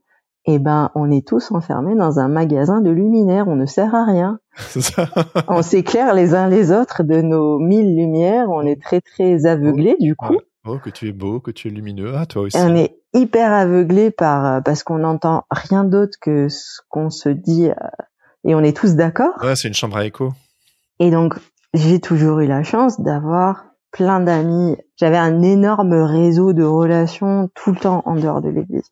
eh 0.46 0.58
ben, 0.58 0.90
on 0.94 1.10
est 1.10 1.26
tous 1.26 1.52
enfermés 1.52 1.94
dans 1.94 2.18
un 2.18 2.28
magasin 2.28 2.80
de 2.80 2.90
luminaires. 2.90 3.46
On 3.46 3.56
ne 3.56 3.66
sert 3.66 3.94
à 3.94 4.04
rien. 4.04 4.40
on 5.48 5.62
s'éclaire 5.62 6.14
les 6.14 6.34
uns 6.34 6.48
les 6.48 6.72
autres 6.72 7.02
de 7.02 7.20
nos 7.20 7.58
mille 7.58 7.94
lumières. 7.96 8.48
On 8.48 8.62
est 8.62 8.80
très 8.80 9.00
très 9.00 9.46
aveuglés 9.46 9.96
du 10.00 10.16
coup. 10.16 10.38
Oh, 10.66 10.78
que 10.78 10.90
tu 10.90 11.08
es 11.08 11.12
beau, 11.12 11.40
que 11.40 11.50
tu 11.50 11.68
es 11.68 11.70
lumineux. 11.70 12.12
Ah, 12.16 12.26
toi 12.26 12.42
aussi. 12.42 12.56
on 12.58 12.74
est 12.74 12.96
hyper 13.14 13.52
aveuglés 13.52 14.10
par 14.10 14.46
euh, 14.46 14.60
parce 14.60 14.82
qu'on 14.82 14.98
n'entend 14.98 15.44
rien 15.50 15.84
d'autre 15.84 16.18
que 16.20 16.48
ce 16.48 16.80
qu'on 16.88 17.10
se 17.10 17.28
dit 17.30 17.70
euh, 17.70 17.88
et 18.44 18.54
on 18.54 18.62
est 18.62 18.76
tous 18.76 18.94
d'accord. 18.94 19.32
Ouais, 19.42 19.56
c'est 19.56 19.68
une 19.68 19.74
chambre 19.74 19.96
à 19.96 20.04
écho. 20.04 20.32
Et 20.98 21.10
donc, 21.10 21.34
j'ai 21.74 22.00
toujours 22.00 22.40
eu 22.40 22.46
la 22.46 22.62
chance 22.62 23.00
d'avoir 23.00 23.69
plein 23.90 24.20
d'amis. 24.20 24.76
J'avais 24.96 25.16
un 25.16 25.42
énorme 25.42 25.94
réseau 25.94 26.52
de 26.52 26.64
relations 26.64 27.50
tout 27.54 27.72
le 27.72 27.78
temps 27.78 28.02
en 28.06 28.14
dehors 28.14 28.40
de 28.40 28.48
l'église. 28.48 28.90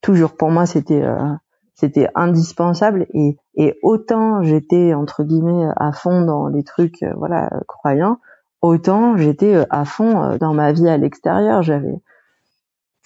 Toujours. 0.00 0.36
Pour 0.36 0.50
moi 0.50 0.66
c'était 0.66 1.02
euh, 1.02 1.32
c'était 1.74 2.08
indispensable. 2.14 3.06
Et 3.14 3.36
et 3.54 3.78
autant 3.82 4.42
j'étais 4.42 4.94
entre 4.94 5.22
guillemets 5.22 5.68
à 5.76 5.92
fond 5.92 6.24
dans 6.24 6.48
les 6.48 6.64
trucs 6.64 7.02
euh, 7.02 7.12
voilà 7.16 7.50
croyants 7.68 8.18
autant 8.62 9.16
j'étais 9.16 9.54
euh, 9.54 9.64
à 9.70 9.84
fond 9.84 10.36
dans 10.38 10.54
ma 10.54 10.72
vie 10.72 10.88
à 10.88 10.96
l'extérieur. 10.96 11.62
J'avais 11.62 12.00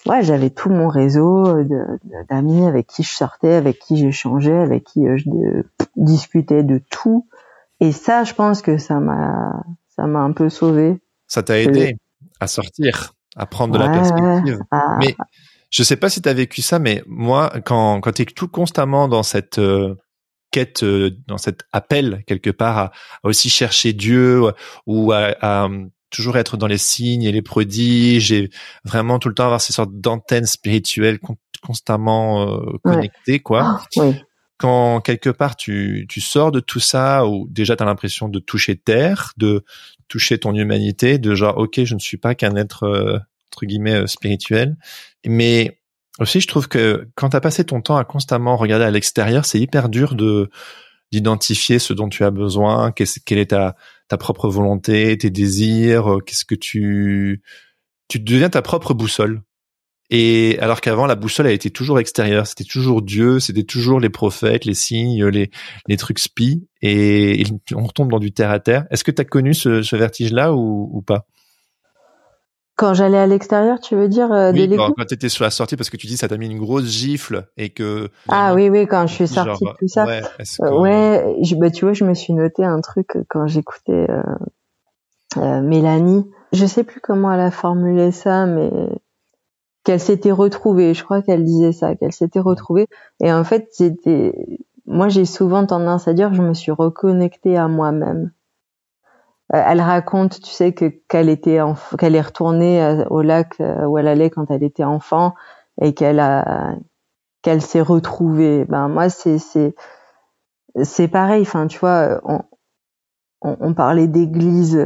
ouais 0.05 0.23
j'avais 0.23 0.49
tout 0.49 0.69
mon 0.69 0.87
réseau 0.87 1.63
d'amis 2.29 2.65
avec 2.65 2.87
qui 2.87 3.03
je 3.03 3.13
sortais 3.13 3.53
avec 3.53 3.79
qui 3.79 3.97
j'échangeais 3.97 4.57
avec 4.57 4.85
qui 4.85 5.05
je 5.17 5.29
discutais 5.95 6.63
de 6.63 6.79
tout. 6.89 7.27
Et 7.79 7.91
ça 7.91 8.23
je 8.23 8.33
pense 8.33 8.61
que 8.61 8.77
ça 8.77 8.99
m'a 8.99 9.63
ça 9.89 10.07
m'a 10.07 10.19
un 10.19 10.31
peu 10.31 10.49
sauvé 10.49 11.01
ça 11.27 11.43
t'a 11.43 11.59
aidé 11.59 11.95
à 12.39 12.47
sortir 12.47 13.13
à 13.35 13.45
prendre 13.45 13.73
de 13.73 13.79
la 13.79 13.89
perspective. 13.89 14.59
mais 14.99 15.15
je 15.69 15.83
sais 15.83 15.97
pas 15.97 16.09
si 16.09 16.21
tu 16.21 16.29
as 16.29 16.33
vécu 16.33 16.61
ça, 16.61 16.79
mais 16.79 17.03
moi, 17.07 17.51
quand, 17.65 17.99
quand 18.01 18.11
tu 18.11 18.21
es 18.23 18.25
tout 18.25 18.47
constamment 18.47 19.07
dans 19.07 19.23
cette 19.23 19.59
euh, 19.59 19.95
quête, 20.51 20.83
euh, 20.83 21.11
dans 21.27 21.37
cet 21.37 21.63
appel 21.71 22.23
quelque 22.25 22.49
part 22.49 22.77
à, 22.77 22.91
aussi 23.23 23.49
chercher 23.49 23.93
Dieu 23.93 24.41
ou 24.85 25.11
à, 25.11 25.35
à, 25.41 25.69
toujours 26.09 26.37
être 26.37 26.57
dans 26.57 26.67
les 26.67 26.77
signes 26.77 27.23
et 27.23 27.31
les 27.31 27.41
prodiges 27.41 28.31
et 28.31 28.49
vraiment 28.85 29.19
tout 29.19 29.27
le 29.27 29.35
temps 29.35 29.45
avoir 29.45 29.61
ces 29.61 29.73
sortes 29.73 29.93
d'antennes 29.93 30.45
spirituelles 30.45 31.19
constamment 31.61 32.47
euh, 32.47 32.77
connectées, 32.83 33.39
quoi. 33.39 33.81
Ah, 33.99 34.03
quand 34.57 35.01
quelque 35.01 35.29
part 35.29 35.55
tu, 35.55 36.05
tu 36.09 36.21
sors 36.21 36.51
de 36.51 36.59
tout 36.59 36.79
ça 36.79 37.27
ou 37.27 37.47
déjà 37.49 37.75
tu 37.75 37.83
as 37.83 37.85
l'impression 37.85 38.29
de 38.29 38.39
toucher 38.39 38.75
terre, 38.75 39.33
de 39.37 39.63
toucher 40.07 40.37
ton 40.39 40.55
humanité, 40.55 41.19
de 41.19 41.35
genre 41.35 41.57
ok 41.57 41.83
je 41.83 41.93
ne 41.93 41.99
suis 41.99 42.17
pas 42.17 42.35
qu'un 42.35 42.55
être 42.55 43.23
entre 43.57 43.65
guillemets 43.65 44.03
euh, 44.03 44.07
spirituel. 44.07 44.77
Mais 45.25 45.79
aussi, 46.19 46.39
je 46.39 46.47
trouve 46.47 46.67
que 46.67 47.07
quand 47.15 47.29
tu 47.29 47.37
as 47.37 47.41
passé 47.41 47.63
ton 47.63 47.81
temps 47.81 47.97
à 47.97 48.05
constamment 48.05 48.55
regarder 48.57 48.85
à 48.85 48.91
l'extérieur, 48.91 49.45
c'est 49.45 49.59
hyper 49.59 49.89
dur 49.89 50.15
de 50.15 50.49
d'identifier 51.13 51.79
ce 51.79 51.93
dont 51.93 52.09
tu 52.09 52.25
as 52.25 52.31
besoin, 52.31 52.91
quelle 52.91 53.37
est 53.37 53.51
ta, 53.51 53.77
ta 54.09 54.17
propre 54.17 54.49
volonté, 54.49 55.17
tes 55.17 55.29
désirs, 55.29 56.15
euh, 56.15 56.19
qu'est-ce 56.19 56.45
que 56.45 56.55
tu 56.55 57.41
tu 58.09 58.19
deviens 58.19 58.49
ta 58.49 58.61
propre 58.61 58.93
boussole. 58.93 59.41
Et 60.09 60.57
alors 60.61 60.79
qu'avant 60.79 61.05
la 61.05 61.15
boussole 61.15 61.47
a 61.47 61.51
été 61.51 61.69
toujours 61.69 61.99
extérieure, 61.99 62.47
c'était 62.47 62.63
toujours 62.63 63.01
Dieu, 63.01 63.39
c'était 63.39 63.63
toujours 63.63 63.99
les 63.99 64.09
prophètes, 64.09 64.63
les 64.63 64.73
signes, 64.73 65.25
les 65.25 65.51
les 65.87 65.97
trucs 65.97 66.19
spies, 66.19 66.67
et, 66.81 67.43
on 67.75 67.83
retombe 67.83 68.09
dans 68.09 68.19
du 68.19 68.31
terre 68.31 68.51
à 68.51 68.59
terre. 68.59 68.85
Est-ce 68.89 69.03
que 69.03 69.11
tu 69.11 69.21
as 69.21 69.25
connu 69.25 69.53
ce, 69.53 69.81
ce 69.81 69.95
vertige-là 69.95 70.53
ou, 70.53 70.89
ou 70.93 71.01
pas? 71.01 71.25
Quand 72.77 72.93
j'allais 72.93 73.17
à 73.17 73.25
l'extérieur, 73.25 73.79
tu 73.79 73.95
veux 73.95 74.07
dire 74.07 74.31
euh, 74.31 74.51
oui, 74.51 74.69
quand, 74.77 74.93
tu 75.05 75.15
étais 75.15 75.29
sur 75.29 75.43
la 75.43 75.49
sortie, 75.49 75.75
parce 75.75 75.89
que 75.89 75.97
tu 75.97 76.05
dis 76.05 76.15
ça 76.15 76.27
t'a 76.27 76.37
mis 76.37 76.45
une 76.45 76.59
grosse 76.59 76.85
gifle 76.85 77.47
et 77.57 77.69
que. 77.69 78.09
Ah 78.29 78.53
oui, 78.53 78.69
oui, 78.69 78.85
quand 78.85 79.07
je 79.07 79.13
suis 79.15 79.27
sortie 79.27 79.65
de 79.65 79.71
tout 79.79 79.87
ça. 79.87 80.05
Ouais, 80.05 80.21
euh, 80.61 80.79
ouais 80.79 81.35
je, 81.41 81.55
bah, 81.55 81.71
tu 81.71 81.85
vois, 81.85 81.93
je 81.93 82.05
me 82.05 82.13
suis 82.13 82.33
noté 82.33 82.63
un 82.63 82.79
truc 82.81 83.17
quand 83.29 83.47
j'écoutais 83.47 84.05
euh, 84.07 84.21
euh, 85.37 85.61
Mélanie. 85.61 86.29
Je 86.53 86.67
sais 86.67 86.83
plus 86.83 87.01
comment 87.01 87.33
elle 87.33 87.39
a 87.39 87.49
formulé 87.49 88.11
ça, 88.11 88.45
mais 88.45 88.69
qu'elle 89.87 90.01
s'était 90.01 90.33
retrouvée. 90.33 90.93
Je 90.93 91.01
crois 91.01 91.21
qu'elle 91.21 91.45
disait 91.45 91.71
ça, 91.71 91.95
qu'elle 91.95 92.11
s'était 92.11 92.41
retrouvée. 92.41 92.87
Et 93.21 93.31
en 93.31 93.45
fait, 93.45 93.69
c'était. 93.71 94.33
Moi, 94.85 95.07
j'ai 95.07 95.23
souvent 95.23 95.65
tendance 95.65 96.09
à 96.09 96.13
dire 96.13 96.33
je 96.33 96.41
me 96.41 96.53
suis 96.53 96.73
reconnectée 96.73 97.55
à 97.55 97.69
moi-même. 97.69 98.31
Euh, 99.55 99.63
elle 99.65 99.79
raconte, 99.79 100.41
tu 100.41 100.51
sais, 100.51 100.73
que 100.73 100.87
qu'elle 101.07 101.29
était 101.29 101.59
qu'elle 101.97 102.15
est 102.15 102.21
retournée 102.21 102.83
euh, 102.83 103.05
au 103.09 103.21
lac 103.21 103.61
euh, 103.61 103.85
où 103.85 103.97
elle 103.97 104.09
allait 104.09 104.29
quand 104.29 104.51
elle 104.51 104.63
était 104.63 104.83
enfant 104.83 105.35
et 105.81 105.93
qu'elle 105.93 106.19
a 106.19 106.75
qu'elle 107.41 107.61
s'est 107.61 107.79
retrouvée. 107.79 108.65
Ben 108.65 108.89
moi 108.89 109.07
c'est 109.07 109.37
c'est 109.37 109.73
c'est 110.83 111.07
pareil. 111.07 111.43
Enfin, 111.43 111.67
tu 111.67 111.79
vois, 111.79 112.19
on, 112.25 112.41
on, 113.41 113.73
parlait 113.73 114.07
d'église 114.07 114.77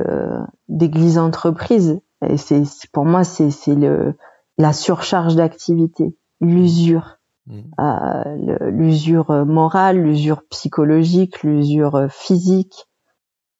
d'église 0.67 1.17
entreprise 1.17 1.99
et 2.23 2.37
c'est 2.37 2.63
pour 2.93 3.05
moi 3.05 3.23
c'est 3.23 3.49
c'est 3.49 3.75
le 3.75 4.15
la 4.57 4.73
surcharge 4.73 5.35
d'activité, 5.35 6.15
l'usure. 6.39 7.17
Mmh. 7.47 8.69
l'usure 8.69 9.45
morale, 9.45 9.97
l'usure 9.97 10.43
psychologique, 10.47 11.41
l'usure 11.41 12.05
physique, 12.09 12.87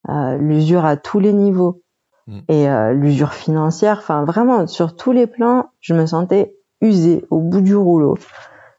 euh, 0.09 0.37
l'usure 0.37 0.83
à 0.83 0.97
tous 0.97 1.19
les 1.19 1.31
niveaux 1.31 1.83
mm. 2.25 2.39
et 2.47 2.67
euh, 2.67 2.93
l'usure 2.93 3.33
financière. 3.33 3.99
Enfin, 3.99 4.25
vraiment, 4.25 4.65
sur 4.65 4.95
tous 4.95 5.11
les 5.11 5.27
plans, 5.27 5.69
je 5.79 5.93
me 5.93 6.07
sentais 6.07 6.55
usée 6.81 7.25
au 7.29 7.39
bout 7.39 7.61
du 7.61 7.75
rouleau. 7.75 8.17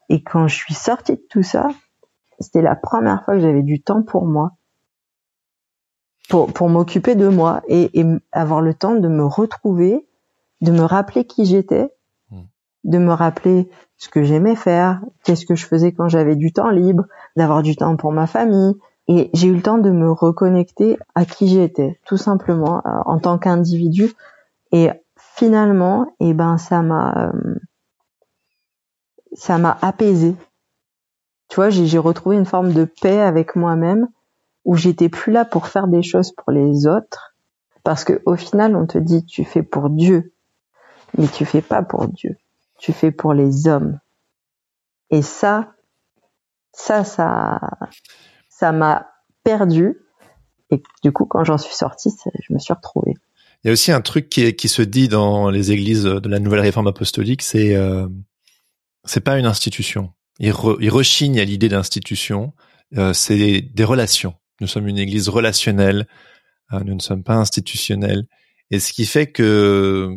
Et 0.08 0.22
quand 0.22 0.48
je 0.48 0.56
suis 0.56 0.74
sortie 0.74 1.14
de 1.14 1.22
tout 1.30 1.44
ça, 1.44 1.68
c'était 2.40 2.62
la 2.62 2.74
première 2.74 3.24
fois 3.24 3.34
que 3.34 3.40
j'avais 3.40 3.62
du 3.62 3.80
temps 3.80 4.02
pour 4.02 4.26
moi, 4.26 4.52
pour, 6.28 6.52
pour 6.52 6.68
m'occuper 6.68 7.14
de 7.14 7.28
moi 7.28 7.62
et, 7.68 8.00
et, 8.00 8.04
avoir 8.32 8.60
le 8.60 8.74
temps 8.74 8.96
de 8.96 9.08
me 9.08 9.24
retrouver, 9.24 10.08
de 10.60 10.72
me 10.72 10.82
rappeler 10.82 11.24
qui 11.24 11.44
j'étais. 11.44 11.92
De 12.85 12.99
me 12.99 13.12
rappeler 13.12 13.68
ce 13.97 14.09
que 14.09 14.22
j'aimais 14.22 14.57
faire, 14.57 15.01
qu'est-ce 15.24 15.47
que 15.47 15.55
je 15.55 15.66
faisais 15.66 15.93
quand 15.93 16.09
j'avais 16.09 16.37
du 16.37 16.53
temps 16.53 16.70
libre, 16.70 17.05
d'avoir 17.37 17.62
du 17.62 17.76
temps 17.76 17.97
pour 17.97 18.12
ma 18.12 18.26
famille, 18.26 18.74
et 19.09 19.30
j'ai 19.35 19.49
eu 19.49 19.55
le 19.55 19.62
temps 19.62 19.78
de 19.78 19.91
me 19.91 20.11
reconnecter 20.11 20.99
à 21.14 21.24
qui 21.24 21.49
j'étais, 21.49 22.01
tout 22.07 22.16
simplement, 22.16 22.83
euh, 22.87 23.01
en 23.05 23.18
tant 23.18 23.39
qu'individu. 23.39 24.12
Et 24.70 24.91
finalement, 25.16 26.14
eh 26.20 26.35
ben, 26.35 26.59
ça 26.59 26.83
m'a, 26.83 27.33
euh, 27.33 27.55
ça 29.33 29.59
m'a 29.59 29.76
apaisé. 29.83 30.37
Tu 31.49 31.57
vois, 31.57 31.70
j'ai 31.70 31.99
retrouvé 31.99 32.37
une 32.37 32.47
forme 32.47 32.72
de 32.72 32.85
paix 32.85 33.20
avec 33.20 33.57
moi-même, 33.57 34.09
où 34.64 34.76
j'étais 34.76 35.09
plus 35.09 35.33
là 35.33 35.45
pour 35.45 35.66
faire 35.66 35.89
des 35.89 36.03
choses 36.03 36.33
pour 36.33 36.53
les 36.53 36.87
autres, 36.87 37.35
parce 37.83 38.05
que 38.05 38.22
au 38.26 38.37
final, 38.37 38.76
on 38.76 38.87
te 38.87 38.99
dit 38.99 39.24
tu 39.24 39.45
fais 39.45 39.62
pour 39.62 39.91
Dieu, 39.91 40.33
mais 41.18 41.26
tu 41.26 41.45
fais 41.45 41.62
pas 41.62 41.83
pour 41.83 42.07
Dieu, 42.09 42.37
tu 42.83 42.93
fais 42.93 43.12
pour 43.12 43.33
les 43.33 43.68
hommes. 43.68 44.01
Et 45.11 45.22
ça, 45.22 45.72
ça, 46.72 47.05
ça, 47.05 47.61
ça 48.49 48.72
m'a 48.72 49.07
perdu. 49.45 49.97
Et 50.70 50.83
du 51.05 51.12
coup, 51.12 51.24
quand 51.24 51.45
j'en 51.45 51.59
suis 51.59 51.74
sortie, 51.74 52.11
je 52.41 52.53
me 52.53 52.59
suis 52.59 52.74
retrouvée. 52.74 53.14
Il 53.62 53.68
y 53.68 53.70
a 53.70 53.72
aussi 53.72 53.93
un 53.93 54.01
truc 54.01 54.28
qui, 54.28 54.68
se 54.68 54.83
dit 54.83 55.07
dans 55.07 55.49
les 55.49 55.70
églises 55.70 56.03
de 56.03 56.28
la 56.28 56.41
nouvelle 56.41 56.61
réforme 56.61 56.89
apostolique, 56.89 57.43
c'est 57.43 57.76
euh, 57.76 58.09
c'est 59.05 59.20
pas 59.20 59.39
une 59.39 59.47
institution. 59.47 60.12
Il, 60.41 60.51
rechigne 60.53 61.39
à 61.39 61.45
l'idée 61.45 61.68
d'institution. 61.68 62.53
Euh, 62.97 63.12
c'est 63.12 63.61
des 63.61 63.85
relations. 63.85 64.35
Nous 64.61 64.66
sommes 64.66 64.89
une 64.89 64.99
église 64.99 65.28
relationnelle. 65.28 66.09
Euh, 66.72 66.80
nous 66.80 66.95
ne 66.95 67.01
sommes 67.01 67.22
pas 67.22 67.37
institutionnels. 67.37 68.26
Et 68.72 68.80
ce 68.80 68.93
qui 68.93 69.07
fait 69.07 69.28
que 69.28 70.16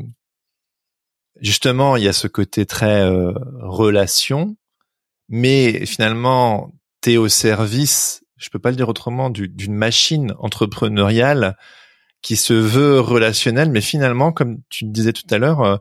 justement, 1.41 1.95
il 1.95 2.03
y 2.03 2.07
a 2.07 2.13
ce 2.13 2.27
côté 2.27 2.65
très 2.65 3.01
euh, 3.01 3.33
relation, 3.61 4.55
mais 5.29 5.85
finalement, 5.85 6.73
t'es 7.01 7.17
au 7.17 7.27
service 7.27 8.25
je 8.37 8.49
peux 8.49 8.59
pas 8.59 8.69
le 8.69 8.75
dire 8.75 8.89
autrement, 8.89 9.29
d'une 9.29 9.73
machine 9.73 10.33
entrepreneuriale 10.39 11.57
qui 12.21 12.35
se 12.35 12.53
veut 12.53 12.99
relationnelle, 12.99 13.71
mais 13.71 13.81
finalement, 13.81 14.31
comme 14.31 14.59
tu 14.69 14.85
disais 14.85 15.13
tout 15.13 15.27
à 15.29 15.37
l'heure, 15.37 15.61
euh, 15.61 15.77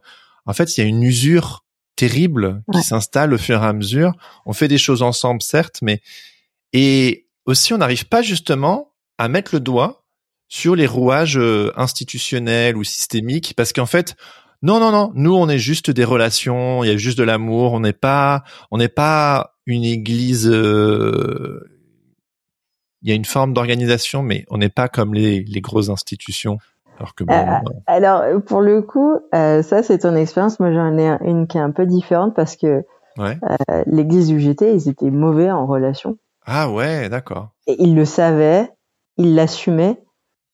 en 0.47 0.53
fait, 0.53 0.77
il 0.77 0.81
y 0.81 0.85
a 0.85 0.87
une 0.87 1.03
usure 1.03 1.65
terrible 1.97 2.63
qui 2.73 2.83
s'installe 2.83 3.33
au 3.33 3.39
fur 3.39 3.63
et 3.63 3.67
à 3.67 3.73
mesure. 3.73 4.13
On 4.45 4.53
fait 4.53 4.69
des 4.69 4.79
choses 4.79 5.03
ensemble, 5.03 5.43
certes, 5.43 5.79
mais 5.81 6.03
et 6.73 7.27
aussi 7.47 7.73
on 7.73 7.79
n'arrive 7.79 8.07
pas 8.07 8.23
justement 8.23 8.93
à 9.17 9.29
mettre 9.29 9.55
le 9.55 9.61
doigt 9.61 10.05
sur 10.49 10.75
les 10.75 10.87
rouages 10.87 11.39
euh, 11.39 11.73
institutionnels 11.77 12.77
ou 12.77 12.85
systémiques, 12.85 13.55
parce 13.57 13.73
qu'en 13.73 13.87
fait, 13.87 14.17
non, 14.65 14.81
non, 14.81 14.91
non, 14.91 15.13
nous 15.15 15.35
on 15.35 15.49
est 15.49 15.59
juste 15.59 15.91
des 15.91 16.05
relations, 16.05 16.83
il 16.83 16.89
y 16.89 16.91
a 16.91 16.97
juste 16.97 17.19
de 17.19 17.23
l'amour, 17.23 17.75
on 17.75 17.81
n'est 17.81 17.93
pas, 17.93 18.45
on 18.71 18.79
n'est 18.79 18.89
pas 18.89 19.55
une 19.67 19.85
église. 19.85 20.49
Euh, 20.49 21.63
il 23.03 23.11
y 23.11 23.13
a 23.13 23.15
une 23.15 23.27
forme 23.27 23.53
d'organisation, 23.53 24.23
mais 24.23 24.47
on 24.49 24.57
n'est 24.57 24.71
pas 24.71 24.89
comme 24.89 25.13
les, 25.13 25.45
les 25.45 25.61
grosses 25.61 25.91
institutions. 25.91 26.57
Alors 26.97 27.15
que 27.15 27.25
bon, 27.25 27.35
Euh, 27.35 27.71
alors 27.87 28.23
pour 28.43 28.63
le 28.63 28.81
coup, 28.81 29.15
euh, 29.35 29.63
ça 29.63 29.83
c'est 29.83 29.99
ton 29.99 30.17
expérience. 30.17 30.59
Moi 30.61 30.73
j'en 30.73 30.97
ai 30.97 31.19
une 31.21 31.47
qui 31.47 31.59
est 31.59 31.61
un 31.61 31.71
peu 31.71 31.85
différente 31.85 32.35
parce 32.35 32.57
que 32.57 32.85
ouais. 33.19 33.39
l'église 33.85 34.33
où 34.33 34.39
j'étais, 34.39 34.75
ils 34.75 34.89
étaient 34.89 35.11
mauvais 35.11 35.51
en 35.51 35.67
relation. 35.67 36.17
Ah 36.47 36.71
ouais, 36.71 37.11
d'accord. 37.11 37.51
Et 37.67 37.77
ils 37.83 37.95
le 37.95 38.07
savaient, 38.07 38.71
ils 39.19 39.35
l'assumaient. 39.35 40.01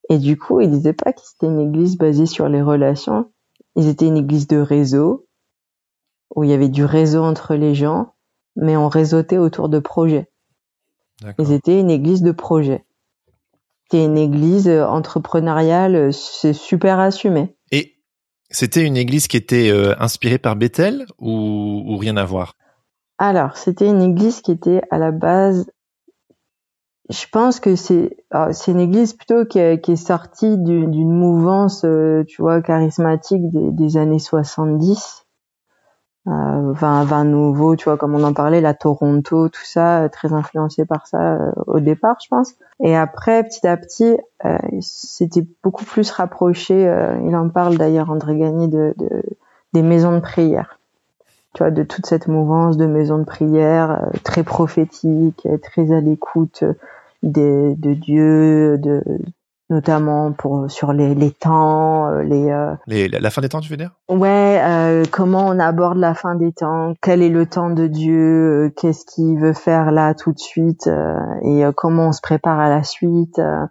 Et 0.08 0.18
du 0.18 0.36
coup, 0.36 0.60
ils 0.60 0.70
disaient 0.70 0.92
pas 0.92 1.12
que 1.12 1.20
c'était 1.22 1.46
une 1.46 1.60
église 1.60 1.96
basée 1.96 2.26
sur 2.26 2.48
les 2.48 2.60
relations. 2.62 3.30
Ils 3.76 3.88
étaient 3.88 4.06
une 4.06 4.16
église 4.16 4.46
de 4.46 4.58
réseau, 4.58 5.26
où 6.34 6.44
il 6.44 6.50
y 6.50 6.54
avait 6.54 6.68
du 6.68 6.84
réseau 6.84 7.22
entre 7.22 7.54
les 7.54 7.74
gens, 7.74 8.14
mais 8.56 8.76
on 8.76 8.88
réseautait 8.88 9.38
autour 9.38 9.68
de 9.68 9.78
projets. 9.78 10.28
Ils 11.38 11.52
étaient 11.52 11.78
une 11.78 11.90
église 11.90 12.22
de 12.22 12.32
projets. 12.32 12.84
C'était 13.84 14.04
une 14.04 14.18
église 14.18 14.68
entrepreneuriale, 14.68 16.12
c'est 16.12 16.52
super 16.52 16.98
assumé. 16.98 17.56
Et 17.72 17.96
c'était 18.50 18.84
une 18.84 18.96
église 18.96 19.26
qui 19.26 19.36
était 19.36 19.70
euh, 19.70 19.94
inspirée 19.98 20.38
par 20.38 20.56
Bethel 20.56 21.06
ou, 21.18 21.82
ou 21.86 21.96
rien 21.96 22.16
à 22.16 22.24
voir? 22.24 22.56
Alors, 23.18 23.56
c'était 23.56 23.88
une 23.88 24.00
église 24.00 24.40
qui 24.40 24.50
était 24.50 24.80
à 24.90 24.98
la 24.98 25.10
base, 25.10 25.70
je 27.10 27.26
pense 27.30 27.60
que 27.60 27.76
c'est 27.76 28.16
alors, 28.30 28.54
c'est 28.54 28.72
une 28.72 28.80
église 28.80 29.12
plutôt 29.14 29.44
qui 29.44 29.58
est, 29.58 29.80
qui 29.80 29.92
est 29.92 29.96
sortie 29.96 30.56
du- 30.58 30.86
d'une 30.86 31.12
mouvance, 31.12 31.84
euh, 31.84 32.24
tu 32.26 32.40
vois, 32.42 32.62
charismatique 32.62 33.50
des, 33.50 33.70
des 33.72 33.96
années 33.96 34.18
70. 34.18 35.26
Euh, 36.26 36.72
vin, 36.72 37.04
vin 37.04 37.24
nouveau, 37.24 37.76
tu 37.76 37.84
vois, 37.84 37.96
comme 37.96 38.14
on 38.14 38.22
en 38.22 38.34
parlait, 38.34 38.60
la 38.60 38.74
Toronto, 38.74 39.48
tout 39.48 39.64
ça, 39.64 40.02
euh, 40.02 40.08
très 40.08 40.32
influencé 40.34 40.84
par 40.84 41.06
ça 41.06 41.34
euh, 41.36 41.50
au 41.66 41.80
départ, 41.80 42.16
je 42.22 42.28
pense. 42.28 42.54
Et 42.80 42.94
après, 42.94 43.42
petit 43.42 43.66
à 43.66 43.76
petit, 43.78 44.18
euh, 44.44 44.58
c'était 44.80 45.46
beaucoup 45.64 45.84
plus 45.84 46.10
rapproché. 46.10 46.86
euh, 46.86 47.18
il 47.26 47.34
en 47.34 47.48
parle 47.48 47.78
d'ailleurs, 47.78 48.10
André 48.10 48.36
Gagné, 48.36 48.68
de, 48.68 48.94
de 48.98 49.22
des 49.72 49.82
maisons 49.82 50.12
de 50.12 50.20
prière 50.20 50.78
tu 51.54 51.64
vois, 51.64 51.70
de 51.72 51.82
toute 51.82 52.06
cette 52.06 52.28
mouvance 52.28 52.76
de 52.76 52.86
maisons 52.86 53.18
de 53.18 53.24
prière 53.24 54.08
très 54.22 54.44
prophétique, 54.44 55.48
très 55.62 55.92
à 55.92 56.00
l'écoute 56.00 56.62
des, 57.22 57.74
de 57.76 57.94
Dieu, 57.94 58.78
de 58.78 59.02
notamment 59.70 60.32
pour 60.32 60.68
sur 60.68 60.92
les, 60.92 61.14
les 61.14 61.30
temps, 61.30 62.08
euh, 62.08 62.22
les 62.24 62.50
euh, 62.50 62.74
les, 62.88 63.08
la, 63.08 63.30
fin 63.30 63.40
des 63.40 63.48
temps, 63.48 63.60
tu 63.60 63.70
veux 63.70 63.76
dire? 63.76 63.92
Ouais, 64.08 64.60
euh, 64.64 65.04
comment 65.12 65.46
on 65.46 65.58
aborde 65.60 65.96
la 65.96 66.14
fin 66.14 66.34
des 66.34 66.52
temps, 66.52 66.94
quel 67.00 67.22
est 67.22 67.28
le 67.28 67.46
temps 67.46 67.70
de 67.70 67.86
Dieu, 67.86 68.66
euh, 68.66 68.70
qu'est-ce 68.76 69.04
qu'il 69.06 69.38
veut 69.38 69.52
faire 69.52 69.92
là 69.92 70.14
tout 70.14 70.32
de 70.32 70.40
suite, 70.40 70.88
euh, 70.88 71.14
et 71.42 71.64
euh, 71.64 71.70
comment 71.72 72.08
on 72.08 72.12
se 72.12 72.20
prépare 72.20 72.58
à 72.58 72.68
la 72.68 72.82
suite. 72.82 73.38
euh. 73.38 73.64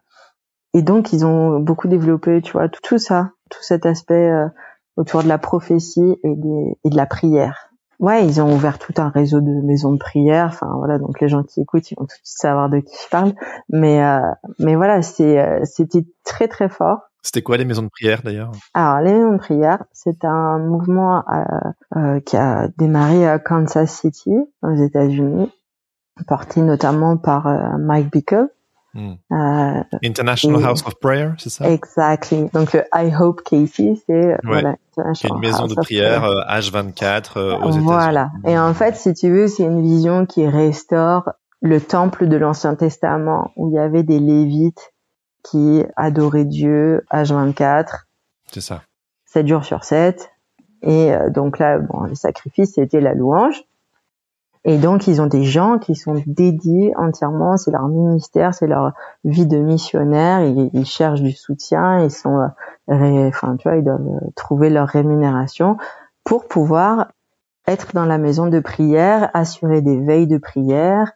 et 0.74 0.82
donc 0.84 1.12
ils 1.12 1.26
ont 1.26 1.60
beaucoup 1.60 1.90
développé, 1.90 2.42
tu 2.42 2.54
vois, 2.54 2.70
tout, 2.70 2.80
tout 2.82 2.98
ça, 2.98 3.32
tout 3.52 3.62
cet 3.62 3.86
aspect 3.86 4.30
euh, 4.30 4.48
autour 4.96 5.24
de 5.24 5.28
la 5.28 5.38
prophétie 5.38 6.18
et, 6.24 6.36
des, 6.36 6.78
et 6.86 6.90
de 6.90 6.96
la 6.96 7.08
prière. 7.08 7.69
Ouais, 8.00 8.26
ils 8.26 8.42
ont 8.42 8.54
ouvert 8.54 8.80
tout 8.80 8.94
un 8.98 9.10
réseau 9.10 9.42
de 9.42 9.52
maisons 9.66 9.92
de 9.92 9.98
prière. 9.98 10.48
Enfin 10.48 10.72
voilà, 10.78 10.98
donc 10.98 11.20
les 11.20 11.28
gens 11.28 11.44
qui 11.44 11.62
écoutent, 11.62 11.92
ils 11.92 11.96
vont 11.96 12.06
tout 12.06 12.16
de 12.16 12.26
suite 12.26 12.28
savoir 12.28 12.70
de 12.70 12.80
qui 12.80 12.96
je 13.04 13.10
parle. 13.10 13.34
Mais 13.68 14.02
euh, 14.02 14.22
mais 14.58 14.76
voilà, 14.76 15.02
c'est 15.02 15.38
euh, 15.40 15.66
c'était 15.66 16.06
très 16.24 16.48
très 16.48 16.70
fort. 16.70 17.02
C'était 17.22 17.42
quoi 17.42 17.58
les 17.58 17.66
maisons 17.66 17.84
de 17.84 17.90
prière 17.90 18.22
d'ailleurs? 18.24 18.52
Alors 18.74 19.02
les 19.02 19.12
maisons 19.12 19.34
de 19.34 19.38
prière, 19.38 19.84
c'est 19.92 20.24
un 20.24 20.60
mouvement 20.60 21.26
euh, 21.28 21.44
euh, 21.98 22.20
qui 22.22 22.38
a 22.38 22.70
démarré 22.78 23.28
à 23.28 23.38
Kansas 23.40 23.92
City 23.92 24.34
aux 24.62 24.76
États-Unis, 24.76 25.52
porté 26.26 26.62
notamment 26.62 27.18
par 27.18 27.48
euh, 27.48 27.78
Mike 27.78 28.12
Bickle. 28.12 28.48
Hmm. 28.94 29.14
Euh, 29.32 29.84
International 30.04 30.62
Et- 30.62 30.66
House 30.66 30.84
of 30.86 30.96
Prayer, 31.00 31.30
c'est 31.38 31.50
ça? 31.50 31.70
Exactly. 31.70 32.50
Donc 32.54 32.74
le 32.74 32.84
I 32.94 33.14
Hope 33.16 33.42
Casey, 33.44 33.94
c'est 34.08 34.34
euh, 34.34 34.38
voilà, 34.44 34.76
C'est 35.14 35.28
une 35.30 35.40
maison 35.40 35.64
House 35.64 35.76
de 35.76 35.82
prière 35.82 36.24
euh, 36.24 36.42
H24 36.50 37.38
euh, 37.38 37.56
aux 37.58 37.70
États-Unis. 37.70 37.84
Voilà. 37.86 38.32
Et 38.46 38.58
en 38.58 38.74
fait, 38.74 38.96
si 38.96 39.14
tu 39.14 39.30
veux, 39.30 39.48
c'est 39.48 39.64
une 39.64 39.82
vision 39.82 40.26
qui 40.26 40.48
restaure 40.48 41.30
le 41.62 41.80
temple 41.80 42.28
de 42.28 42.38
l'Ancien 42.38 42.74
Testament 42.76 43.52
où 43.56 43.70
il 43.70 43.76
y 43.76 43.80
avait 43.80 44.04
des 44.04 44.20
Lévites 44.20 44.94
qui 45.44 45.84
adoraient 45.96 46.46
Dieu 46.46 47.06
H24, 47.12 48.06
C'est 48.52 48.62
ça. 48.62 48.82
7 49.26 49.48
jours 49.48 49.66
sur 49.66 49.84
7. 49.84 50.32
Et 50.82 51.14
euh, 51.14 51.30
donc 51.30 51.60
là, 51.60 51.78
bon, 51.78 52.02
le 52.04 52.16
sacrifice, 52.16 52.74
c'était 52.76 53.02
la 53.02 53.14
louange. 53.14 53.62
Et 54.66 54.78
donc, 54.78 55.08
ils 55.08 55.22
ont 55.22 55.28
des 55.28 55.44
gens 55.44 55.80
qui 55.80 55.96
sont 55.96 56.22
dédiés 56.26 56.94
entièrement, 56.98 57.56
c'est 57.56 57.72
leur 57.72 57.88
ministère, 57.88 58.54
c'est 58.54 58.68
leur 58.68 58.92
vie 59.24 59.48
de 59.48 59.58
missionnaire, 59.58 60.42
ils, 60.42 60.70
ils 60.74 60.86
cherchent 60.86 61.22
du 61.22 61.32
soutien, 61.32 62.04
ils 62.04 62.12
sont, 62.12 62.38
euh, 62.90 63.28
enfin, 63.30 63.56
tu 63.56 63.70
vois, 63.70 63.78
ils 63.78 63.84
doivent 63.84 64.02
euh, 64.02 64.30
trouver 64.36 64.70
leur 64.70 64.88
rémunération 64.88 65.78
pour 66.26 66.48
pouvoir 66.48 67.08
être 67.68 67.94
dans 67.94 68.06
la 68.06 68.18
maison 68.18 68.48
de 68.48 68.60
prière, 68.60 69.30
assurer 69.34 69.82
des 69.82 70.00
veilles 70.02 70.28
de 70.28 70.38
prière, 70.38 71.14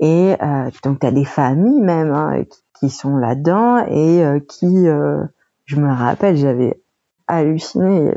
et 0.00 0.36
euh, 0.42 0.70
donc 0.82 1.00
tu 1.00 1.06
as 1.06 1.12
des 1.12 1.24
familles 1.24 1.80
même 1.80 2.12
hein, 2.12 2.42
qui, 2.78 2.90
sont 2.90 3.16
là-dedans. 3.16 3.84
Et 3.86 4.24
euh, 4.24 4.40
qui, 4.40 4.88
euh, 4.88 5.22
je 5.64 5.76
me 5.76 5.92
rappelle, 5.92 6.36
j'avais 6.36 6.80
halluciné, 7.26 8.12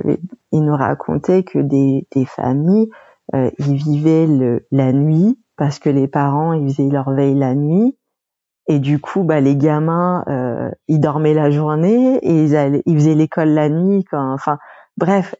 il 0.51 0.65
nous 0.65 0.75
racontait 0.75 1.43
que 1.43 1.59
des, 1.59 2.05
des 2.11 2.25
familles, 2.25 2.89
euh, 3.35 3.49
ils 3.59 3.75
vivaient 3.75 4.27
le, 4.27 4.67
la 4.71 4.93
nuit 4.93 5.39
parce 5.57 5.79
que 5.79 5.89
les 5.89 6.07
parents, 6.07 6.53
ils 6.53 6.69
faisaient 6.69 6.89
leur 6.89 7.11
veille 7.11 7.35
la 7.35 7.55
nuit. 7.55 7.97
Et 8.69 8.79
du 8.79 8.99
coup, 8.99 9.23
bah, 9.23 9.39
les 9.39 9.55
gamins, 9.55 10.23
euh, 10.27 10.69
ils 10.87 10.99
dormaient 10.99 11.33
la 11.33 11.49
journée 11.49 12.17
et 12.21 12.43
ils, 12.43 12.55
allaient, 12.55 12.83
ils 12.85 12.95
faisaient 12.97 13.15
l'école 13.15 13.49
la 13.49 13.69
nuit. 13.69 14.03
Quand, 14.03 14.33
enfin, 14.33 14.57
bref, 14.97 15.35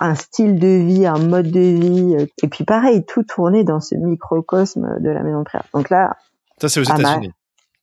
un, 0.00 0.14
style 0.14 0.58
de 0.58 0.66
vie, 0.84 1.06
un 1.06 1.18
mode 1.18 1.50
de 1.50 1.60
vie. 1.60 2.16
euh, 2.18 2.26
Et 2.42 2.48
puis 2.48 2.64
pareil, 2.64 3.04
tout 3.04 3.24
tournait 3.24 3.62
dans 3.64 3.80
ce 3.80 3.94
microcosme 3.94 4.98
de 5.00 5.10
la 5.10 5.22
maison 5.22 5.40
de 5.40 5.44
prière. 5.44 5.66
Donc 5.74 5.90
là, 5.90 6.16
Ça, 6.60 6.68
c'est 6.70 6.80
aux 6.80 6.84
États-Unis. 6.84 7.32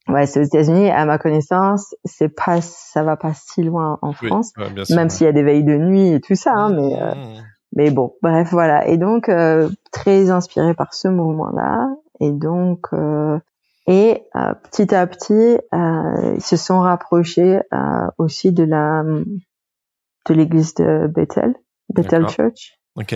ouais, 0.07 0.25
c'est 0.25 0.39
aux 0.39 0.43
États-Unis. 0.43 0.89
À 0.89 1.05
ma 1.05 1.19
connaissance, 1.19 1.93
c'est 2.03 2.29
pas, 2.35 2.59
ça 2.61 3.03
va 3.03 3.15
pas 3.15 3.33
si 3.35 3.61
loin 3.61 3.99
en 4.01 4.09
Oui, 4.23 4.27
France, 4.29 4.53
ouais, 4.57 4.71
bien 4.71 4.85
sûr. 4.85 4.95
même 4.95 5.09
s'il 5.09 5.25
y 5.25 5.29
a 5.29 5.33
des 5.33 5.43
veilles 5.43 5.63
de 5.63 5.77
nuit 5.77 6.09
et 6.13 6.19
tout 6.19 6.35
ça. 6.35 6.51
Hein, 6.55 6.73
mais 6.73 6.99
euh, 6.99 7.13
Mmh. 7.13 7.43
Mais 7.75 7.91
bon, 7.91 8.15
bref, 8.21 8.49
voilà. 8.51 8.87
Et 8.87 8.97
donc, 8.97 9.29
euh, 9.29 9.69
très 9.91 10.29
inspiré 10.29 10.73
par 10.73 10.93
ce 10.93 11.07
mouvement-là. 11.07 11.89
Et 12.19 12.31
donc, 12.31 12.87
euh, 12.93 13.39
et 13.87 14.23
euh, 14.35 14.53
petit 14.55 14.93
à 14.93 15.07
petit, 15.07 15.59
euh, 15.73 16.33
ils 16.35 16.43
se 16.43 16.57
sont 16.57 16.79
rapprochés 16.79 17.61
euh, 17.73 18.07
aussi 18.17 18.51
de 18.51 18.63
la 18.63 19.03
de 19.03 20.33
l'église 20.33 20.75
de 20.75 21.07
Bethel, 21.07 21.55
Bethel. 21.93 22.27
Church. 22.27 22.79
Ok. 22.95 23.13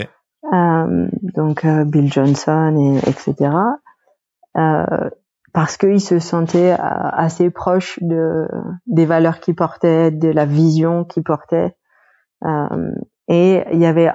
Euh, 0.52 1.08
donc 1.22 1.66
Bill 1.66 2.12
Johnson 2.12 2.76
et 2.76 3.08
etc. 3.08 3.50
Euh, 4.56 5.10
parce 5.52 5.76
qu'ils 5.76 6.00
se 6.00 6.18
sentaient 6.18 6.72
euh, 6.72 6.76
assez 6.78 7.50
proches 7.50 7.98
de 8.02 8.48
des 8.86 9.06
valeurs 9.06 9.40
qu'ils 9.40 9.54
portaient, 9.54 10.10
de 10.10 10.28
la 10.28 10.44
vision 10.46 11.04
qu'ils 11.04 11.22
portaient. 11.22 11.76
Euh, 12.44 12.92
et 13.28 13.62
il 13.72 13.78
y 13.78 13.86
avait 13.86 14.10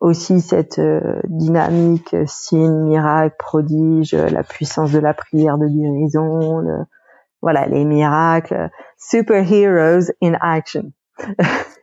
aussi 0.00 0.40
cette 0.40 0.78
euh, 0.78 1.20
dynamique 1.24 2.14
euh, 2.14 2.24
signe, 2.26 2.84
miracle, 2.84 3.34
prodige, 3.38 4.14
euh, 4.14 4.28
la 4.28 4.42
puissance 4.42 4.92
de 4.92 4.98
la 4.98 5.14
prière 5.14 5.58
de 5.58 5.66
guérison, 5.66 6.58
le- 6.58 6.84
voilà 7.42 7.66
les 7.66 7.84
miracles, 7.84 8.70
superheroes 8.98 10.10
in 10.22 10.34
action. 10.40 10.92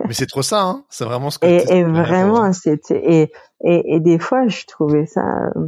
Mais 0.08 0.14
c'est 0.14 0.28
trop 0.28 0.42
ça, 0.42 0.62
hein. 0.64 0.84
C'est 0.90 1.06
vraiment 1.06 1.30
ce 1.30 1.40
que. 1.40 1.48
Et, 1.48 1.80
et 1.80 1.84
vraiment, 1.84 2.52
c'était 2.54 3.02
et, 3.04 3.32
et 3.64 3.96
et 3.96 4.00
des 4.00 4.20
fois, 4.20 4.48
je 4.48 4.66
trouvais 4.68 5.06
ça, 5.06 5.26
euh, 5.56 5.68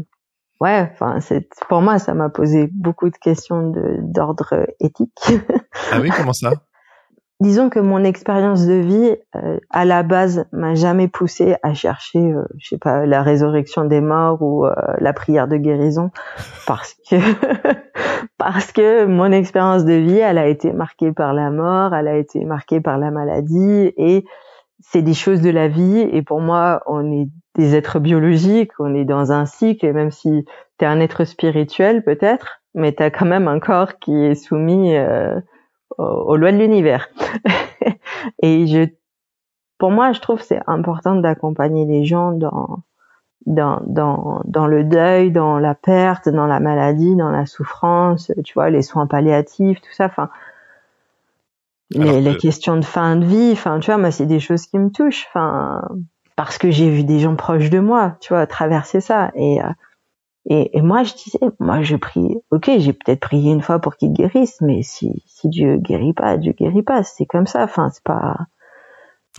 ouais, 0.61 0.89
enfin, 0.91 1.19
c'est 1.21 1.47
pour 1.69 1.81
moi, 1.81 1.97
ça 1.99 2.13
m'a 2.13 2.29
posé 2.29 2.69
beaucoup 2.73 3.09
de 3.09 3.17
questions 3.17 3.69
de 3.71 3.97
d'ordre 4.01 4.67
éthique. 4.79 5.31
Ah 5.91 5.99
oui, 6.01 6.09
comment 6.09 6.33
ça? 6.33 6.51
Disons 7.41 7.69
que 7.69 7.79
mon 7.79 8.05
expérience 8.05 8.65
de 8.65 8.75
vie, 8.75 9.15
euh, 9.36 9.59
à 9.69 9.83
la 9.83 10.03
base, 10.03 10.45
m'a 10.53 10.73
jamais 10.73 11.09
poussé 11.09 11.57
à 11.63 11.73
chercher, 11.73 12.19
euh, 12.19 12.45
je 12.57 12.69
sais 12.69 12.77
pas, 12.77 13.05
la 13.05 13.23
résurrection 13.23 13.83
des 13.83 13.99
morts 13.99 14.41
ou 14.41 14.65
euh, 14.65 14.73
la 14.99 15.11
prière 15.11 15.49
de 15.49 15.57
guérison, 15.57 16.11
parce 16.65 16.95
que 17.09 17.17
parce 18.38 18.71
que 18.71 19.05
mon 19.05 19.33
expérience 19.33 19.83
de 19.83 19.95
vie, 19.95 20.17
elle 20.17 20.38
a 20.38 20.47
été 20.47 20.71
marquée 20.71 21.11
par 21.11 21.33
la 21.33 21.51
mort, 21.51 21.93
elle 21.93 22.07
a 22.07 22.15
été 22.15 22.45
marquée 22.45 22.79
par 22.79 22.97
la 22.97 23.11
maladie, 23.11 23.91
et 23.97 24.23
c'est 24.79 25.01
des 25.01 25.13
choses 25.13 25.41
de 25.41 25.49
la 25.49 25.67
vie. 25.67 26.07
Et 26.13 26.21
pour 26.21 26.39
moi, 26.39 26.83
on 26.86 27.11
est 27.11 27.27
des 27.55 27.75
êtres 27.75 27.99
biologiques, 27.99 28.71
on 28.79 28.95
est 28.95 29.05
dans 29.05 29.33
un 29.33 29.45
cycle, 29.45 29.86
et 29.86 29.91
même 29.91 30.11
si 30.11 30.45
tu 30.79 30.86
es 30.86 30.88
un 30.88 31.01
être 31.01 31.25
spirituel 31.25 32.01
peut-être, 32.05 32.61
mais 32.73 32.93
tu 32.93 33.03
as 33.03 33.11
quand 33.11 33.25
même 33.25 33.49
un 33.49 33.59
corps 33.59 33.99
qui 33.99 34.15
est 34.23 34.36
soumis 34.36 34.95
aux, 35.97 36.36
lois 36.36 36.51
de 36.51 36.57
l'univers. 36.57 37.09
et 38.41 38.67
je, 38.67 38.89
pour 39.77 39.91
moi, 39.91 40.11
je 40.11 40.19
trouve 40.19 40.41
c'est 40.41 40.61
important 40.67 41.15
d'accompagner 41.15 41.86
les 41.86 42.05
gens 42.05 42.31
dans, 42.31 42.79
dans, 43.45 43.81
dans, 43.86 44.41
dans 44.45 44.67
le 44.67 44.83
deuil, 44.83 45.31
dans 45.31 45.59
la 45.59 45.75
perte, 45.75 46.29
dans 46.29 46.47
la 46.47 46.59
maladie, 46.59 47.15
dans 47.15 47.31
la 47.31 47.45
souffrance, 47.45 48.31
tu 48.43 48.53
vois, 48.53 48.69
les 48.69 48.81
soins 48.81 49.07
palliatifs, 49.07 49.81
tout 49.81 49.93
ça. 49.93 50.05
Enfin, 50.05 50.29
les, 51.91 52.21
les, 52.21 52.38
questions 52.38 52.77
de 52.77 52.86
fin 52.86 53.15
de 53.15 53.25
vie, 53.25 53.51
enfin, 53.51 53.79
tu 53.79 53.91
vois, 53.91 53.97
moi, 53.97 54.11
c'est 54.11 54.25
des 54.25 54.39
choses 54.39 54.65
qui 54.65 54.79
me 54.79 54.89
touchent, 54.89 55.27
enfin, 55.29 55.81
parce 56.36 56.57
que 56.57 56.71
j'ai 56.71 56.89
vu 56.89 57.03
des 57.03 57.19
gens 57.19 57.36
proches 57.36 57.69
de 57.69 57.79
moi, 57.79 58.17
tu 58.19 58.33
vois, 58.33 58.47
traverser 58.47 59.01
ça. 59.01 59.31
Et, 59.36 59.61
euh, 59.61 59.69
et, 60.47 60.77
et, 60.77 60.81
moi, 60.81 61.03
je 61.03 61.13
disais, 61.13 61.39
moi, 61.59 61.81
je 61.81 61.95
prie, 61.95 62.37
ok, 62.51 62.69
j'ai 62.77 62.93
peut-être 62.93 63.19
prié 63.19 63.51
une 63.51 63.61
fois 63.61 63.79
pour 63.79 63.95
qu'il 63.95 64.13
guérisse, 64.13 64.57
mais 64.61 64.83
si, 64.83 65.23
si 65.25 65.49
Dieu 65.49 65.77
guérit 65.77 66.13
pas, 66.13 66.37
Dieu 66.37 66.53
guérit 66.53 66.83
pas, 66.83 67.03
c'est 67.03 67.25
comme 67.25 67.47
ça, 67.47 67.63
enfin, 67.63 67.89
c'est 67.91 68.03
pas, 68.03 68.37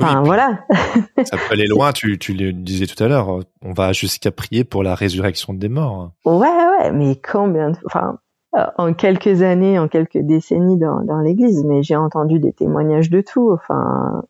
enfin, 0.00 0.22
voilà. 0.22 0.64
ça 1.24 1.36
peut 1.36 1.52
aller 1.52 1.68
loin, 1.68 1.92
tu, 1.92 2.18
tu 2.18 2.32
le 2.32 2.52
disais 2.52 2.86
tout 2.86 3.02
à 3.02 3.06
l'heure, 3.06 3.40
on 3.62 3.72
va 3.72 3.92
jusqu'à 3.92 4.32
prier 4.32 4.64
pour 4.64 4.82
la 4.82 4.96
résurrection 4.96 5.54
des 5.54 5.68
morts. 5.68 6.10
Ouais, 6.24 6.48
ouais, 6.48 6.90
mais 6.90 7.14
combien 7.16 7.70
de, 7.70 7.76
enfin, 7.86 8.18
euh, 8.56 8.66
en 8.76 8.92
quelques 8.92 9.42
années, 9.42 9.78
en 9.78 9.86
quelques 9.86 10.18
décennies 10.18 10.78
dans, 10.78 11.04
dans 11.04 11.20
l'église, 11.20 11.62
mais 11.64 11.84
j'ai 11.84 11.96
entendu 11.96 12.40
des 12.40 12.52
témoignages 12.52 13.10
de 13.10 13.20
tout, 13.20 13.52
enfin, 13.52 14.24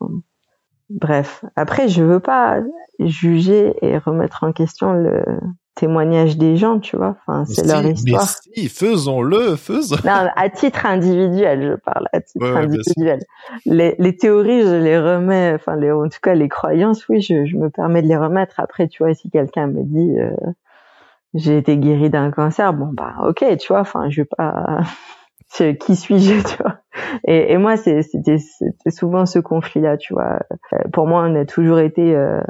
bref. 0.91 1.45
Après, 1.57 1.89
je 1.89 2.03
veux 2.03 2.21
pas 2.21 2.61
juger 2.99 3.75
et 3.83 3.99
remettre 3.99 4.45
en 4.45 4.53
question 4.53 4.93
le, 4.93 5.23
témoignage 5.77 6.39
des 6.39 6.57
gens, 6.57 6.81
tu 6.81 6.97
vois. 6.97 7.17
Enfin, 7.21 7.45
c'est 7.45 7.65
leur 7.67 7.85
histoire. 7.85 8.27
Mais 8.57 8.63
si, 8.63 8.69
faisons-le, 8.69 9.57
faisons. 9.57 9.97
Non, 10.05 10.29
à 10.35 10.49
titre 10.49 10.87
individuel, 10.87 11.63
je 11.63 11.75
parle 11.77 12.07
à 12.13 12.21
titre 12.21 12.47
individuel. 12.47 13.21
Les, 13.67 13.95
les, 13.99 14.17
théories, 14.17 14.63
je 14.63 14.83
les 14.83 14.99
remets, 14.99 15.53
enfin, 15.55 15.77
les, 15.77 15.93
en 15.93 16.09
tout 16.09 16.19
cas, 16.21 16.35
les 16.35 16.49
croyances, 16.49 17.07
oui, 17.09 17.21
je, 17.21 17.45
je, 17.45 17.57
me 17.57 17.69
permets 17.69 18.03
de 18.03 18.09
les 18.09 18.17
remettre. 18.17 18.59
Après, 18.59 18.89
tu 18.89 19.05
vois, 19.05 19.15
si 19.15 19.31
quelqu'un 19.31 19.67
me 19.67 19.83
dit, 19.85 20.19
euh, 20.19 20.31
j'ai 21.35 21.59
été 21.59 21.77
guéri 21.77 22.09
d'un 22.09 22.31
cancer, 22.31 22.73
bon, 22.73 22.89
bah, 22.93 23.15
ok, 23.29 23.45
tu 23.59 23.69
vois, 23.69 23.81
enfin, 23.81 24.09
je 24.09 24.23
vais 24.23 24.29
pas, 24.37 24.81
qui 25.49 25.97
suis-je, 25.97 26.43
tu 26.47 26.63
vois. 26.63 26.79
Et, 27.27 27.53
et 27.53 27.59
moi, 27.59 27.77
c'était 27.77 28.39
souvent 28.89 29.27
ce 29.27 29.39
conflit-là, 29.39 29.97
tu 29.97 30.15
vois. 30.15 30.41
Euh, 30.73 30.79
pour 30.93 31.07
moi, 31.07 31.25
on 31.27 31.35
a 31.35 31.45
toujours 31.45 31.79
été 31.79 32.15
euh, 32.15 32.41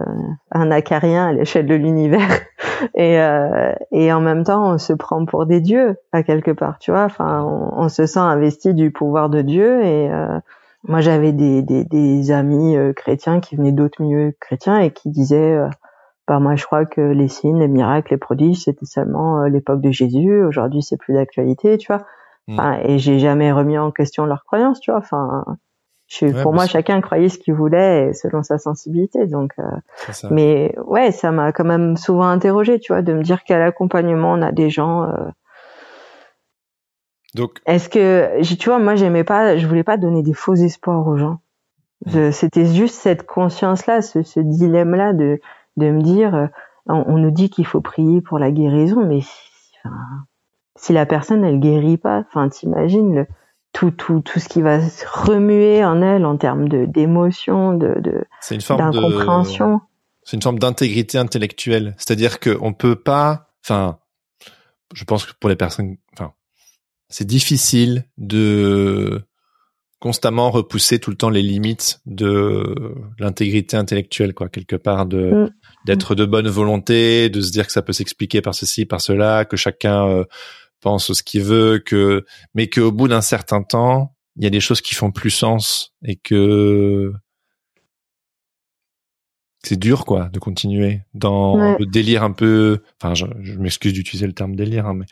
un 0.50 0.70
acarien 0.70 1.28
à 1.28 1.32
l'échelle 1.32 1.66
de 1.66 1.74
l'univers. 1.74 2.28
Et, 2.94 3.18
euh, 3.18 3.72
et 3.90 4.12
en 4.12 4.20
même 4.20 4.44
temps, 4.44 4.74
on 4.74 4.76
se 4.76 4.92
prend 4.92 5.24
pour 5.24 5.46
des 5.46 5.62
dieux, 5.62 5.96
à 6.12 6.22
quelque 6.22 6.50
part, 6.50 6.78
tu 6.78 6.90
vois. 6.90 7.04
Enfin, 7.04 7.42
on, 7.42 7.88
se 7.88 8.04
sent 8.04 8.18
investi 8.18 8.74
du 8.74 8.90
pouvoir 8.90 9.30
de 9.30 9.40
Dieu. 9.40 9.82
Et 9.82 10.10
euh, 10.12 10.38
moi, 10.84 11.00
j'avais 11.00 11.32
des, 11.32 11.62
des, 11.62 11.84
des, 11.84 12.30
amis 12.32 12.76
chrétiens 12.94 13.40
qui 13.40 13.56
venaient 13.56 13.72
d'autres 13.72 14.02
milieux 14.02 14.36
chrétiens 14.40 14.78
et 14.78 14.90
qui 14.90 15.08
disaient... 15.08 15.58
Bah 16.28 16.40
moi 16.40 16.56
je 16.56 16.66
crois 16.66 16.86
que 16.86 17.00
les 17.00 17.28
signes, 17.28 17.60
les 17.60 17.68
miracles, 17.68 18.12
les 18.12 18.18
prodiges, 18.18 18.64
c'était 18.64 18.84
seulement 18.84 19.44
l'époque 19.44 19.80
de 19.80 19.92
Jésus. 19.92 20.42
Aujourd'hui, 20.42 20.82
c'est 20.82 20.96
plus 20.96 21.14
d'actualité, 21.14 21.78
tu 21.78 21.86
vois. 21.86 22.04
Mm. 22.48 22.60
et 22.84 22.98
j'ai 22.98 23.18
jamais 23.18 23.50
remis 23.52 23.76
en 23.78 23.90
question 23.90 24.24
leurs 24.24 24.44
croyances, 24.44 24.80
tu 24.80 24.90
vois. 24.90 25.00
Enfin, 25.00 25.44
pour 26.42 26.54
moi, 26.54 26.66
chacun 26.66 27.00
croyait 27.00 27.28
ce 27.28 27.38
qu'il 27.38 27.54
voulait 27.54 28.12
selon 28.12 28.42
sa 28.42 28.58
sensibilité. 28.58 29.26
Donc, 29.26 29.52
euh, 29.58 29.64
mais 30.30 30.74
ouais, 30.86 31.10
ça 31.10 31.32
m'a 31.32 31.52
quand 31.52 31.64
même 31.64 31.96
souvent 31.96 32.28
interrogé, 32.28 32.78
tu 32.78 32.92
vois, 32.92 33.02
de 33.02 33.12
me 33.12 33.22
dire 33.22 33.42
qu'à 33.42 33.58
l'accompagnement, 33.58 34.32
on 34.32 34.42
a 34.42 34.52
des 34.52 34.70
gens. 34.70 35.02
Euh, 35.04 35.28
donc, 37.34 37.60
est-ce 37.66 37.88
que, 37.88 38.40
tu 38.54 38.68
vois, 38.68 38.78
moi, 38.78 38.94
j'aimais 38.94 39.24
pas, 39.24 39.56
je 39.56 39.66
voulais 39.66 39.84
pas 39.84 39.96
donner 39.96 40.22
des 40.22 40.32
faux 40.32 40.54
espoirs 40.54 41.06
aux 41.06 41.16
gens. 41.16 41.40
Mm. 42.06 42.30
C'était 42.30 42.66
juste 42.66 42.94
cette 42.94 43.26
conscience-là, 43.26 44.02
ce, 44.02 44.22
ce 44.22 44.40
dilemme-là 44.40 45.12
de 45.12 45.40
de 45.76 45.90
me 45.90 46.02
dire, 46.02 46.34
euh, 46.34 46.46
on, 46.86 47.04
on 47.06 47.18
nous 47.18 47.30
dit 47.30 47.50
qu'il 47.50 47.66
faut 47.66 47.80
prier 47.80 48.20
pour 48.20 48.38
la 48.38 48.50
guérison, 48.50 49.04
mais 49.04 49.20
enfin, 49.84 49.96
si 50.76 50.92
la 50.92 51.06
personne 51.06 51.44
elle 51.44 51.60
guérit 51.60 51.96
pas, 51.96 52.24
enfin 52.28 52.48
t'imagines 52.48 53.14
le 53.14 53.26
tout 53.72 53.90
tout 53.90 54.20
tout 54.20 54.38
ce 54.38 54.48
qui 54.48 54.62
va 54.62 54.80
se 54.88 55.04
remuer 55.06 55.84
en 55.84 56.00
elle 56.02 56.24
en 56.24 56.36
termes 56.36 56.68
de 56.68 56.86
d'émotion, 56.86 57.74
de 57.74 57.94
de 58.00 58.24
d'incompréhension. 58.50 59.80
C'est 60.22 60.36
une 60.36 60.42
forme 60.42 60.58
d'intégrité 60.58 61.18
intellectuelle, 61.18 61.94
c'est-à-dire 61.98 62.40
que 62.40 62.58
on 62.60 62.72
peut 62.72 62.96
pas, 62.96 63.54
enfin, 63.64 63.98
je 64.92 65.04
pense 65.04 65.24
que 65.24 65.32
pour 65.38 65.48
les 65.48 65.54
personnes, 65.54 65.98
enfin, 66.14 66.32
c'est 67.08 67.26
difficile 67.26 68.04
de 68.18 69.22
constamment 69.98 70.50
repousser 70.50 70.98
tout 70.98 71.10
le 71.10 71.16
temps 71.16 71.30
les 71.30 71.42
limites 71.42 72.00
de 72.06 72.94
l'intégrité 73.18 73.76
intellectuelle, 73.76 74.34
quoi, 74.34 74.48
quelque 74.48 74.76
part 74.76 75.06
de 75.06 75.30
mm. 75.30 75.50
d'être 75.86 76.14
de 76.14 76.24
bonne 76.24 76.48
volonté, 76.48 77.30
de 77.30 77.40
se 77.40 77.50
dire 77.50 77.66
que 77.66 77.72
ça 77.72 77.82
peut 77.82 77.92
s'expliquer 77.92 78.40
par 78.40 78.54
ceci, 78.54 78.84
par 78.84 79.00
cela, 79.00 79.44
que 79.44 79.56
chacun 79.56 80.08
euh, 80.08 80.24
pense 80.86 81.12
ce 81.12 81.22
qu'il 81.24 81.42
veut, 81.42 81.80
que 81.80 82.24
mais 82.54 82.70
qu'au 82.70 82.92
bout 82.92 83.08
d'un 83.08 83.20
certain 83.20 83.64
temps, 83.64 84.14
il 84.36 84.44
y 84.44 84.46
a 84.46 84.50
des 84.50 84.60
choses 84.60 84.80
qui 84.80 84.94
font 84.94 85.10
plus 85.10 85.30
sens 85.30 85.94
et 86.04 86.14
que 86.14 87.12
c'est 89.64 89.80
dur 89.80 90.04
quoi 90.04 90.28
de 90.32 90.38
continuer 90.38 91.00
dans 91.12 91.76
le 91.76 91.86
délire 91.86 92.22
un 92.22 92.30
peu 92.30 92.82
enfin 93.02 93.14
je, 93.14 93.54
m'excuse 93.58 93.94
d'utiliser 93.94 94.28
le 94.28 94.32
terme 94.32 94.54
délire 94.54 94.86
hein, 94.86 94.94
mais 94.94 95.06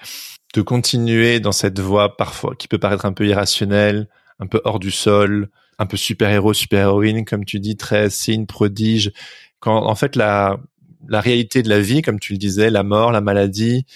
de 0.55 0.63
continuer 0.63 1.41
dans 1.41 1.51
cette 1.51 1.81
voie 1.81 2.17
parfois 2.17 2.55
qui 2.55 2.69
peut 2.69 2.79
paraître 2.79 3.05
un 3.05 3.13
peu 3.13 3.27
irrationnelle 3.27 4.09
un 4.39 4.47
peu 4.47 4.61
hors 4.65 4.79
du 4.79 4.93
sol 4.93 5.51
un 5.81 5.87
peu 5.87 5.97
super 5.97 6.31
héros 6.31 6.55
super 6.55 6.83
héroïne 6.83 7.25
comme 7.25 7.45
tu 7.45 7.59
dis 7.59 7.77
très 7.77 8.11
signe 8.11 8.47
prodige. 8.47 9.11
Quand 9.59 9.87
en 9.87 9.97
fait 9.97 10.15
la 10.15 10.61
la 11.09 11.21
réalité 11.21 11.65
de 11.65 11.69
la 11.69 11.81
vie 11.81 12.03
comme 12.03 12.21
tu 12.21 12.33
le 12.33 12.39
disais 12.39 12.71
la 12.71 12.85
mort 12.85 13.11
la 13.11 13.21
maladie 13.21 13.87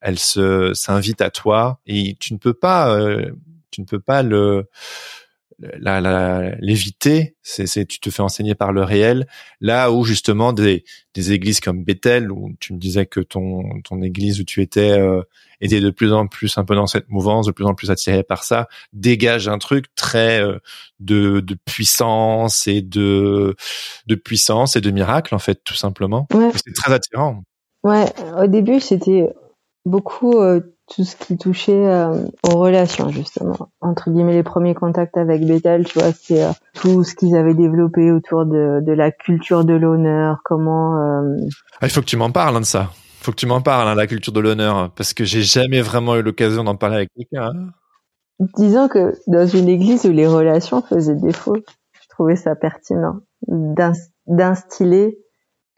elle 0.00 0.18
se 0.18 0.72
s'invite 0.74 1.20
à 1.20 1.30
toi 1.30 1.80
et 1.86 2.16
tu 2.20 2.32
ne 2.32 2.38
peux 2.38 2.54
pas 2.54 2.94
euh, 2.94 3.30
tu 3.70 3.80
ne 3.80 3.86
peux 3.86 4.00
pas 4.00 4.22
le 4.22 4.68
la, 5.60 6.54
l'éviter, 6.60 7.36
c'est, 7.42 7.66
c'est 7.66 7.84
tu 7.84 7.98
te 7.98 8.10
fais 8.10 8.22
enseigner 8.22 8.54
par 8.54 8.72
le 8.72 8.82
réel. 8.82 9.26
Là 9.60 9.90
où 9.90 10.04
justement 10.04 10.52
des, 10.52 10.84
des 11.14 11.32
églises 11.32 11.60
comme 11.60 11.82
Bethel, 11.82 12.30
où 12.30 12.52
tu 12.60 12.72
me 12.72 12.78
disais 12.78 13.06
que 13.06 13.20
ton 13.20 13.80
ton 13.82 14.02
église 14.02 14.40
où 14.40 14.44
tu 14.44 14.62
étais 14.62 14.98
euh, 14.98 15.22
était 15.60 15.80
de 15.80 15.90
plus 15.90 16.12
en 16.12 16.28
plus 16.28 16.58
un 16.58 16.64
peu 16.64 16.76
dans 16.76 16.86
cette 16.86 17.08
mouvance, 17.08 17.46
de 17.46 17.52
plus 17.52 17.64
en 17.64 17.74
plus 17.74 17.90
attiré 17.90 18.22
par 18.22 18.44
ça, 18.44 18.68
dégage 18.92 19.48
un 19.48 19.58
truc 19.58 19.86
très 19.96 20.40
euh, 20.40 20.58
de, 21.00 21.40
de 21.40 21.54
puissance 21.64 22.68
et 22.68 22.80
de 22.80 23.56
de 24.06 24.14
puissance 24.14 24.76
et 24.76 24.80
de 24.80 24.90
miracle 24.90 25.34
en 25.34 25.40
fait 25.40 25.62
tout 25.64 25.74
simplement. 25.74 26.28
C'est 26.54 26.74
très 26.74 26.92
attirant. 26.92 27.42
Ouais, 27.82 28.06
au 28.40 28.46
début 28.46 28.80
c'était 28.80 29.28
beaucoup 29.88 30.38
euh, 30.38 30.60
tout 30.86 31.04
ce 31.04 31.16
qui 31.16 31.36
touchait 31.36 31.86
euh, 31.86 32.26
aux 32.44 32.58
relations 32.58 33.10
justement. 33.10 33.70
Entre 33.80 34.10
guillemets 34.10 34.34
les 34.34 34.42
premiers 34.42 34.74
contacts 34.74 35.16
avec 35.16 35.44
Bethel 35.44 35.84
tu 35.86 35.98
vois 35.98 36.12
c'est 36.12 36.44
euh, 36.44 36.50
tout 36.74 37.04
ce 37.04 37.14
qu'ils 37.14 37.36
avaient 37.36 37.54
développé 37.54 38.12
autour 38.12 38.46
de, 38.46 38.80
de 38.84 38.92
la 38.92 39.10
culture 39.10 39.64
de 39.64 39.74
l'honneur 39.74 40.38
comment 40.44 40.96
ah, 41.80 41.86
il 41.86 41.90
faut 41.90 42.00
que 42.00 42.06
tu 42.06 42.16
m'en 42.16 42.30
parles 42.30 42.56
hein, 42.56 42.60
de 42.60 42.66
ça 42.66 42.90
faut 43.20 43.32
que 43.32 43.36
tu 43.36 43.46
m'en 43.46 43.60
parles 43.60 43.88
hein, 43.88 43.94
la 43.94 44.06
culture 44.06 44.32
de 44.32 44.40
l'honneur 44.40 44.90
parce 44.94 45.12
que 45.14 45.24
j'ai 45.24 45.42
jamais 45.42 45.80
vraiment 45.80 46.16
eu 46.16 46.22
l'occasion 46.22 46.64
d'en 46.64 46.76
parler 46.76 46.96
avec 46.96 47.10
quelqu'un 47.14 47.50
hein. 47.54 48.46
disons 48.56 48.88
que 48.88 49.14
dans 49.26 49.46
une 49.46 49.68
église 49.68 50.04
où 50.06 50.12
les 50.12 50.26
relations 50.26 50.82
faisaient 50.82 51.16
défaut 51.16 51.56
je 51.56 52.08
trouvais 52.10 52.36
ça 52.36 52.54
pertinent 52.54 53.20
d'instiller 54.26 55.18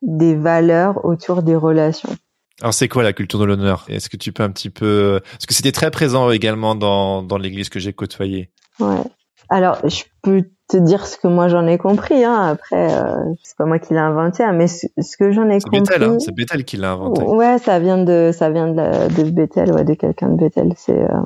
des 0.02 0.34
valeurs 0.34 1.04
autour 1.04 1.42
des 1.42 1.56
relations 1.56 2.16
alors 2.61 2.74
c'est 2.74 2.88
quoi 2.88 3.02
la 3.02 3.12
culture 3.12 3.38
de 3.38 3.44
l'honneur? 3.44 3.86
Est-ce 3.88 4.08
que 4.08 4.16
tu 4.16 4.32
peux 4.32 4.42
un 4.42 4.50
petit 4.50 4.70
peu 4.70 5.20
parce 5.22 5.46
que 5.46 5.54
c'était 5.54 5.72
très 5.72 5.90
présent 5.90 6.30
également 6.30 6.74
dans 6.74 7.22
dans 7.22 7.38
l'église 7.38 7.68
que 7.68 7.78
j'ai 7.78 7.92
côtoyée. 7.92 8.50
Ouais. 8.78 9.00
Alors 9.48 9.78
je 9.88 10.04
peux 10.22 10.44
te 10.68 10.76
dire 10.76 11.06
ce 11.06 11.16
que 11.16 11.26
moi 11.26 11.48
j'en 11.48 11.66
ai 11.66 11.78
compris. 11.78 12.22
Hein. 12.22 12.34
Après 12.34 12.92
euh, 12.92 13.14
c'est 13.42 13.56
pas 13.56 13.64
moi 13.64 13.78
qui 13.78 13.94
l'ai 13.94 14.00
inventé, 14.00 14.42
hein, 14.42 14.52
mais 14.52 14.66
ce, 14.66 14.86
que 15.18 15.32
j'en 15.32 15.48
ai 15.48 15.61
compris. 15.61 15.80
Bethel, 15.80 16.02
hein 16.02 16.16
c'est 16.18 16.34
Bethel 16.34 16.64
qui 16.64 16.76
l'a 16.76 16.92
inventé. 16.92 17.22
Ouais, 17.22 17.58
ça 17.58 17.78
vient 17.78 18.02
de 18.02 18.30
ça 18.32 18.50
vient 18.50 18.68
de, 18.68 18.76
la, 18.76 19.08
de 19.08 19.30
Bethel, 19.30 19.72
ouais, 19.72 19.84
de 19.84 19.94
quelqu'un 19.94 20.28
de 20.28 20.36
Bethel. 20.36 20.72
C'est 20.76 21.00
euh, 21.00 21.20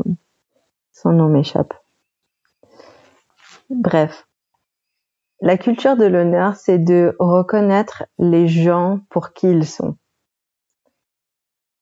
son 0.93 1.11
nom 1.11 1.29
m'échappe. 1.29 1.75
Bref. 3.71 4.27
La 5.41 5.59
culture 5.59 5.97
de 5.97 6.05
l'honneur, 6.05 6.55
c'est 6.57 6.79
de 6.79 7.17
reconnaître 7.19 8.05
les 8.19 8.47
gens 8.47 9.01
pour 9.11 9.33
qui 9.33 9.51
ils 9.51 9.67
sont 9.67 9.97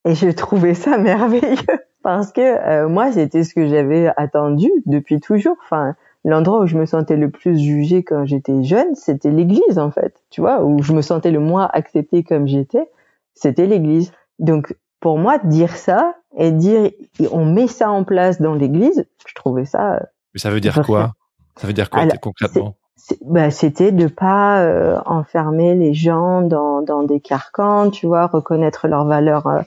et 0.05 0.15
je 0.15 0.29
trouvais 0.29 0.73
ça 0.73 0.97
merveilleux 0.99 1.55
parce 2.03 2.31
que 2.31 2.41
euh, 2.41 2.89
moi, 2.89 3.11
c'était 3.11 3.43
ce 3.43 3.53
que 3.53 3.67
j'avais 3.67 4.11
attendu 4.17 4.69
depuis 4.85 5.19
toujours. 5.19 5.55
Enfin, 5.63 5.95
l'endroit 6.25 6.61
où 6.61 6.67
je 6.67 6.77
me 6.77 6.85
sentais 6.85 7.15
le 7.15 7.29
plus 7.29 7.57
jugée 7.57 8.03
quand 8.03 8.25
j'étais 8.25 8.63
jeune, 8.63 8.93
c'était 8.95 9.31
l'église 9.31 9.79
en 9.79 9.91
fait. 9.91 10.13
Tu 10.29 10.41
vois, 10.41 10.63
où 10.63 10.81
je 10.83 10.93
me 10.93 11.01
sentais 11.01 11.31
le 11.31 11.39
moins 11.39 11.69
acceptée 11.73 12.23
comme 12.23 12.47
j'étais, 12.47 12.89
c'était 13.33 13.65
l'église. 13.67 14.11
Donc 14.39 14.75
pour 14.99 15.17
moi, 15.17 15.37
dire 15.37 15.75
ça 15.75 16.15
et 16.37 16.51
dire 16.51 16.91
on 17.31 17.45
met 17.45 17.67
ça 17.67 17.89
en 17.89 18.03
place 18.03 18.41
dans 18.41 18.53
l'église, 18.53 19.05
je 19.25 19.33
trouvais 19.33 19.65
ça. 19.65 20.01
Mais 20.33 20.39
ça 20.39 20.49
veut 20.49 20.59
dire 20.59 20.81
quoi? 20.85 21.13
Ça 21.55 21.67
veut 21.67 21.73
dire 21.73 21.89
quoi 21.89 22.05
concrètement? 22.21 22.75
bah, 23.21 23.51
C'était 23.51 23.91
de 23.91 24.07
pas 24.07 24.61
euh, 24.61 24.99
enfermer 25.05 25.75
les 25.75 25.93
gens 25.93 26.41
dans, 26.41 26.81
dans 26.81 27.03
des 27.03 27.19
carcans, 27.19 27.89
tu 27.89 28.07
vois, 28.07 28.27
reconnaître 28.27 28.87
leurs 28.87 29.05
valeurs 29.05 29.47
euh, 29.47 29.61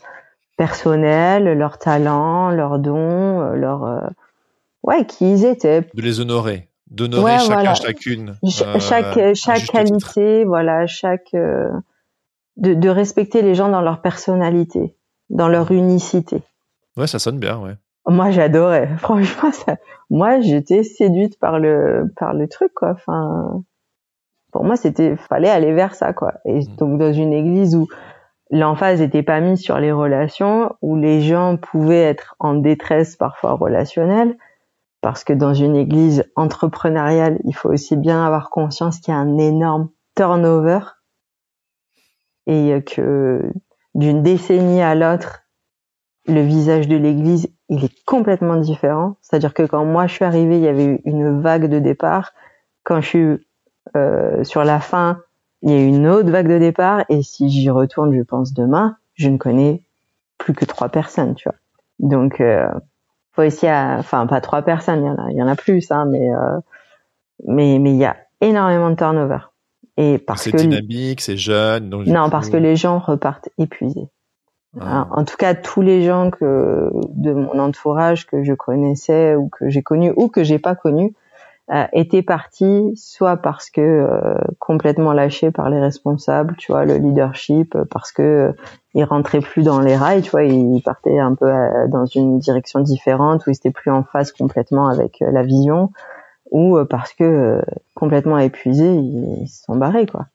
personnelles, 0.57 1.57
leurs 1.57 1.79
talents, 1.79 2.51
leurs 2.51 2.79
dons, 2.79 3.41
euh, 3.41 3.55
leurs 3.55 4.11
ouais 4.83 5.05
qui 5.07 5.33
ils 5.33 5.45
étaient. 5.45 5.83
De 5.95 6.03
les 6.03 6.21
honorer, 6.21 6.69
d'honorer 6.91 7.39
chacun 7.39 7.75
chacune. 7.75 8.35
chaque 8.79 9.35
chaque 9.35 9.67
qualité, 9.67 10.45
voilà, 10.45 10.87
chaque 10.87 11.35
de, 12.57 12.75
de 12.75 12.89
respecter 12.89 13.43
les 13.43 13.55
gens 13.55 13.69
dans 13.69 13.81
leur 13.81 14.01
personnalité, 14.01 14.97
dans 15.31 15.49
leur 15.49 15.71
unicité. 15.71 16.43
Ouais, 16.97 17.07
ça 17.07 17.19
sonne 17.19 17.39
bien, 17.39 17.59
ouais. 17.59 17.75
Moi, 18.07 18.31
j'adorais. 18.31 18.89
Franchement, 18.99 19.53
ça... 19.53 19.77
moi, 20.11 20.41
j'étais 20.41 20.83
séduite 20.83 21.39
par 21.39 21.59
le 21.59 22.13
par 22.17 22.35
le 22.35 22.49
truc, 22.49 22.73
quoi. 22.75 22.93
Enfin, 22.93 23.63
pour 24.53 24.65
moi, 24.65 24.77
c'était 24.77 25.17
fallait 25.17 25.51
aller 25.51 25.73
vers 25.73 25.95
ça, 25.95 26.13
quoi. 26.13 26.35
Et 26.45 26.61
mm. 26.61 26.77
donc, 26.77 26.99
dans 26.99 27.13
une 27.13 27.33
église 27.33 27.75
où 27.75 27.89
l'emphase 28.51 29.01
n'était 29.01 29.23
pas 29.23 29.41
mise 29.41 29.61
sur 29.61 29.79
les 29.79 29.93
relations, 29.93 30.75
où 30.83 30.97
les 30.97 31.21
gens 31.21 31.57
pouvaient 31.57 32.03
être 32.03 32.37
en 32.39 32.55
détresse 32.55 33.17
parfois 33.17 33.53
relationnelle, 33.53 34.37
parce 35.01 35.25
que 35.25 35.33
dans 35.33 35.55
une 35.55 35.77
église 35.77 36.25
entrepreneuriale, 36.37 37.39
il 37.45 37.55
faut 37.55 37.71
aussi 37.71 37.97
bien 37.97 38.25
avoir 38.25 38.51
conscience 38.51 38.99
qu'il 38.99 39.13
y 39.13 39.17
a 39.17 39.21
un 39.21 39.39
énorme 39.39 39.89
turnover 40.15 40.81
et 42.47 42.83
que 42.83 43.43
d'une 43.95 44.23
décennie 44.23 44.83
à 44.83 44.95
l'autre, 44.95 45.43
le 46.27 46.41
visage 46.41 46.89
de 46.89 46.97
l'église 46.97 47.49
il 47.69 47.85
est 47.85 48.05
complètement 48.05 48.57
différent. 48.57 49.17
C'est-à-dire 49.23 49.55
que 49.55 49.65
quand 49.65 49.85
moi 49.85 50.07
je 50.07 50.15
suis 50.15 50.25
arrivée, 50.25 50.57
il 50.57 50.63
y 50.63 50.69
avait 50.69 51.01
une 51.05 51.41
vague 51.41 51.67
de 51.67 51.79
départ. 51.79 52.33
Quand 52.85 53.01
je 53.01 53.07
suis 53.07 53.49
euh, 53.97 54.45
sur 54.45 54.65
la 54.65 54.81
fin, 54.81 55.21
il 55.63 55.71
y 55.71 55.75
a 55.75 55.81
eu 55.81 55.87
une 55.87 56.07
autre 56.07 56.31
vague 56.31 56.49
de 56.49 56.59
départ. 56.59 57.05
Et 57.09 57.23
si 57.23 57.49
j'y 57.51 57.71
retourne, 57.71 58.15
je 58.15 58.23
pense 58.23 58.53
demain, 58.53 58.97
je 59.15 59.29
ne 59.29 59.37
connais 59.39 59.83
plus 60.39 60.55
que 60.55 60.65
trois 60.65 60.89
personnes, 60.89 61.35
tu 61.35 61.49
vois. 61.49 61.59
Donc, 61.99 62.41
euh, 62.41 62.69
faut 63.33 63.43
essayer, 63.43 63.73
enfin 63.73 64.27
pas 64.27 64.41
trois 64.41 64.63
personnes, 64.63 65.03
il 65.03 65.07
y 65.07 65.11
en 65.11 65.17
a, 65.17 65.31
il 65.31 65.37
y 65.37 65.43
en 65.43 65.49
a 65.49 65.57
plus, 65.57 65.91
hein, 65.91 66.07
mais 66.07 66.33
euh, 66.33 66.59
mais 67.47 67.79
mais 67.79 67.93
il 67.93 67.99
y 67.99 68.05
a 68.05 68.17
énormément 68.41 68.91
de 68.91 68.97
turnover. 68.97 69.39
Et 69.99 70.19
parce 70.19 70.43
c'est 70.43 70.53
dynamique, 70.53 71.21
c'est 71.21 71.37
jeune. 71.37 71.89
Donc 71.89 72.07
non, 72.07 72.29
parce 72.29 72.51
que 72.51 72.57
les 72.57 72.77
gens 72.77 72.99
repartent 72.99 73.49
épuisés. 73.59 74.09
Ah. 74.79 75.09
En 75.11 75.25
tout 75.25 75.37
cas, 75.37 75.55
tous 75.55 75.81
les 75.81 76.03
gens 76.03 76.31
que 76.31 76.91
de 77.15 77.33
mon 77.33 77.59
entourage 77.59 78.27
que 78.27 78.45
je 78.45 78.53
connaissais 78.53 79.35
ou 79.35 79.49
que 79.49 79.71
j'ai 79.71 79.83
connu 79.83 80.13
ou 80.17 80.29
que 80.29 80.45
j'ai 80.45 80.59
pas 80.59 80.75
connu 80.75 81.15
euh, 81.73 81.85
étaient 81.93 82.23
partis 82.23 82.93
soit 82.95 83.39
parce 83.39 83.71
que 83.71 83.81
euh, 83.81 84.35
complètement 84.61 85.13
lâchés 85.13 85.51
par 85.51 85.69
les 85.69 85.81
responsables, 85.81 86.55
tu 86.57 86.71
vois, 86.71 86.85
le 86.85 86.97
leadership, 86.97 87.77
parce 87.91 88.13
que 88.13 88.23
euh, 88.23 88.53
ils 88.95 89.05
rentraient 89.05 89.41
plus 89.41 89.65
dans 89.65 89.81
les 89.81 89.97
rails, 89.97 90.23
tu 90.23 90.31
vois, 90.31 90.45
ils 90.45 90.81
partaient 90.83 91.19
un 91.19 91.35
peu 91.35 91.47
euh, 91.47 91.89
dans 91.89 92.07
une 92.07 92.39
direction 92.39 92.81
différente 92.81 93.47
où 93.47 93.51
ils 93.51 93.57
étaient 93.57 93.73
plus 93.73 93.91
en 93.91 94.05
phase 94.05 94.31
complètement 94.31 94.89
avec 94.89 95.19
la 95.21 95.43
vision, 95.43 95.91
ou 96.53 96.79
parce 96.89 97.13
que 97.13 97.61
complètement 97.95 98.39
épuisés, 98.39 98.95
ils, 98.95 99.49
se 99.49 99.65
sont 99.65 99.77
barrés, 99.77 100.07
quoi. 100.07 100.27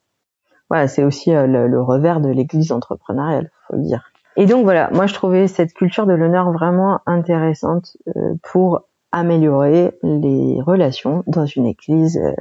Voilà, 0.69 0.89
c'est 0.89 1.03
aussi 1.03 1.32
le, 1.32 1.67
le, 1.67 1.82
revers 1.82 2.19
de 2.19 2.29
l'église 2.29 2.71
entrepreneuriale, 2.71 3.51
faut 3.67 3.77
le 3.77 3.84
dire. 3.84 4.11
Et 4.38 4.45
donc 4.45 4.63
voilà, 4.63 4.89
moi 4.91 5.07
je 5.07 5.13
trouvais 5.13 5.47
cette 5.47 5.73
culture 5.73 6.05
de 6.05 6.13
l'honneur 6.13 6.51
vraiment 6.51 7.01
intéressante 7.05 7.97
euh, 8.15 8.36
pour 8.43 8.84
améliorer 9.12 9.97
les 10.03 10.62
relations 10.62 11.24
dans 11.28 11.45
une 11.45 11.66
église 11.66 12.18
euh, 12.18 12.34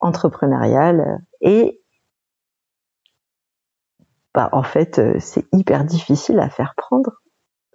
entrepreneuriale 0.00 1.20
et 1.40 1.80
bah, 4.34 4.48
en 4.52 4.62
fait 4.62 4.98
euh, 4.98 5.14
c'est 5.18 5.46
hyper 5.52 5.84
difficile 5.84 6.38
à 6.40 6.48
faire 6.48 6.74
prendre 6.76 7.22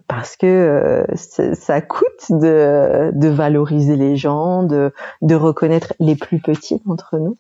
parce 0.07 0.37
que 0.37 1.05
ça 1.15 1.81
coûte 1.81 2.29
de, 2.29 3.27
valoriser 3.27 3.95
les 3.95 4.15
gens, 4.15 4.63
de, 4.63 4.91
reconnaître 5.35 5.93
les 5.99 6.15
plus 6.15 6.39
petits 6.39 6.81
d'entre 6.85 7.17
nous. 7.17 7.37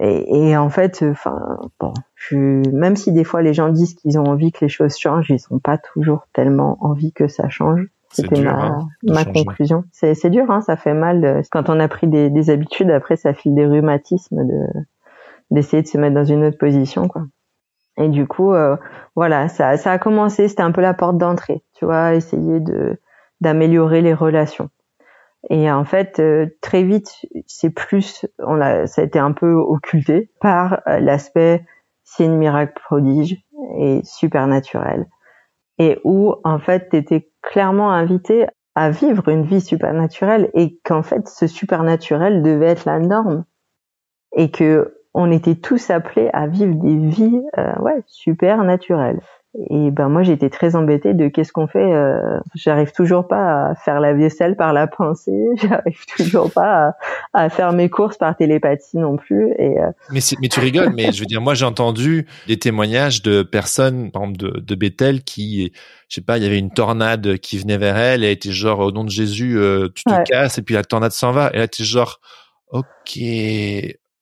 Et, 0.00 0.56
en 0.56 0.70
fait, 0.70 1.02
enfin, 1.02 1.58
bon, 1.80 1.92
même 2.32 2.94
si 2.94 3.10
des 3.10 3.24
fois 3.24 3.42
les 3.42 3.52
gens 3.52 3.68
disent 3.68 3.94
qu'ils 3.94 4.16
ont 4.16 4.26
envie 4.26 4.52
que 4.52 4.64
les 4.64 4.68
choses 4.68 4.96
changent, 4.96 5.30
ils 5.30 5.40
n'ont 5.50 5.58
pas 5.58 5.76
toujours 5.76 6.28
tellement 6.32 6.78
envie 6.80 7.12
que 7.12 7.26
ça 7.26 7.48
change. 7.48 7.84
C'était 8.10 8.40
ma, 8.40 8.66
hein, 8.66 8.88
ma 9.02 9.24
conclusion. 9.24 9.84
C'est 9.92 10.30
dur, 10.30 10.50
hein, 10.50 10.60
ça 10.60 10.76
fait 10.76 10.94
mal. 10.94 11.42
quand 11.50 11.68
on 11.68 11.78
a 11.78 11.88
pris 11.88 12.06
des, 12.06 12.30
des, 12.30 12.50
habitudes, 12.50 12.90
après 12.90 13.16
ça 13.16 13.34
file 13.34 13.54
des 13.54 13.66
rhumatismes 13.66 14.46
de 14.46 14.66
d'essayer 15.50 15.82
de 15.82 15.88
se 15.88 15.96
mettre 15.96 16.14
dans 16.14 16.24
une 16.24 16.44
autre 16.44 16.58
position, 16.58 17.08
quoi. 17.08 17.22
Et 17.96 18.08
du 18.08 18.26
coup, 18.26 18.52
euh, 18.52 18.76
voilà, 19.16 19.48
ça, 19.48 19.76
ça 19.76 19.92
a 19.92 19.98
commencé. 19.98 20.48
C'était 20.48 20.62
un 20.62 20.72
peu 20.72 20.80
la 20.80 20.94
porte 20.94 21.18
d'entrée, 21.18 21.64
tu 21.74 21.84
vois, 21.84 22.14
essayer 22.14 22.60
de 22.60 23.00
d'améliorer 23.40 24.02
les 24.02 24.14
relations. 24.14 24.68
Et 25.50 25.70
en 25.70 25.84
fait, 25.84 26.18
euh, 26.18 26.46
très 26.60 26.82
vite, 26.82 27.24
c'est 27.46 27.70
plus, 27.70 28.26
on 28.38 28.60
a, 28.60 28.86
ça 28.86 29.02
a 29.02 29.04
été 29.04 29.18
un 29.18 29.32
peu 29.32 29.52
occulté 29.52 30.30
par 30.40 30.80
euh, 30.86 30.98
l'aspect 30.98 31.64
c'est 32.08 32.24
une 32.24 32.38
miracle 32.38 32.72
prodige 32.84 33.36
et 33.78 34.00
supernaturel. 34.02 35.06
Et 35.78 36.00
où, 36.04 36.34
en 36.42 36.58
fait, 36.58 36.88
tu 36.90 36.96
étais 36.96 37.30
clairement 37.42 37.90
invité 37.90 38.46
à 38.74 38.90
vivre 38.90 39.28
une 39.28 39.44
vie 39.44 39.60
supernaturelle 39.60 40.50
et 40.54 40.78
qu'en 40.84 41.02
fait, 41.02 41.28
ce 41.28 41.46
supernaturel 41.46 42.42
devait 42.42 42.66
être 42.66 42.84
la 42.84 42.98
norme. 42.98 43.44
Et 44.36 44.50
que 44.50 44.94
on 45.14 45.32
était 45.32 45.56
tous 45.56 45.90
appelés 45.90 46.30
à 46.32 46.46
vivre 46.46 46.74
des 46.74 46.96
vies, 46.96 47.42
euh, 47.58 47.74
ouais, 47.80 48.02
supernaturelles. 48.06 49.20
Et 49.70 49.90
ben 49.90 50.10
moi 50.10 50.22
j'étais 50.22 50.50
très 50.50 50.76
embêtée 50.76 51.14
de 51.14 51.28
qu'est-ce 51.28 51.52
qu'on 51.52 51.66
fait. 51.66 51.92
Euh, 51.92 52.38
j'arrive 52.54 52.92
toujours 52.92 53.26
pas 53.26 53.70
à 53.70 53.74
faire 53.74 53.98
la 53.98 54.12
vaisselle 54.12 54.56
par 54.56 54.74
la 54.74 54.86
pensée. 54.86 55.46
J'arrive 55.56 56.04
toujours 56.16 56.52
pas 56.52 56.94
à, 57.32 57.44
à, 57.44 57.48
faire 57.48 57.72
mes 57.72 57.88
courses 57.88 58.18
par 58.18 58.36
télépathie 58.36 58.98
non 58.98 59.16
plus. 59.16 59.52
Et 59.58 59.80
euh... 59.80 59.90
mais 60.10 60.20
mais 60.42 60.48
tu 60.48 60.60
rigoles. 60.60 60.92
mais 60.94 61.12
je 61.12 61.20
veux 61.20 61.26
dire 61.26 61.40
moi 61.40 61.54
j'ai 61.54 61.64
entendu 61.64 62.26
des 62.46 62.58
témoignages 62.58 63.22
de 63.22 63.42
personnes 63.42 64.10
par 64.10 64.22
exemple 64.22 64.38
de, 64.38 64.60
de 64.60 64.74
Bethel 64.74 65.24
qui 65.24 65.72
je 66.08 66.14
sais 66.14 66.20
pas 66.20 66.36
il 66.36 66.44
y 66.44 66.46
avait 66.46 66.58
une 66.58 66.70
tornade 66.70 67.38
qui 67.38 67.56
venait 67.56 67.78
vers 67.78 67.96
elle 67.96 68.24
et 68.24 68.26
elle 68.26 68.32
était 68.32 68.52
genre 68.52 68.80
au 68.80 68.92
nom 68.92 69.02
de 69.02 69.10
Jésus 69.10 69.58
euh, 69.58 69.88
tu 69.94 70.04
te 70.04 70.22
casses 70.24 70.58
et 70.58 70.62
puis 70.62 70.74
la 70.74 70.84
tornade 70.84 71.12
s'en 71.12 71.32
va 71.32 71.50
et 71.54 71.58
là 71.58 71.68
tu 71.68 71.84
genre 71.84 72.20
ok 72.70 73.18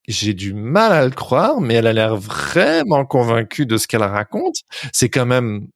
j'ai 0.08 0.34
du 0.34 0.54
mal 0.54 0.92
à 0.92 1.04
le 1.04 1.10
croire, 1.10 1.60
mais 1.60 1.74
elle 1.74 1.86
a 1.86 1.92
l'air 1.92 2.16
vraiment 2.16 3.04
convaincue 3.04 3.66
de 3.66 3.76
ce 3.76 3.86
qu'elle 3.86 4.02
raconte. 4.02 4.56
C'est 4.92 5.08
quand 5.08 5.26
même, 5.26 5.68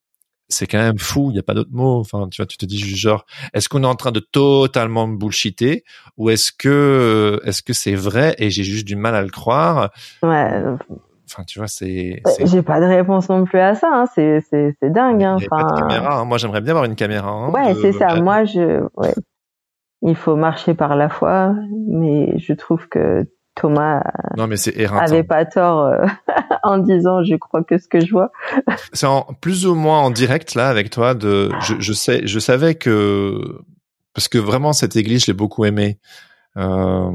c'est 0.49 0.67
quand 0.67 0.79
même 0.79 0.99
fou. 0.99 1.31
Il 1.31 1.35
n'y 1.35 1.39
a 1.39 1.43
pas 1.43 1.55
d'autre 1.55 1.73
mot. 1.73 1.99
Enfin, 1.99 2.29
tu 2.31 2.41
vois, 2.41 2.47
tu 2.47 2.57
te 2.57 2.67
dis 2.67 2.79
genre, 2.79 3.25
est-ce 3.55 3.69
qu'on 3.69 3.83
est 3.83 3.87
en 3.87 3.95
train 3.95 4.13
de 4.13 4.21
totalement 4.21 5.07
me 5.07 5.17
bullshiter 5.17 5.85
ou 6.17 6.31
est-ce 6.31 6.53
que, 6.53 7.41
est-ce 7.45 7.63
que 7.63 7.73
c'est 7.73 7.95
vrai 7.95 8.35
et 8.39 8.51
j'ai 8.51 8.65
juste 8.65 8.87
du 8.87 8.97
mal 8.97 9.15
à 9.15 9.23
le 9.23 9.31
croire? 9.31 9.91
Ouais. 10.23 10.63
Enfin, 11.33 11.45
tu 11.45 11.61
vois, 11.61 11.69
c'est. 11.69 12.23
J'ai 12.45 12.63
pas 12.63 12.81
de 12.81 12.87
réponse 12.87 13.29
non 13.29 13.45
plus 13.45 13.61
à 13.61 13.77
ça. 13.77 13.89
Hein. 13.93 14.07
C'est 14.15 14.41
c'est 14.51 14.75
c'est 14.81 14.91
dingue. 14.91 15.23
Hein. 15.23 15.37
Enfin... 15.37 15.65
pas 15.65 15.75
de 15.75 15.81
caméra. 15.81 16.19
Hein. 16.19 16.25
Moi, 16.25 16.39
j'aimerais 16.39 16.61
bien 16.61 16.71
avoir 16.71 16.87
une 16.87 16.97
caméra. 16.97 17.49
Ouais, 17.51 17.75
c'est 17.81 17.93
ça. 17.93 18.17
Moi, 18.17 18.45
je. 18.45 18.83
Ouais. 18.97 19.15
Il 20.03 20.17
faut 20.17 20.35
marcher 20.35 20.75
par 20.75 20.97
la 20.97 21.09
foi, 21.09 21.55
mais 21.87 22.39
je 22.39 22.53
trouve 22.55 22.89
que 22.89 23.29
Thomas 23.61 24.03
non, 24.37 24.47
mais 24.47 24.57
avait 24.89 25.25
pas 25.25 25.45
tort 25.45 25.87
euh, 25.87 26.07
en 26.63 26.79
disant 26.79 27.23
je 27.23 27.35
crois 27.37 27.63
que 27.63 27.79
ce 27.79 27.89
que 27.89 28.01
je 28.01 28.11
vois. 28.11 28.31
c'est 28.93 29.07
en 29.07 29.23
plus 29.41 29.67
ou 29.67 29.75
moins 29.75 30.01
en 30.01 30.11
direct 30.11 30.55
là 30.55 30.69
avec 30.69 30.91
toi 30.91 31.15
de 31.15 31.51
je, 31.63 31.75
je 31.79 31.93
sais 31.93 32.27
je 32.27 32.39
savais 32.39 32.75
que 32.75 33.61
parce 34.15 34.29
que 34.29 34.39
vraiment 34.39 34.73
cette 34.73 34.97
église 34.97 35.23
je 35.23 35.29
l'ai 35.29 35.37
beaucoup 35.37 35.65
aimée. 35.65 35.99
Euh, 36.57 37.13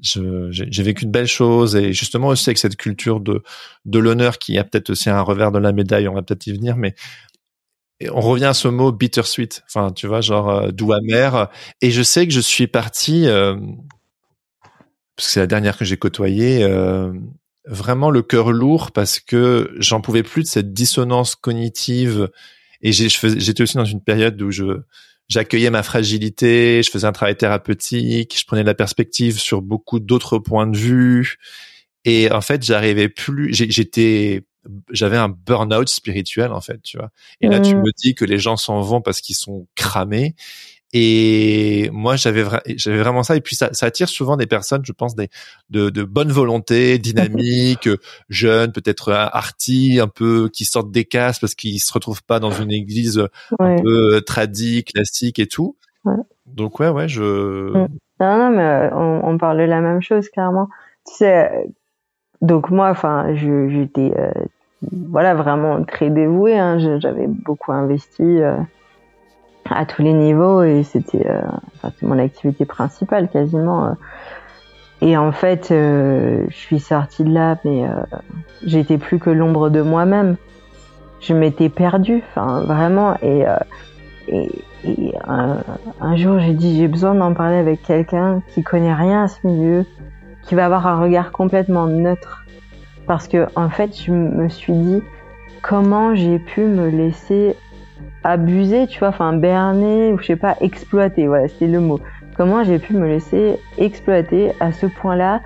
j'ai 0.00 0.82
vécu 0.82 1.06
de 1.06 1.10
belles 1.10 1.28
choses 1.28 1.76
et 1.76 1.92
justement 1.92 2.28
aussi 2.28 2.50
avec 2.50 2.58
cette 2.58 2.76
culture 2.76 3.20
de 3.20 3.42
de 3.84 3.98
l'honneur 3.98 4.38
qui 4.38 4.58
a 4.58 4.64
peut-être 4.64 4.90
aussi 4.90 5.08
un 5.08 5.20
revers 5.20 5.52
de 5.52 5.58
la 5.58 5.72
médaille, 5.72 6.08
on 6.08 6.14
va 6.14 6.22
peut-être 6.22 6.48
y 6.48 6.52
venir, 6.52 6.76
mais 6.76 6.94
on 8.10 8.20
revient 8.20 8.46
à 8.46 8.54
ce 8.54 8.68
mot 8.68 8.92
bittersweet, 8.92 9.62
enfin 9.66 9.90
tu 9.90 10.06
vois 10.06 10.20
genre 10.20 10.50
euh, 10.50 10.70
doux 10.70 10.92
amer. 10.92 11.48
Et 11.80 11.90
je 11.90 12.02
sais 12.02 12.26
que 12.26 12.32
je 12.32 12.40
suis 12.40 12.66
parti 12.66 13.26
euh, 13.26 13.56
parce 15.16 15.28
que 15.28 15.32
c'est 15.32 15.40
la 15.40 15.46
dernière 15.46 15.76
que 15.76 15.84
j'ai 15.84 15.96
côtoyée, 15.96 16.62
euh, 16.62 17.12
vraiment 17.66 18.10
le 18.10 18.22
cœur 18.22 18.52
lourd 18.52 18.92
parce 18.92 19.18
que 19.18 19.74
j'en 19.78 20.00
pouvais 20.00 20.22
plus 20.22 20.42
de 20.42 20.48
cette 20.48 20.72
dissonance 20.72 21.34
cognitive 21.34 22.30
et 22.82 22.92
j'étais 22.92 23.62
aussi 23.62 23.76
dans 23.76 23.84
une 23.84 24.02
période 24.02 24.40
où 24.40 24.50
je 24.50 24.80
j'accueillais 25.28 25.70
ma 25.70 25.82
fragilité, 25.82 26.82
je 26.84 26.90
faisais 26.90 27.06
un 27.06 27.12
travail 27.12 27.36
thérapeutique, 27.36 28.38
je 28.38 28.44
prenais 28.44 28.62
la 28.62 28.74
perspective 28.74 29.40
sur 29.40 29.60
beaucoup 29.60 29.98
d'autres 29.98 30.38
points 30.38 30.68
de 30.68 30.76
vue 30.76 31.38
et 32.04 32.30
en 32.30 32.42
fait 32.42 32.62
j'arrivais 32.62 33.08
plus, 33.08 33.52
j'étais 33.52 34.44
j'avais 34.90 35.16
un 35.16 35.28
burn-out 35.28 35.88
spirituel 35.88 36.52
en 36.52 36.60
fait, 36.60 36.80
tu 36.82 36.98
vois. 36.98 37.10
Et 37.40 37.48
là 37.48 37.60
tu 37.60 37.74
mmh. 37.74 37.80
me 37.80 37.90
dis 37.96 38.14
que 38.14 38.24
les 38.24 38.38
gens 38.38 38.56
s'en 38.56 38.80
vont 38.82 39.00
parce 39.00 39.20
qu'ils 39.20 39.36
sont 39.36 39.66
cramés 39.74 40.34
Et 40.98 41.90
moi, 41.92 42.16
j'avais 42.16 42.42
j'avais 42.76 42.96
vraiment 42.96 43.22
ça. 43.22 43.36
Et 43.36 43.42
puis 43.42 43.54
ça, 43.54 43.68
ça 43.74 43.84
attire 43.84 44.08
souvent 44.08 44.38
des 44.38 44.46
personnes, 44.46 44.80
je 44.82 44.92
pense, 44.92 45.14
des 45.14 45.28
de, 45.68 45.90
de 45.90 46.04
bonne 46.04 46.32
volonté, 46.32 46.96
dynamiques, 46.96 47.90
jeunes, 48.30 48.72
peut-être 48.72 49.12
arty, 49.12 50.00
un 50.00 50.08
peu 50.08 50.48
qui 50.50 50.64
sortent 50.64 50.90
des 50.90 51.04
cases 51.04 51.38
parce 51.38 51.54
qu'ils 51.54 51.80
se 51.80 51.92
retrouvent 51.92 52.22
pas 52.22 52.40
dans 52.40 52.50
une 52.50 52.72
église 52.72 53.22
un 53.58 53.76
peu 53.82 54.22
tradie, 54.22 54.84
classique 54.84 55.38
et 55.38 55.46
tout. 55.46 55.76
Ouais. 56.06 56.16
Donc 56.46 56.80
ouais, 56.80 56.88
ouais, 56.88 57.08
je. 57.08 57.74
Non, 57.74 57.88
non, 58.18 58.48
mais 58.48 58.88
on, 58.94 59.20
on 59.22 59.36
parle 59.36 59.58
de 59.58 59.64
la 59.64 59.82
même 59.82 60.00
chose 60.00 60.30
clairement. 60.30 60.70
Tu 61.06 61.16
sais, 61.16 61.50
donc 62.40 62.70
moi, 62.70 62.88
enfin, 62.88 63.34
j'étais 63.34 64.14
euh, 64.16 64.30
voilà 65.10 65.34
vraiment 65.34 65.84
très 65.84 66.08
dévouée. 66.08 66.58
Hein. 66.58 66.78
J'avais 67.00 67.26
beaucoup 67.26 67.72
investi 67.72 68.22
euh, 68.22 68.56
à 69.70 69.86
tous 69.86 70.02
les 70.02 70.12
niveaux 70.12 70.62
et 70.62 70.82
c'était 70.82 71.26
euh, 71.28 71.42
mon 72.02 72.18
activité 72.18 72.64
principale 72.64 73.28
quasiment. 73.28 73.96
Et 75.02 75.16
en 75.16 75.32
fait, 75.32 75.66
je 75.70 76.46
suis 76.50 76.80
sortie 76.80 77.22
de 77.24 77.32
là, 77.32 77.58
mais 77.64 77.84
j'étais 78.64 78.96
plus 78.96 79.18
que 79.18 79.28
l'ombre 79.28 79.68
de 79.68 79.82
moi-même. 79.82 80.36
Je 81.20 81.34
m'étais 81.34 81.68
perdue, 81.68 82.22
enfin 82.30 82.62
vraiment. 82.62 83.14
Et, 83.20 83.44
et, 84.28 84.48
et 84.84 85.14
un, 85.26 85.58
un, 86.00 86.16
jour, 86.16 86.38
j'ai 86.38 86.54
dit 86.54 86.78
j'ai 86.78 86.88
besoin 86.88 87.14
d'en 87.14 87.34
parler 87.34 87.56
avec 87.56 87.82
quelqu'un 87.82 88.42
qui 88.54 88.62
connaît 88.62 88.94
rien 88.94 89.24
à 89.24 89.28
ce 89.28 89.46
milieu, 89.46 89.84
qui 90.42 90.54
va 90.54 90.64
avoir 90.64 90.86
un 90.86 91.00
regard 91.00 91.32
complètement 91.32 91.86
neutre. 91.86 92.44
Parce 93.06 93.28
que 93.28 93.46
en 93.54 93.68
fait, 93.68 94.00
je 94.00 94.12
me 94.12 94.48
suis 94.48 94.72
dit 94.72 95.02
comment 95.62 96.14
j'ai 96.14 96.38
pu 96.38 96.62
me 96.62 96.88
laisser 96.88 97.56
abuser, 98.26 98.86
tu 98.86 98.98
vois, 98.98 99.08
enfin 99.08 99.32
berner 99.32 100.12
ou 100.12 100.18
je 100.18 100.26
sais 100.26 100.36
pas 100.36 100.56
exploiter, 100.60 101.26
voilà, 101.26 101.48
c'était 101.48 101.68
le 101.68 101.80
mot. 101.80 102.00
Comment 102.36 102.64
j'ai 102.64 102.78
pu 102.78 102.94
me 102.94 103.06
laisser 103.06 103.58
exploiter 103.78 104.52
à 104.60 104.72
ce 104.72 104.86
point-là? 104.86 105.40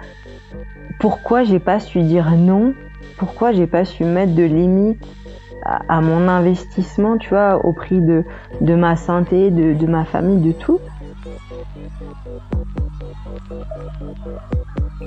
Pourquoi 0.98 1.44
j'ai 1.44 1.60
pas 1.60 1.78
su 1.78 2.02
dire 2.02 2.30
non? 2.32 2.74
Pourquoi 3.16 3.52
j'ai 3.52 3.66
pas 3.66 3.84
su 3.84 4.04
mettre 4.04 4.34
de 4.34 4.42
limites 4.42 5.06
à, 5.64 6.00
mon 6.00 6.26
investissement, 6.26 7.18
tu 7.18 7.28
vois, 7.28 7.64
au 7.64 7.72
prix 7.72 8.00
de, 8.00 8.24
de 8.62 8.74
ma 8.74 8.96
santé, 8.96 9.50
de, 9.50 9.74
de 9.74 9.86
ma 9.86 10.04
famille, 10.04 10.40
de 10.40 10.52
tout? 10.52 10.80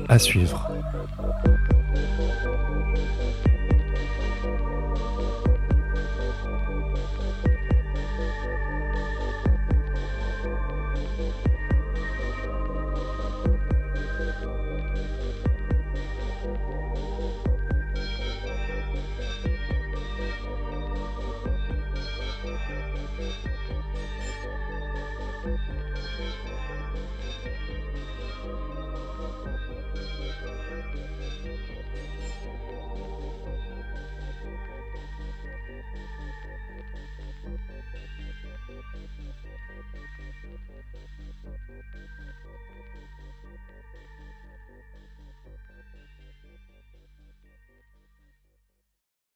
À 0.10 0.20
suivre. 0.20 0.70